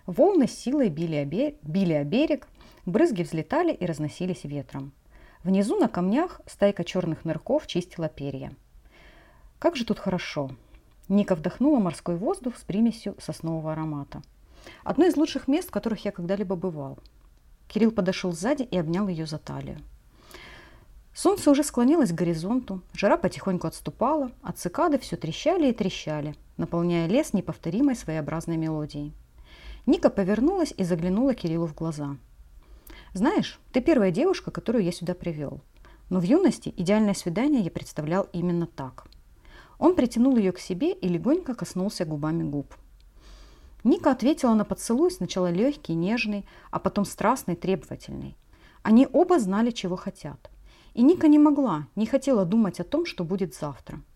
Волны 0.07 0.47
силой 0.47 0.91
били 0.91 1.17
о, 1.17 1.25
берег, 1.25 1.57
били 1.63 1.95
о 1.95 2.05
берег, 2.05 2.47
брызги 2.85 3.23
взлетали 3.23 3.73
и 3.73 3.87
разносились 3.87 4.45
ветром. 4.45 4.93
Внизу 5.43 5.79
на 5.79 5.89
камнях 5.89 6.41
стайка 6.47 6.85
черных 6.85 7.25
нырков 7.25 7.67
чистила 7.67 8.09
перья. 8.09 8.53
Как 9.59 9.77
же 9.77 9.85
тут 9.85 9.99
хорошо. 9.99 10.51
Ника 11.09 11.35
вдохнула 11.35 11.79
морской 11.79 12.17
воздух 12.17 12.59
с 12.59 12.63
примесью 12.63 13.15
соснового 13.19 13.73
аромата. 13.73 14.23
Одно 14.83 15.07
из 15.07 15.17
лучших 15.17 15.49
мест, 15.49 15.69
в 15.69 15.73
которых 15.73 16.05
я 16.05 16.13
когда-либо 16.13 16.57
бывал. 16.57 16.99
Кирилл 17.69 17.91
подошел 17.91 18.33
сзади 18.33 18.63
и 18.63 18.77
обнял 18.77 19.09
ее 19.09 19.27
за 19.27 19.39
талию. 19.39 19.79
Солнце 21.15 21.51
уже 21.51 21.63
склонилось 21.63 22.11
к 22.11 22.15
горизонту, 22.15 22.83
жара 22.93 23.17
потихоньку 23.17 23.67
отступала, 23.67 24.33
а 24.43 24.53
цикады 24.53 24.99
все 24.99 25.17
трещали 25.17 25.69
и 25.69 25.73
трещали, 25.73 26.35
наполняя 26.57 27.07
лес 27.07 27.33
неповторимой 27.33 27.95
своеобразной 27.95 28.57
мелодией. 28.57 29.15
Ника 29.87 30.09
повернулась 30.09 30.73
и 30.77 30.85
заглянула 30.85 31.35
Кириллу 31.35 31.67
в 31.67 31.75
глаза. 31.75 32.17
«Знаешь, 33.13 33.61
ты 33.73 33.81
первая 33.81 34.11
девушка, 34.11 34.51
которую 34.51 34.83
я 34.85 34.93
сюда 34.93 35.15
привел. 35.15 35.61
Но 36.11 36.21
в 36.21 36.23
юности 36.23 36.73
идеальное 36.77 37.15
свидание 37.15 37.61
я 37.61 37.71
представлял 37.71 38.27
именно 38.33 38.67
так». 38.67 39.07
Он 39.79 39.95
притянул 39.95 40.37
ее 40.37 40.53
к 40.53 40.59
себе 40.59 40.93
и 40.93 41.09
легонько 41.09 41.55
коснулся 41.55 42.05
губами 42.05 42.43
губ. 42.43 42.75
Ника 43.83 44.11
ответила 44.11 44.55
на 44.55 44.65
поцелуй 44.65 45.11
сначала 45.11 45.51
легкий, 45.51 45.95
нежный, 45.95 46.47
а 46.71 46.79
потом 46.79 47.05
страстный, 47.05 47.57
требовательный. 47.57 48.37
Они 48.83 49.07
оба 49.13 49.39
знали, 49.39 49.71
чего 49.71 49.97
хотят. 49.97 50.51
И 50.95 51.03
Ника 51.03 51.29
не 51.29 51.39
могла, 51.39 51.89
не 51.97 52.07
хотела 52.07 52.45
думать 52.47 52.81
о 52.81 52.85
том, 52.85 53.05
что 53.05 53.25
будет 53.25 53.55
завтра– 53.55 54.01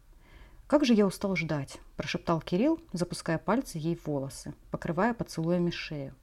«Как 0.68 0.84
же 0.84 0.92
я 0.92 1.06
устал 1.06 1.34
ждать»,– 1.34 1.80
прошептал 1.96 2.42
Кирилл, 2.42 2.78
запуская 2.92 3.38
пальцы 3.38 3.78
ей 3.78 3.96
в 3.96 4.06
волосы, 4.06 4.52
покрывая 4.70 5.14
поцелуями 5.14 5.70
шею. 5.70 6.14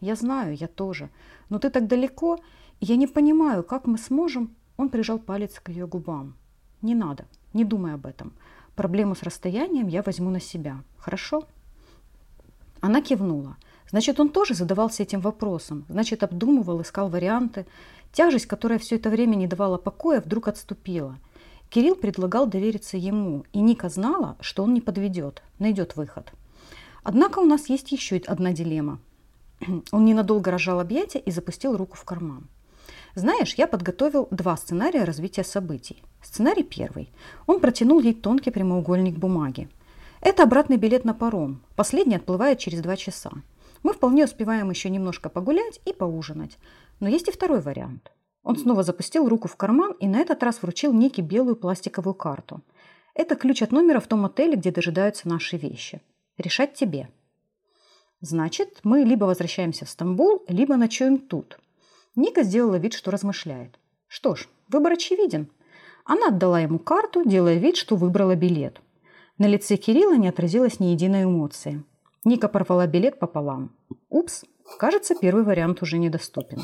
«Я 0.00 0.16
знаю, 0.16 0.56
я 0.56 0.68
тоже. 0.68 1.10
Но 1.50 1.58
ты 1.58 1.68
так 1.68 1.86
далеко, 1.86 2.38
и 2.80 2.86
я 2.86 2.96
не 2.96 3.06
понимаю, 3.06 3.62
как 3.62 3.86
мы 3.86 3.98
сможем...» 3.98 4.56
Он 4.78 4.88
прижал 4.88 5.18
палец 5.18 5.60
к 5.60 5.68
ее 5.68 5.86
губам. 5.86 6.34
«Не 6.80 6.94
надо, 6.94 7.26
не 7.52 7.62
думай 7.62 7.92
об 7.92 8.06
этом. 8.06 8.32
Проблему 8.74 9.14
с 9.14 9.22
расстоянием 9.22 9.86
я 9.86 10.02
возьму 10.02 10.30
на 10.30 10.40
себя. 10.40 10.82
Хорошо?» 10.96 11.44
Она 12.80 13.02
кивнула. 13.02 13.58
Значит, 13.90 14.18
он 14.18 14.30
тоже 14.30 14.54
задавался 14.54 15.02
этим 15.02 15.20
вопросом. 15.20 15.84
Значит, 15.90 16.22
обдумывал, 16.22 16.80
искал 16.80 17.10
варианты. 17.10 17.66
Тяжесть, 18.12 18.46
которая 18.46 18.78
все 18.78 18.96
это 18.96 19.10
время 19.10 19.34
не 19.34 19.46
давала 19.46 19.76
покоя, 19.76 20.22
вдруг 20.22 20.48
отступила– 20.48 21.18
Кирилл 21.74 21.96
предлагал 21.96 22.46
довериться 22.46 22.96
ему, 22.96 23.46
и 23.52 23.60
Ника 23.60 23.88
знала, 23.88 24.36
что 24.38 24.62
он 24.62 24.74
не 24.74 24.80
подведет, 24.80 25.42
найдет 25.58 25.96
выход. 25.96 26.32
Однако 27.02 27.40
у 27.40 27.44
нас 27.44 27.68
есть 27.68 27.90
еще 27.90 28.22
одна 28.28 28.52
дилемма. 28.52 29.00
Он 29.90 30.04
ненадолго 30.04 30.52
разжал 30.52 30.78
объятия 30.78 31.18
и 31.18 31.32
запустил 31.32 31.76
руку 31.76 31.96
в 31.96 32.04
карман. 32.04 32.46
Знаешь, 33.16 33.56
я 33.56 33.66
подготовил 33.66 34.28
два 34.30 34.56
сценария 34.56 35.02
развития 35.02 35.42
событий. 35.42 36.00
Сценарий 36.22 36.62
первый. 36.62 37.10
Он 37.48 37.58
протянул 37.58 37.98
ей 37.98 38.14
тонкий 38.14 38.52
прямоугольник 38.52 39.18
бумаги. 39.18 39.68
Это 40.20 40.44
обратный 40.44 40.76
билет 40.76 41.04
на 41.04 41.12
паром. 41.12 41.60
Последний 41.74 42.14
отплывает 42.14 42.60
через 42.60 42.82
два 42.82 42.94
часа. 42.94 43.32
Мы 43.82 43.94
вполне 43.94 44.26
успеваем 44.26 44.70
еще 44.70 44.90
немножко 44.90 45.28
погулять 45.28 45.80
и 45.86 45.92
поужинать. 45.92 46.56
Но 47.00 47.08
есть 47.08 47.26
и 47.26 47.32
второй 47.32 47.60
вариант. 47.60 48.13
Он 48.44 48.56
снова 48.56 48.82
запустил 48.82 49.28
руку 49.28 49.48
в 49.48 49.56
карман 49.56 49.92
и 49.98 50.06
на 50.06 50.18
этот 50.18 50.42
раз 50.42 50.62
вручил 50.62 50.92
Нике 50.92 51.22
белую 51.22 51.56
пластиковую 51.56 52.14
карту. 52.14 52.60
Это 53.14 53.36
ключ 53.36 53.62
от 53.62 53.72
номера 53.72 54.00
в 54.00 54.06
том 54.06 54.24
отеле, 54.26 54.56
где 54.56 54.70
дожидаются 54.70 55.28
наши 55.28 55.56
вещи. 55.56 56.02
Решать 56.36 56.74
тебе. 56.74 57.08
Значит, 58.20 58.80
мы 58.84 59.00
либо 59.00 59.24
возвращаемся 59.24 59.86
в 59.86 59.90
Стамбул, 59.90 60.44
либо 60.48 60.76
ночуем 60.76 61.18
тут. 61.18 61.58
Ника 62.16 62.42
сделала 62.42 62.76
вид, 62.76 62.92
что 62.92 63.10
размышляет. 63.10 63.78
Что 64.06 64.34
ж, 64.34 64.48
выбор 64.68 64.92
очевиден. 64.92 65.50
Она 66.04 66.28
отдала 66.28 66.60
ему 66.60 66.78
карту, 66.78 67.22
делая 67.24 67.56
вид, 67.56 67.76
что 67.76 67.96
выбрала 67.96 68.36
билет. 68.36 68.80
На 69.38 69.46
лице 69.46 69.76
Кирилла 69.76 70.16
не 70.16 70.28
отразилось 70.28 70.80
ни 70.80 70.86
единой 70.86 71.24
эмоции. 71.24 71.82
Ника 72.24 72.48
порвала 72.48 72.86
билет 72.86 73.18
пополам. 73.18 73.74
Упс, 74.10 74.44
кажется, 74.78 75.14
первый 75.14 75.44
вариант 75.44 75.82
уже 75.82 75.98
недоступен. 75.98 76.62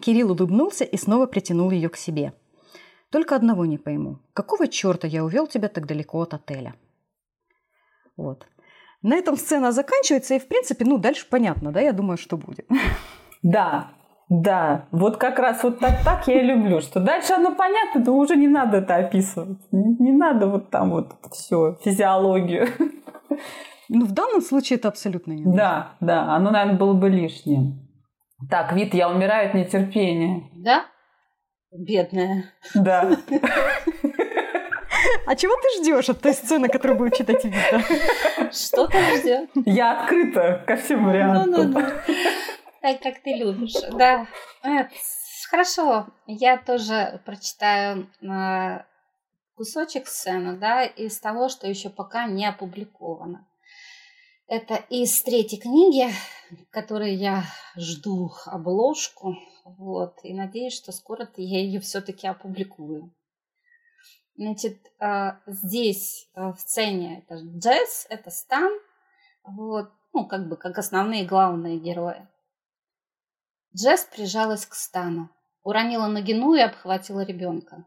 Кирилл 0.00 0.32
улыбнулся 0.32 0.84
и 0.84 0.96
снова 0.96 1.26
притянул 1.26 1.70
ее 1.70 1.88
к 1.88 1.96
себе. 1.96 2.32
Только 3.10 3.36
одного 3.36 3.66
не 3.66 3.78
пойму. 3.78 4.18
Какого 4.34 4.68
черта 4.68 5.06
я 5.06 5.24
увел 5.24 5.46
тебя 5.46 5.68
так 5.68 5.86
далеко 5.86 6.20
от 6.20 6.34
отеля? 6.34 6.74
Вот. 8.16 8.46
На 9.02 9.14
этом 9.14 9.36
сцена 9.36 9.72
заканчивается, 9.72 10.34
и, 10.34 10.38
в 10.38 10.48
принципе, 10.48 10.84
ну, 10.84 10.98
дальше 10.98 11.26
понятно, 11.30 11.70
да, 11.70 11.80
я 11.80 11.92
думаю, 11.92 12.16
что 12.16 12.36
будет. 12.36 12.66
Да, 13.42 13.92
да, 14.28 14.88
вот 14.90 15.18
как 15.18 15.38
раз 15.38 15.62
вот 15.62 15.78
так, 15.78 16.02
так 16.02 16.26
я 16.26 16.40
и 16.40 16.44
люблю, 16.44 16.80
что 16.80 16.98
дальше 16.98 17.34
оно 17.34 17.54
понятно, 17.54 18.02
но 18.04 18.16
уже 18.16 18.34
не 18.34 18.48
надо 18.48 18.78
это 18.78 18.96
описывать. 18.96 19.60
Не, 19.70 19.96
не 20.00 20.12
надо 20.12 20.48
вот 20.48 20.70
там 20.70 20.90
вот 20.90 21.12
все, 21.30 21.78
физиологию. 21.84 22.66
Ну, 23.88 24.04
в 24.04 24.10
данном 24.10 24.40
случае 24.40 24.78
это 24.78 24.88
абсолютно 24.88 25.30
не 25.32 25.44
нужно. 25.44 25.56
Да, 25.56 25.96
да, 26.00 26.34
оно, 26.34 26.50
наверное, 26.50 26.76
было 26.76 26.92
бы 26.92 27.08
лишним. 27.08 27.85
Так, 28.50 28.72
вид, 28.72 28.94
я 28.94 29.08
умираю 29.08 29.48
от 29.48 29.54
нетерпения. 29.54 30.42
Да? 30.54 30.86
Бедная. 31.72 32.52
Да. 32.74 33.16
А 35.26 35.36
чего 35.36 35.54
ты 35.56 35.80
ждешь 35.80 36.08
от 36.08 36.20
той 36.20 36.34
сцены, 36.34 36.68
которую 36.68 36.98
будет 36.98 37.14
читать 37.14 37.44
Вита? 37.44 37.80
Что 38.52 38.86
ты 38.86 38.98
ждешь? 39.18 39.48
Я 39.66 40.00
открыта 40.00 40.62
ко 40.66 40.76
всем 40.76 41.04
вариантам. 41.04 41.50
Ну, 41.50 41.62
ну, 41.64 41.80
ну. 41.80 42.14
Так, 42.80 43.02
как 43.02 43.22
ты 43.22 43.34
любишь. 43.34 43.74
Да. 43.92 44.26
Хорошо. 45.50 46.06
Я 46.26 46.58
тоже 46.58 47.20
прочитаю 47.24 48.08
э, 48.22 48.84
кусочек 49.54 50.06
сцены, 50.06 50.56
да, 50.56 50.84
из 50.84 51.18
того, 51.20 51.48
что 51.48 51.66
еще 51.66 51.88
пока 51.88 52.26
не 52.26 52.46
опубликовано. 52.46 53.46
Это 54.48 54.76
из 54.90 55.22
третьей 55.22 55.58
книги, 55.58 56.08
которой 56.70 57.16
я 57.16 57.44
жду 57.74 58.30
обложку. 58.44 59.36
Вот, 59.64 60.20
и 60.22 60.32
надеюсь, 60.32 60.74
что 60.76 60.92
скоро 60.92 61.28
я 61.36 61.58
ее 61.58 61.80
все-таки 61.80 62.28
опубликую. 62.28 63.12
Значит, 64.36 64.78
а, 65.00 65.40
здесь 65.46 66.28
а, 66.34 66.52
в 66.52 66.60
сцене 66.60 67.18
это 67.18 67.36
Джесс, 67.36 68.06
это 68.08 68.30
Стан, 68.30 68.70
вот, 69.42 69.90
ну, 70.12 70.26
как 70.26 70.48
бы 70.48 70.56
как 70.56 70.78
основные 70.78 71.24
главные 71.24 71.78
герои. 71.78 72.28
Джесс 73.74 74.04
прижалась 74.04 74.64
к 74.64 74.74
Стану, 74.74 75.28
уронила 75.64 76.06
ногину 76.06 76.54
и 76.54 76.60
обхватила 76.60 77.24
ребенка. 77.24 77.84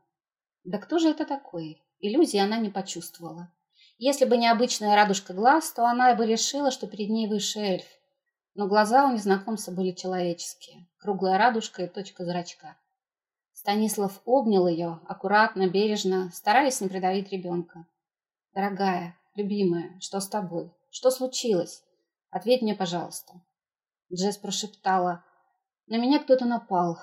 Да 0.66 0.78
кто 0.78 1.00
же 1.00 1.10
это 1.10 1.26
такой? 1.26 1.82
Иллюзии 2.00 2.40
она 2.40 2.58
не 2.58 2.70
почувствовала. 2.70 3.50
Если 4.02 4.24
бы 4.24 4.38
не 4.38 4.48
обычная 4.48 4.96
радужка 4.96 5.34
глаз, 5.34 5.74
то 5.74 5.86
она 5.86 6.16
бы 6.16 6.26
решила, 6.26 6.72
что 6.72 6.88
перед 6.88 7.10
ней 7.10 7.28
высший 7.28 7.64
эльф. 7.64 7.86
Но 8.56 8.66
глаза 8.66 9.06
у 9.06 9.12
незнакомца 9.12 9.74
были 9.74 9.92
человеческие. 9.92 10.88
Круглая 11.00 11.38
радужка 11.38 11.84
и 11.84 11.88
точка 11.88 12.24
зрачка. 12.24 12.78
Станислав 13.52 14.22
обнял 14.24 14.70
ее, 14.70 15.02
аккуратно, 15.06 15.68
бережно, 15.68 16.32
стараясь 16.34 16.80
не 16.80 16.88
придавить 16.88 17.30
ребенка. 17.34 17.86
«Дорогая, 18.54 19.18
любимая, 19.36 20.00
что 20.00 20.22
с 20.22 20.30
тобой? 20.30 20.72
Что 20.90 21.12
случилось? 21.12 21.84
Ответь 22.30 22.62
мне, 22.62 22.76
пожалуйста». 22.76 23.34
Джесс 24.14 24.38
прошептала. 24.38 25.26
«На 25.88 25.98
меня 25.98 26.20
кто-то 26.20 26.46
напал. 26.46 27.00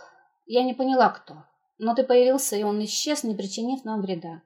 Я 0.47 0.63
не 0.63 0.73
поняла, 0.73 1.11
кто. 1.11 1.45
Но 1.77 1.95
ты 1.95 2.05
появился, 2.05 2.57
и 2.57 2.63
он 2.63 2.83
исчез, 2.85 3.23
не 3.23 3.35
причинив 3.35 3.85
нам 3.85 4.01
вреда. 4.01 4.41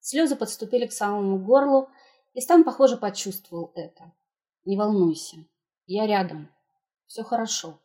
Слезы 0.00 0.36
подступили 0.36 0.86
к 0.86 0.92
самому 0.92 1.38
горлу, 1.38 1.88
и 2.34 2.40
Стан, 2.40 2.64
похоже, 2.64 2.96
почувствовал 2.96 3.72
это. 3.74 4.12
«Не 4.64 4.76
волнуйся, 4.76 5.36
я 5.86 6.06
рядом. 6.06 6.48
Все 7.06 7.22
хорошо». 7.22 7.78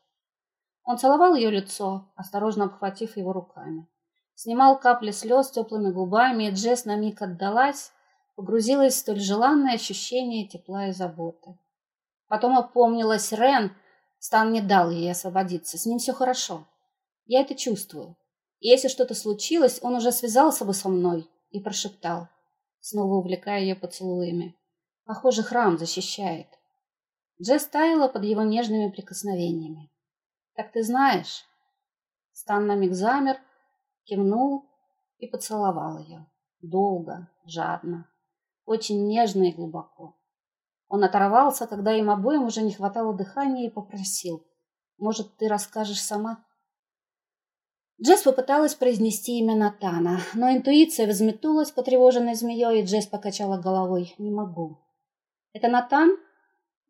Он 0.84 0.98
целовал 0.98 1.36
ее 1.36 1.50
лицо, 1.50 2.12
осторожно 2.16 2.66
обхватив 2.66 3.16
его 3.18 3.32
руками. 3.32 3.88
Снимал 4.36 4.80
капли 4.80 5.12
слез 5.12 5.52
теплыми 5.52 5.92
губами, 5.92 6.46
и 6.46 6.52
Джесс 6.52 6.86
на 6.86 6.96
миг 6.96 7.22
отдалась, 7.22 7.92
погрузилась 8.36 8.96
в 8.96 9.00
столь 9.00 9.20
желанное 9.20 9.76
ощущение 9.76 10.48
тепла 10.48 10.88
и 10.88 10.92
заботы. 10.92 11.58
Потом 12.28 12.58
опомнилась 12.58 13.32
Рен, 13.32 13.76
Стан 14.20 14.52
не 14.52 14.62
дал 14.62 14.90
ей 14.90 15.12
освободиться, 15.12 15.78
с 15.78 15.86
ним 15.86 16.00
все 16.00 16.14
хорошо. 16.14 16.66
Я 17.26 17.42
это 17.42 17.56
чувствую. 17.56 18.16
И 18.60 18.70
если 18.70 18.88
что-то 18.88 19.14
случилось, 19.14 19.80
он 19.82 19.96
уже 19.96 20.12
связался 20.12 20.66
бы 20.66 20.74
со 20.74 20.90
мной, 20.90 21.30
и 21.54 21.62
прошептал, 21.62 22.28
снова 22.82 23.14
увлекая 23.16 23.62
ее 23.62 23.76
поцелуями. 23.76 24.58
Похоже, 25.06 25.44
храм 25.44 25.78
защищает. 25.78 26.48
Джесс 27.42 27.66
таяла 27.68 28.08
под 28.08 28.24
его 28.24 28.42
нежными 28.42 28.90
прикосновениями. 28.90 29.90
«Так 30.56 30.72
ты 30.72 30.84
знаешь?» 30.84 31.46
Стан 32.32 32.68
на 32.68 32.76
миг 32.76 32.94
замер, 32.94 33.38
кивнул 34.04 34.66
и 35.20 35.28
поцеловал 35.28 36.00
ее. 36.00 36.26
Долго, 36.62 37.30
жадно, 37.46 38.10
очень 38.66 39.08
нежно 39.08 39.44
и 39.44 39.52
глубоко. 39.52 40.18
Он 40.88 41.04
оторвался, 41.04 41.68
когда 41.68 41.94
им 41.94 42.10
обоим 42.10 42.44
уже 42.44 42.62
не 42.64 42.74
хватало 42.74 43.14
дыхания, 43.14 43.68
и 43.68 43.72
попросил. 43.72 44.46
«Может, 44.98 45.38
ты 45.38 45.48
расскажешь 45.48 46.02
сама?» 46.02 46.44
Джесс 48.04 48.24
попыталась 48.24 48.76
произнести 48.76 49.40
имя 49.40 49.56
Натана, 49.56 50.20
но 50.34 50.52
интуиция 50.52 51.08
взметнулась 51.08 51.72
потревоженной 51.72 52.36
змеей, 52.36 52.82
и 52.82 52.86
Джесс 52.86 53.06
покачала 53.06 53.58
головой. 53.58 54.14
«Не 54.18 54.30
могу». 54.30 54.78
«Это 55.54 55.70
Натан?» 55.70 56.18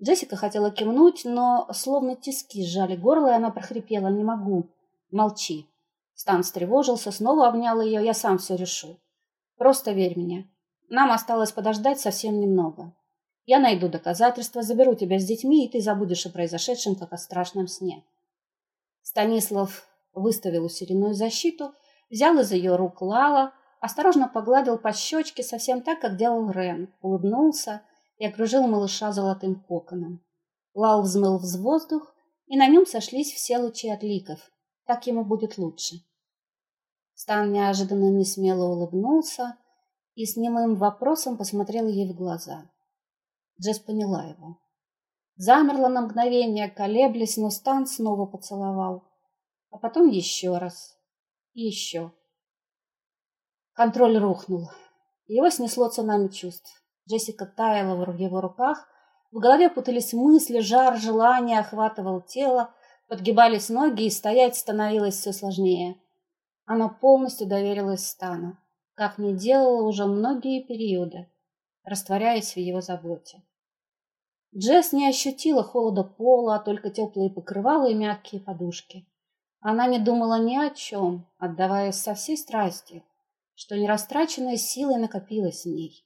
Джессика 0.02 0.36
хотела 0.36 0.72
кивнуть, 0.72 1.24
но 1.24 1.68
словно 1.72 2.16
тиски 2.16 2.66
сжали 2.66 2.96
горло, 2.96 3.28
и 3.28 3.36
она 3.36 3.52
прохрипела. 3.52 4.08
«Не 4.08 4.24
могу. 4.24 4.72
Молчи». 5.12 5.68
Стан 6.16 6.42
встревожился, 6.42 7.12
снова 7.12 7.48
обнял 7.48 7.80
ее. 7.80 8.04
«Я 8.04 8.16
сам 8.16 8.40
все 8.40 8.56
решу. 8.56 9.00
Просто 9.58 9.92
верь 9.92 10.18
мне. 10.18 10.50
Нам 10.90 11.12
осталось 11.12 11.52
подождать 11.52 12.00
совсем 12.00 12.40
немного. 12.40 12.92
Я 13.46 13.60
найду 13.60 13.88
доказательства, 13.88 14.64
заберу 14.64 14.96
тебя 14.96 15.20
с 15.20 15.26
детьми, 15.26 15.64
и 15.64 15.70
ты 15.70 15.80
забудешь 15.80 16.26
о 16.26 16.32
произошедшем, 16.32 16.96
как 16.96 17.14
о 17.14 17.18
страшном 17.18 17.68
сне». 17.68 18.04
Станислав 19.04 19.86
выставил 20.14 20.66
усиленную 20.66 21.14
защиту, 21.14 21.74
взял 22.10 22.38
из 22.40 22.52
ее 22.52 22.76
рук 22.76 23.02
Лала, 23.02 23.54
осторожно 23.80 24.28
погладил 24.28 24.78
по 24.78 24.94
щечке, 24.94 25.44
совсем 25.44 25.82
так, 25.82 26.00
как 26.00 26.18
делал 26.18 26.50
Рен, 26.50 26.94
улыбнулся 27.02 27.82
и 28.18 28.26
окружил 28.26 28.68
малыша 28.68 29.12
золотым 29.12 29.56
коконом. 29.56 30.24
Лал 30.74 31.02
взмыл 31.02 31.38
в 31.38 31.62
воздух, 31.62 32.14
и 32.48 32.58
на 32.58 32.68
нем 32.68 32.86
сошлись 32.86 33.34
все 33.34 33.58
лучи 33.58 33.90
отликов. 33.90 34.40
Так 34.86 35.08
ему 35.08 35.24
будет 35.24 35.58
лучше. 35.58 35.98
Стан 37.14 37.52
неожиданно 37.52 38.10
несмело 38.12 38.66
улыбнулся 38.66 39.58
и 40.16 40.26
с 40.26 40.36
немым 40.36 40.76
вопросом 40.76 41.38
посмотрел 41.38 41.88
ей 41.88 42.12
в 42.12 42.16
глаза. 42.16 42.70
Джесс 43.62 43.80
поняла 43.80 44.26
его. 44.26 44.60
Замерла 45.36 45.90
на 45.90 46.02
мгновение, 46.02 46.70
колеблясь, 46.70 47.38
но 47.38 47.50
Стан 47.50 47.88
снова 47.88 48.26
поцеловал 48.26 49.04
а 49.74 49.80
потом 49.80 50.08
еще 50.10 50.58
раз 50.60 50.96
и 51.54 51.64
еще. 51.64 52.12
Контроль 53.74 54.18
рухнул. 54.20 54.70
Его 55.26 55.50
снесло 55.50 55.90
цунами 55.90 56.28
чувств. 56.28 56.84
Джессика 57.10 57.48
таяла 57.48 58.06
в 58.06 58.16
его 58.16 58.40
руках, 58.40 58.88
в 59.32 59.40
голове 59.40 59.72
путались 59.72 60.14
мысли, 60.14 60.60
жар, 60.60 60.98
желание 60.98 61.60
охватывал 61.60 62.22
тело, 62.22 62.72
подгибались 63.08 63.70
ноги, 63.70 64.04
и 64.04 64.12
стоять 64.12 64.56
становилось 64.56 65.16
все 65.16 65.34
сложнее. 65.34 66.00
Она 66.66 66.88
полностью 66.88 67.48
доверилась 67.48 68.08
Стану, 68.08 68.58
как 68.94 69.18
не 69.18 69.36
делала 69.36 69.88
уже 69.88 70.06
многие 70.06 70.64
периоды, 70.64 71.32
растворяясь 71.84 72.54
в 72.54 72.60
его 72.60 72.80
заботе. 72.80 73.42
Джесс 74.56 74.94
не 74.94 75.08
ощутила 75.08 75.64
холода 75.64 76.04
пола, 76.04 76.58
а 76.58 76.60
только 76.60 76.92
теплые 76.92 77.32
покрывала 77.32 77.90
и 77.90 77.96
мягкие 77.96 78.40
подушки. 78.40 79.08
Она 79.66 79.88
не 79.88 79.98
думала 79.98 80.40
ни 80.44 80.58
о 80.58 80.70
чем, 80.72 81.26
отдаваясь 81.38 81.96
со 81.96 82.16
всей 82.16 82.36
страстью, 82.36 83.02
что 83.56 83.78
нерастраченная 83.78 84.58
сила 84.58 84.98
накопилась 84.98 85.64
в 85.64 85.70
ней. 85.70 86.06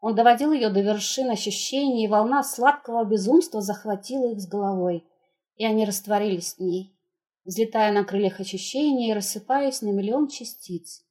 Он 0.00 0.16
доводил 0.16 0.52
ее 0.52 0.68
до 0.68 0.80
вершин 0.80 1.30
ощущений, 1.30 2.04
и 2.04 2.08
волна 2.08 2.42
сладкого 2.42 3.04
безумства 3.04 3.60
захватила 3.60 4.32
их 4.32 4.40
с 4.40 4.48
головой, 4.48 5.06
и 5.54 5.64
они 5.64 5.84
растворились 5.84 6.54
в 6.54 6.60
ней, 6.60 6.98
взлетая 7.44 7.92
на 7.92 8.04
крыльях 8.04 8.40
ощущений 8.40 9.10
и 9.10 9.14
рассыпаясь 9.14 9.80
на 9.80 9.92
миллион 9.92 10.26
частиц, 10.26 11.04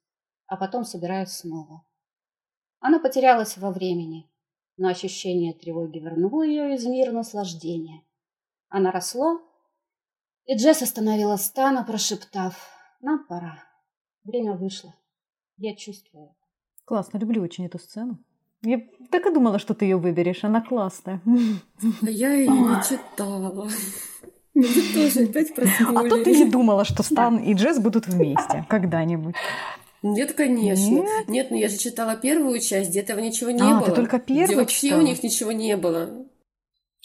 а 0.47 0.57
потом 0.57 0.83
собираясь 0.83 1.31
снова. 1.31 1.85
Она 2.81 2.99
потерялась 2.99 3.57
во 3.57 3.71
времени, 3.71 4.29
но 4.75 4.89
ощущение 4.89 5.53
тревоги 5.53 5.99
вернуло 5.99 6.43
ее 6.43 6.75
из 6.75 6.85
мира 6.85 7.13
наслаждения. 7.13 8.03
Она 8.67 8.91
росло 8.91 9.39
и 10.45 10.55
Джесс 10.55 10.81
остановила 10.81 11.37
Стана, 11.37 11.83
прошептав, 11.83 12.55
нам 13.01 13.25
пора. 13.27 13.63
Время 14.23 14.53
вышло. 14.53 14.93
Я 15.57 15.75
чувствую. 15.75 16.35
Классно, 16.85 17.17
люблю 17.17 17.41
очень 17.41 17.65
эту 17.65 17.79
сцену. 17.79 18.19
Я 18.61 18.79
так 19.11 19.25
и 19.25 19.33
думала, 19.33 19.59
что 19.59 19.73
ты 19.73 19.85
ее 19.85 19.97
выберешь, 19.97 20.43
она 20.43 20.61
классная. 20.61 21.21
А 22.01 22.09
я 22.09 22.33
ее 22.33 22.49
не 22.49 22.81
читала. 22.83 23.69
Мы 24.53 24.63
тоже 24.93 25.25
опять 25.25 25.51
А 25.57 26.09
то 26.09 26.23
ты 26.23 26.35
не 26.35 26.45
думала, 26.45 26.85
что 26.85 27.03
Стан 27.03 27.37
и 27.37 27.53
Джесс 27.53 27.79
будут 27.79 28.07
вместе 28.07 28.65
когда-нибудь. 28.69 29.35
Нет, 30.01 30.33
конечно. 30.33 30.89
Нет? 30.89 31.27
Нет, 31.27 31.51
но 31.51 31.57
я 31.57 31.67
же 31.67 31.77
читала 31.77 32.15
первую 32.15 32.59
часть, 32.59 32.91
где 32.91 33.01
этого 33.01 33.19
ничего 33.19 33.49
не 33.49 33.61
а, 33.61 33.79
было. 33.79 33.85
ты 33.85 33.91
только 33.91 34.19
первую 34.19 34.45
Где 34.45 34.55
вообще 34.55 34.87
читала? 34.87 35.01
у 35.01 35.03
них 35.03 35.23
ничего 35.23 35.51
не 35.51 35.75
было. 35.77 36.27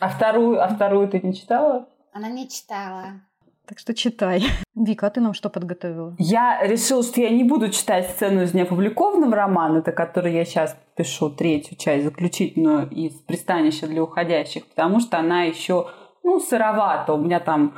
А 0.01 0.09
вторую, 0.11 0.63
а 0.63 0.69
вторую 0.69 1.09
ты 1.09 1.21
не 1.21 1.35
читала? 1.35 1.89
Она 2.13 2.29
не 2.29 2.49
читала. 2.49 3.23
Так 3.71 3.79
что 3.79 3.95
читай. 3.95 4.43
Вика, 4.75 5.07
а 5.07 5.11
ты 5.11 5.21
нам 5.21 5.33
что 5.33 5.49
подготовила? 5.49 6.17
Я 6.19 6.61
решила, 6.67 7.05
что 7.05 7.21
я 7.21 7.31
не 7.31 7.45
буду 7.45 7.69
читать 7.69 8.11
сцену 8.11 8.43
из 8.43 8.53
неопубликованного 8.53 9.37
романа, 9.37 9.79
это 9.79 9.93
который 9.93 10.35
я 10.35 10.45
сейчас 10.45 10.77
пишу, 10.97 11.31
третью 11.31 11.77
часть, 11.77 12.03
заключительную 12.05 12.91
из 12.91 13.13
«Пристанища 13.13 13.87
для 13.87 14.03
уходящих», 14.03 14.67
потому 14.67 14.99
что 14.99 15.19
она 15.19 15.45
еще, 15.45 15.87
ну, 16.25 16.41
сыровата. 16.41 17.13
У 17.13 17.19
меня 17.19 17.39
там 17.39 17.75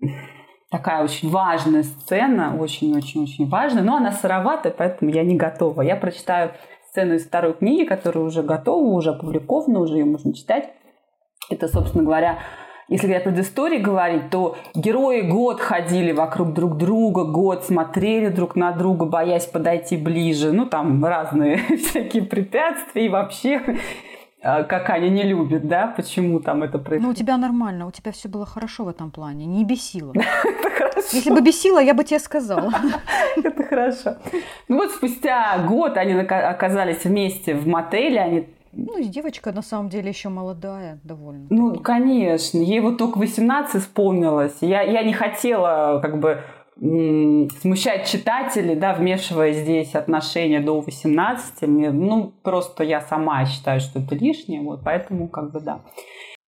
такая 0.70 1.02
очень 1.02 1.30
важная 1.30 1.82
сцена, 1.82 2.56
очень-очень-очень 2.56 3.48
важная, 3.48 3.82
но 3.82 3.96
она 3.96 4.12
сыровата, 4.12 4.70
поэтому 4.70 5.10
я 5.10 5.24
не 5.24 5.34
готова. 5.34 5.82
Я 5.82 5.96
прочитаю 5.96 6.52
сцену 6.90 7.14
из 7.14 7.26
второй 7.26 7.54
книги, 7.54 7.84
которая 7.84 8.24
уже 8.24 8.44
готова, 8.44 8.86
уже 8.86 9.10
опубликована, 9.10 9.80
уже 9.80 9.94
ее 9.94 10.04
можно 10.04 10.32
читать. 10.32 10.70
Это, 11.50 11.66
собственно 11.66 12.04
говоря, 12.04 12.38
если 12.88 13.06
говоря 13.06 13.24
предыстории 13.24 13.78
говорить, 13.78 14.30
то 14.30 14.56
герои 14.74 15.22
год 15.22 15.60
ходили 15.60 16.12
вокруг 16.12 16.52
друг 16.52 16.76
друга, 16.76 17.24
год 17.24 17.64
смотрели 17.64 18.28
друг 18.28 18.56
на 18.56 18.72
друга, 18.72 19.06
боясь 19.06 19.46
подойти 19.46 19.96
ближе. 19.96 20.52
Ну, 20.52 20.66
там 20.66 21.04
разные 21.04 21.56
всякие 21.76 22.24
препятствия 22.24 23.06
и 23.06 23.08
вообще 23.08 23.62
э, 24.42 24.64
как 24.64 24.90
Аня 24.90 25.08
не 25.08 25.22
любит, 25.22 25.66
да, 25.66 25.86
почему 25.86 26.40
там 26.40 26.62
это 26.62 26.78
происходит. 26.78 27.02
Ну, 27.02 27.10
у 27.10 27.14
тебя 27.14 27.38
нормально, 27.38 27.86
у 27.86 27.90
тебя 27.90 28.12
все 28.12 28.28
было 28.28 28.44
хорошо 28.44 28.84
в 28.84 28.88
этом 28.88 29.10
плане, 29.10 29.46
не 29.46 29.64
бесило. 29.64 30.12
Если 31.12 31.30
бы 31.30 31.40
бесило, 31.40 31.78
я 31.78 31.94
бы 31.94 32.04
тебе 32.04 32.18
сказала. 32.18 32.72
Это 33.36 33.62
хорошо. 33.64 34.16
Ну 34.68 34.76
вот 34.76 34.90
спустя 34.90 35.58
год 35.66 35.96
они 35.96 36.14
оказались 36.14 37.04
вместе 37.04 37.54
в 37.54 37.66
мотеле, 37.66 38.20
они 38.20 38.48
ну, 38.76 38.98
и 38.98 39.04
девочка 39.04 39.52
на 39.52 39.62
самом 39.62 39.88
деле 39.88 40.08
еще 40.08 40.28
молодая 40.28 41.00
довольно. 41.04 41.46
Ну, 41.50 41.78
конечно. 41.80 42.58
Ей 42.58 42.80
вот 42.80 42.98
только 42.98 43.18
18 43.18 43.76
исполнилось. 43.76 44.56
Я, 44.60 44.82
я 44.82 45.02
не 45.02 45.12
хотела 45.12 46.00
как 46.00 46.18
бы 46.20 46.42
смущать 46.76 48.08
читателей, 48.08 48.74
да, 48.74 48.94
вмешивая 48.94 49.52
здесь 49.52 49.94
отношения 49.94 50.60
до 50.60 50.80
18, 50.80 51.62
ну, 51.62 52.32
просто 52.42 52.82
я 52.82 53.00
сама 53.00 53.46
считаю, 53.46 53.80
что 53.80 54.00
это 54.00 54.16
лишнее, 54.16 54.60
вот, 54.60 54.80
поэтому, 54.84 55.28
как 55.28 55.52
бы, 55.52 55.60
да. 55.60 55.82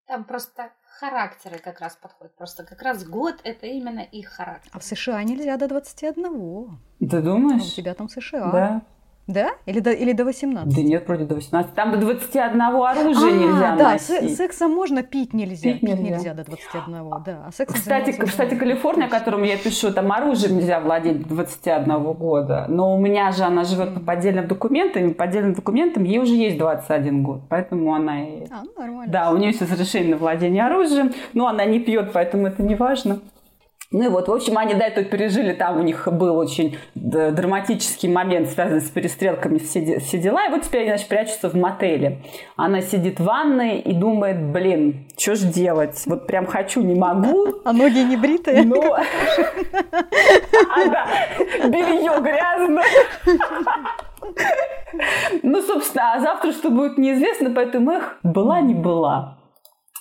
Там 0.09 0.25
просто 0.25 0.71
характеры 0.99 1.59
как 1.59 1.81
раз 1.81 1.97
подходят. 1.97 2.37
Просто 2.37 2.65
как 2.65 2.83
раз 2.83 3.05
год– 3.05 3.37
это 3.45 3.67
именно 3.67 4.01
их 4.01 4.29
характер. 4.29 4.71
А 4.73 4.79
в 4.79 4.85
США 4.85 5.23
нельзя 5.23 5.57
до 5.57 5.69
21. 5.69 6.79
Ты 6.99 7.23
думаешь? 7.23 7.63
А 7.63 7.65
у 7.65 7.69
тебя 7.69 7.95
там 7.95 8.09
США. 8.09 8.51
Да. 8.51 8.83
Да? 9.27 9.51
Или 9.67 9.81
до, 9.81 9.91
или 9.91 10.13
до 10.13 10.25
18? 10.25 10.73
Да 10.73 10.83
нет, 10.83 11.09
вроде 11.09 11.25
до 11.25 11.35
18. 11.35 11.75
Там 11.75 11.91
до 11.93 11.99
21 11.99 12.61
оружия 12.61 13.29
а, 13.29 13.33
нельзя 13.33 13.77
да, 13.77 13.93
носить. 13.93 14.37
сексом 14.37 14.71
можно, 14.71 15.03
пить 15.03 15.35
нельзя. 15.35 15.73
Пить 15.73 15.83
нельзя. 15.83 16.03
нельзя 16.03 16.35
до 16.35 16.45
21, 16.45 17.11
да. 17.25 17.45
А 17.47 17.53
сексом 17.53 17.77
кстати, 17.77 18.13
кстати, 18.13 18.55
Калифорния, 18.55 19.07
о 19.07 19.11
котором 19.11 19.43
я 19.43 19.57
пишу, 19.57 19.93
там 19.93 20.13
оружием 20.13 20.57
нельзя 20.59 20.79
владеть 20.79 21.23
до 21.23 21.35
21 21.35 22.13
года. 22.13 22.67
Но 22.69 22.95
у 22.95 23.01
меня 23.01 23.33
же 23.33 23.43
она 23.43 23.65
живет 23.65 23.95
по 23.95 24.01
поддельным 24.01 24.47
документам, 24.47 25.07
и 25.07 25.09
по 25.09 25.25
поддельным 25.25 25.55
документам 25.55 26.05
ей 26.05 26.19
уже 26.19 26.35
есть 26.35 26.59
21 26.59 27.25
год. 27.25 27.41
Поэтому 27.49 27.95
она... 27.95 28.13
А, 28.13 28.63
ну, 28.63 28.71
нормально. 28.81 29.13
Да, 29.13 29.33
у 29.33 29.37
нее 29.37 29.49
есть 29.49 29.61
разрешение 29.61 30.13
на 30.13 30.19
владение 30.19 30.65
оружием, 30.65 31.13
но 31.33 31.49
она 31.49 31.65
не 31.65 31.81
пьет, 31.81 32.13
поэтому 32.13 32.47
это 32.47 32.63
не 32.63 32.77
важно. 32.77 33.19
Ну 33.93 34.05
и 34.05 34.09
вот, 34.09 34.27
в 34.29 34.33
общем, 34.33 34.59
они 34.59 34.75
до 34.75 34.85
этого 34.85 35.07
пережили, 35.07 35.53
там 35.53 35.79
у 35.79 35.83
них 35.83 36.09
был 36.11 36.37
очень 36.37 36.77
драматический 36.95 38.09
момент, 38.09 38.49
связанный 38.49 38.81
с 38.81 38.91
перестрелками, 38.91 39.59
все, 39.59 40.01
все 40.01 40.19
дела, 40.19 40.47
и 40.47 40.51
вот 40.51 40.63
теперь 40.63 40.81
они, 40.81 40.91
значит, 40.91 41.09
прячутся 41.09 41.49
в 41.49 41.55
мотеле. 41.55 42.23
Она 42.57 42.81
сидит 42.83 43.21
в 43.21 43.25
ванной 43.25 43.79
и 43.79 43.93
думает, 43.93 44.43
блин, 44.43 45.07
что 45.17 45.37
ж 45.37 45.41
делать? 45.43 46.03
Вот 46.07 46.27
прям 46.27 46.47
хочу, 46.47 46.83
не 46.83 46.95
могу. 46.97 47.61
А 47.65 47.73
ноги 47.73 48.01
не 48.01 48.17
бритые? 48.17 48.65
Ну, 48.65 48.93
а, 48.93 49.05
белье 51.69 52.21
грязное. 52.21 52.85
Ну, 55.43 55.63
собственно, 55.63 56.15
а 56.15 56.21
завтра 56.21 56.53
что 56.53 56.71
будет 56.71 56.99
неизвестно, 56.99 57.51
поэтому 57.51 57.93
их 57.93 58.19
была 58.23 58.61
не 58.61 58.75
была. 58.75 59.39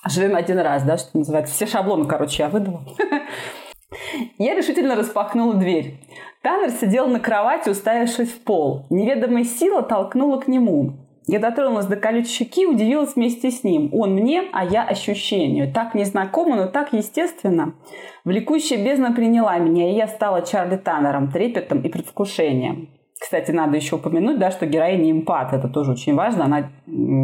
Живем 0.07 0.35
один 0.35 0.59
раз, 0.59 0.83
да, 0.83 0.97
что 0.97 1.17
называется. 1.17 1.53
Все 1.53 1.65
шаблоны, 1.65 2.05
короче, 2.05 2.43
я 2.43 2.49
выдала. 2.49 2.81
Я 4.37 4.55
решительно 4.55 4.95
распахнула 4.95 5.55
дверь. 5.55 5.99
Таннер 6.41 6.71
сидел 6.71 7.07
на 7.07 7.19
кровати, 7.19 7.69
уставившись 7.69 8.31
в 8.31 8.43
пол. 8.43 8.85
Неведомая 8.89 9.43
сила 9.43 9.81
толкнула 9.81 10.39
к 10.39 10.47
нему. 10.47 11.05
Я 11.27 11.39
дотронулась 11.39 11.87
до 11.87 11.95
колючей 11.95 12.29
щеки, 12.29 12.67
удивилась 12.67 13.15
вместе 13.15 13.49
с 13.49 13.63
ним. 13.63 13.89
Он 13.93 14.13
мне, 14.13 14.43
а 14.53 14.63
я 14.63 14.83
ощущению. 14.83 15.73
Так 15.73 15.95
незнакомо, 15.95 16.55
но 16.55 16.67
так 16.67 16.93
естественно. 16.93 17.73
Влекущая 18.25 18.83
бездна 18.83 19.11
приняла 19.11 19.57
меня, 19.57 19.89
и 19.89 19.95
я 19.95 20.07
стала 20.07 20.43
Чарли 20.43 20.77
Таннером, 20.77 21.31
трепетом 21.31 21.81
и 21.81 21.89
предвкушением. 21.89 22.89
Кстати, 23.19 23.49
надо 23.49 23.75
еще 23.75 23.95
упомянуть, 23.95 24.37
да, 24.37 24.51
что 24.51 24.67
героиня 24.67 25.09
эмпат. 25.11 25.53
Это 25.53 25.67
тоже 25.67 25.93
очень 25.93 26.13
важно. 26.13 26.45
Она 26.45 26.69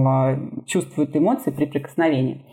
а, 0.08 0.40
чувствует 0.66 1.16
эмоции 1.16 1.52
при 1.52 1.66
прикосновении. 1.66 2.44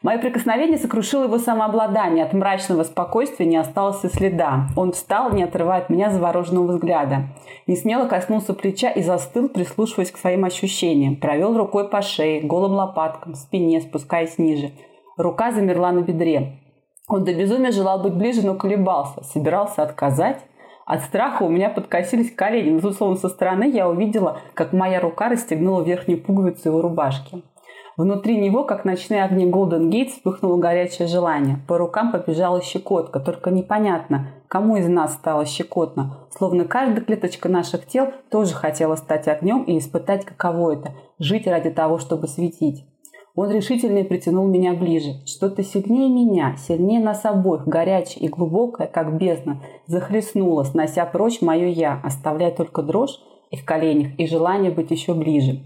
Мое 0.00 0.18
прикосновение 0.18 0.78
сокрушило 0.78 1.24
его 1.24 1.38
самообладание. 1.38 2.24
От 2.24 2.32
мрачного 2.32 2.84
спокойствия 2.84 3.46
не 3.46 3.56
осталось 3.56 4.04
и 4.04 4.08
следа. 4.08 4.68
Он 4.76 4.92
встал, 4.92 5.32
не 5.32 5.42
отрывая 5.42 5.80
от 5.80 5.90
меня 5.90 6.10
завороженного 6.10 6.68
взгляда. 6.68 7.30
Не 7.66 7.74
смело 7.74 8.06
коснулся 8.06 8.54
плеча 8.54 8.90
и 8.90 9.02
застыл, 9.02 9.48
прислушиваясь 9.48 10.12
к 10.12 10.18
своим 10.18 10.44
ощущениям. 10.44 11.16
Провел 11.16 11.56
рукой 11.58 11.88
по 11.88 12.00
шее, 12.00 12.40
голым 12.42 12.74
лопаткам, 12.74 13.34
спине, 13.34 13.80
спускаясь 13.80 14.38
ниже. 14.38 14.70
Рука 15.16 15.50
замерла 15.50 15.90
на 15.90 16.00
бедре. 16.00 16.60
Он 17.08 17.24
до 17.24 17.34
безумия 17.34 17.72
желал 17.72 18.00
быть 18.00 18.14
ближе, 18.14 18.46
но 18.46 18.54
колебался. 18.54 19.24
Собирался 19.24 19.82
отказать. 19.82 20.44
От 20.86 21.02
страха 21.02 21.42
у 21.42 21.48
меня 21.48 21.70
подкосились 21.70 22.32
колени, 22.32 22.70
но 22.70 22.80
тут, 22.80 22.96
словно 22.96 23.16
со 23.16 23.28
стороны, 23.28 23.68
я 23.68 23.88
увидела, 23.88 24.38
как 24.54 24.72
моя 24.72 25.00
рука 25.00 25.28
расстегнула 25.28 25.82
верхнюю 25.82 26.22
пуговицу 26.22 26.68
его 26.68 26.82
рубашки. 26.82 27.42
Внутри 27.98 28.38
него, 28.38 28.62
как 28.62 28.84
ночные 28.84 29.24
огни 29.24 29.44
Голден 29.44 29.90
Гейт, 29.90 30.10
вспыхнуло 30.10 30.56
горячее 30.56 31.08
желание. 31.08 31.58
По 31.66 31.78
рукам 31.78 32.12
побежала 32.12 32.62
щекотка, 32.62 33.18
только 33.18 33.50
непонятно, 33.50 34.28
кому 34.46 34.76
из 34.76 34.86
нас 34.86 35.14
стало 35.14 35.44
щекотно. 35.44 36.16
Словно 36.30 36.64
каждая 36.64 37.00
клеточка 37.00 37.48
наших 37.48 37.88
тел 37.88 38.06
тоже 38.30 38.54
хотела 38.54 38.94
стать 38.94 39.26
огнем 39.26 39.64
и 39.64 39.76
испытать, 39.78 40.24
каково 40.24 40.74
это– 40.74 40.92
жить 41.18 41.48
ради 41.48 41.70
того, 41.70 41.98
чтобы 41.98 42.28
светить. 42.28 42.84
Он 43.34 43.50
решительно 43.50 44.04
притянул 44.04 44.46
меня 44.46 44.74
ближе. 44.74 45.14
Что-то 45.26 45.64
сильнее 45.64 46.08
меня, 46.08 46.54
сильнее 46.56 47.00
нас 47.00 47.24
обоих, 47.24 47.66
горячее 47.66 48.26
и 48.26 48.28
глубокое, 48.28 48.86
как 48.86 49.18
бездна, 49.18 49.60
захлестнуло, 49.86 50.62
снося 50.62 51.04
прочь 51.04 51.40
мое 51.40 51.66
«я», 51.66 52.00
оставляя 52.04 52.52
только 52.52 52.82
дрожь 52.82 53.18
и 53.50 53.56
в 53.56 53.64
коленях, 53.64 54.16
и 54.18 54.28
желание 54.28 54.70
быть 54.70 54.92
еще 54.92 55.14
ближе. 55.14 55.62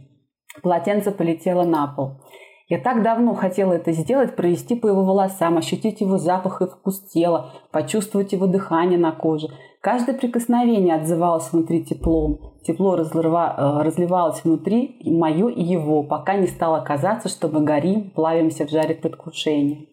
Полотенце 0.61 1.13
полетело 1.13 1.65
на 1.65 1.87
пол. 1.87 2.17
Я 2.69 2.79
так 2.79 3.03
давно 3.03 3.35
хотела 3.35 3.75
это 3.75 3.93
сделать, 3.93 4.37
провести 4.37 4.75
по 4.75 4.87
его 4.87 5.05
волосам, 5.05 5.59
ощутить 5.59 6.01
его 6.01 6.19
запах 6.19 6.63
и 6.63 6.67
вкус 6.67 7.01
тела, 7.01 7.51
почувствовать 7.71 8.33
его 8.33 8.47
дыхание 8.47 8.99
на 8.99 9.13
коже. 9.13 9.49
Каждое 9.81 10.17
прикосновение 10.17 10.95
отзывалось 10.95 11.53
внутри 11.53 11.85
теплом. 11.85 12.55
Тепло 12.63 12.97
э, 12.97 13.03
разливалось 13.03 14.45
внутри, 14.45 14.85
и 14.85 15.11
мое 15.11 15.49
и 15.49 15.63
его, 15.63 16.03
пока 16.03 16.35
не 16.35 16.47
стало 16.47 16.81
казаться, 16.81 17.29
что 17.29 17.49
мы 17.49 17.63
горим, 17.63 18.11
плавимся 18.11 18.67
в 18.67 18.71
жаре 18.71 18.95
предвкушения. 18.95 19.87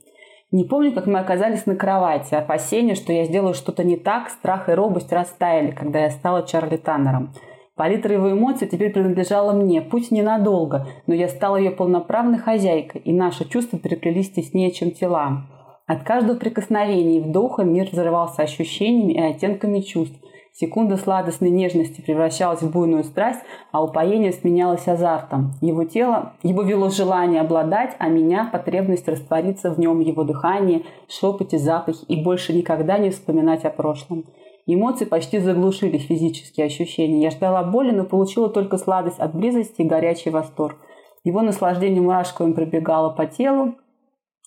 Не 0.51 0.63
помню, 0.63 0.93
как 0.93 1.05
мы 1.05 1.19
оказались 1.19 1.65
на 1.65 1.75
кровати. 1.75 2.33
Опасения, 2.33 2.95
что 2.95 3.11
я 3.11 3.25
сделаю 3.25 3.55
что-то 3.55 3.83
не 3.83 3.97
так, 3.97 4.29
страх 4.29 4.69
и 4.69 4.73
робость 4.73 5.11
растаяли, 5.11 5.71
когда 5.71 5.99
я 5.99 6.11
стала 6.11 6.43
Чарли 6.43 6.77
Таннером– 6.77 7.33
Палитра 7.79 8.13
его 8.13 8.29
эмоций 8.29 8.67
теперь 8.67 8.91
принадлежала 8.91 9.53
мне, 9.53 9.81
пусть 9.81 10.11
ненадолго, 10.11 10.85
но 11.07 11.13
я 11.13 11.29
стала 11.29 11.55
ее 11.55 11.71
полноправной 11.71 12.37
хозяйкой, 12.37 12.99
и 13.05 13.13
наши 13.13 13.47
чувства 13.47 13.79
переплелись 13.79 14.29
теснее, 14.29 14.71
чем 14.71 14.91
тела. 14.91 15.43
От 15.87 16.03
каждого 16.03 16.37
прикосновения 16.37 17.19
и 17.19 17.21
вдоха 17.21 17.63
мир 17.63 17.87
взрывался 17.89 18.41
ощущениями 18.41 19.13
и 19.13 19.21
оттенками 19.21 19.79
чувств. 19.79 20.19
Секунда 20.51 20.97
сладостной 20.97 21.51
нежности 21.51 22.01
превращалась 22.01 22.61
в 22.61 22.69
буйную 22.69 23.05
страсть, 23.05 23.39
а 23.71 23.81
упоение 23.81 24.33
сменялось 24.33 24.85
азартом. 24.89 25.53
Его 25.61 25.85
тело, 25.85 26.33
его 26.43 26.63
вело 26.63 26.89
желание 26.89 27.39
обладать, 27.39 27.95
а 27.97 28.09
меня– 28.09 28.49
потребность 28.51 29.07
раствориться 29.07 29.71
в 29.71 29.79
нем, 29.79 30.01
его 30.01 30.25
дыхание, 30.25 30.83
шепоте, 31.07 31.57
запахе 31.57 32.05
и 32.09 32.21
больше 32.21 32.51
никогда 32.51 32.97
не 32.97 33.09
вспоминать 33.09 33.63
о 33.63 33.69
прошлом. 33.69 34.25
Эмоции 34.65 35.05
почти 35.05 35.39
заглушили 35.39 35.97
физические 35.97 36.67
ощущения. 36.67 37.23
Я 37.23 37.31
ждала 37.31 37.63
боли, 37.63 37.91
но 37.91 38.05
получила 38.05 38.49
только 38.49 38.77
сладость 38.77 39.19
от 39.19 39.33
близости 39.33 39.81
и 39.81 39.87
горячий 39.87 40.29
восторг. 40.29 40.77
Его 41.23 41.41
наслаждение 41.41 42.01
мурашками 42.01 42.53
пробегало 42.53 43.09
по 43.09 43.25
телу. 43.25 43.75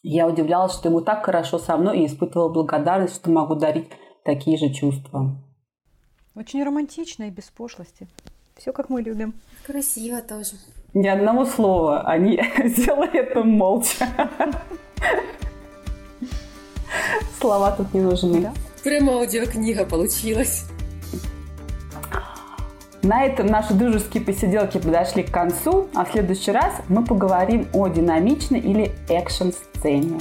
Я 0.03 0.27
удивлялась, 0.27 0.73
что 0.75 0.89
ему 0.89 1.01
так 1.01 1.25
хорошо 1.25 1.59
со 1.59 1.77
мной 1.77 2.01
и 2.01 2.07
испытывала 2.07 2.49
благодарность, 2.49 3.17
что 3.17 3.31
могу 3.31 3.55
дарить 3.55 3.89
такие 4.25 4.57
же 4.57 4.71
чувства. 4.71 5.37
Очень 6.35 6.65
романтично 6.65 7.25
и 7.25 7.31
без 7.31 7.51
пошлости. 7.51 8.09
Все 8.57 8.73
как 8.73 8.89
мы 8.89 9.03
любим. 9.03 9.35
Красиво 9.67 10.23
тоже. 10.23 10.53
Ни 10.95 11.09
одного 11.09 11.45
слова. 11.45 12.03
Они 12.03 12.41
сделали 12.65 13.19
это 13.19 13.43
молча. 13.43 14.07
Слова 17.41 17.73
тут 17.73 17.93
не 17.93 18.01
нужны. 18.01 18.41
Да? 18.43 18.53
Прям 18.83 19.09
аудиокнига 19.11 19.85
получилась. 19.85 20.65
На 23.03 23.25
этом 23.25 23.47
наши 23.47 23.75
дружеские 23.75 24.23
посиделки 24.23 24.79
подошли 24.79 25.23
к 25.23 25.31
концу, 25.31 25.89
а 25.95 26.05
в 26.05 26.13
следующий 26.13 26.53
раз 26.53 26.75
мы 26.89 27.05
поговорим 27.05 27.69
о 27.73 27.89
динамичной 27.89 28.61
или 28.61 28.93
экшн-сцене. 29.09 30.21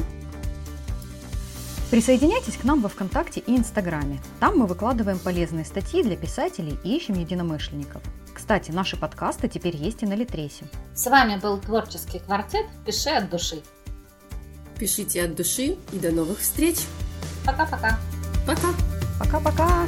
Присоединяйтесь 1.89 2.55
к 2.57 2.64
нам 2.64 2.82
во 2.82 2.89
ВКонтакте 2.89 3.41
и 3.41 3.57
Инстаграме. 3.57 4.20
Там 4.39 4.57
мы 4.57 4.66
выкладываем 4.66 5.20
полезные 5.20 5.66
статьи 5.66 6.03
для 6.03 6.16
писателей 6.16 6.80
и 6.84 6.95
ищем 6.95 7.16
единомышленников. 7.16 8.01
Кстати, 8.34 8.72
наши 8.72 8.95
подкасты 8.95 9.47
теперь 9.47 9.76
есть 9.76 10.01
и 10.01 10.05
на 10.05 10.14
Литресе. 10.14 10.66
С 10.95 11.05
вами 11.07 11.38
был 11.38 11.59
творческий 11.59 12.20
квартет 12.20 12.66
«Пиши 12.86 13.09
от 13.09 13.30
души». 13.30 13.62
Пишите 14.80 15.24
от 15.24 15.36
души 15.36 15.78
и 15.91 15.99
до 15.99 16.12
новых 16.12 16.39
встреч. 16.39 16.78
Пока-пока. 17.45 17.99
Пока. 18.46 18.74
Пока-пока. 19.20 19.88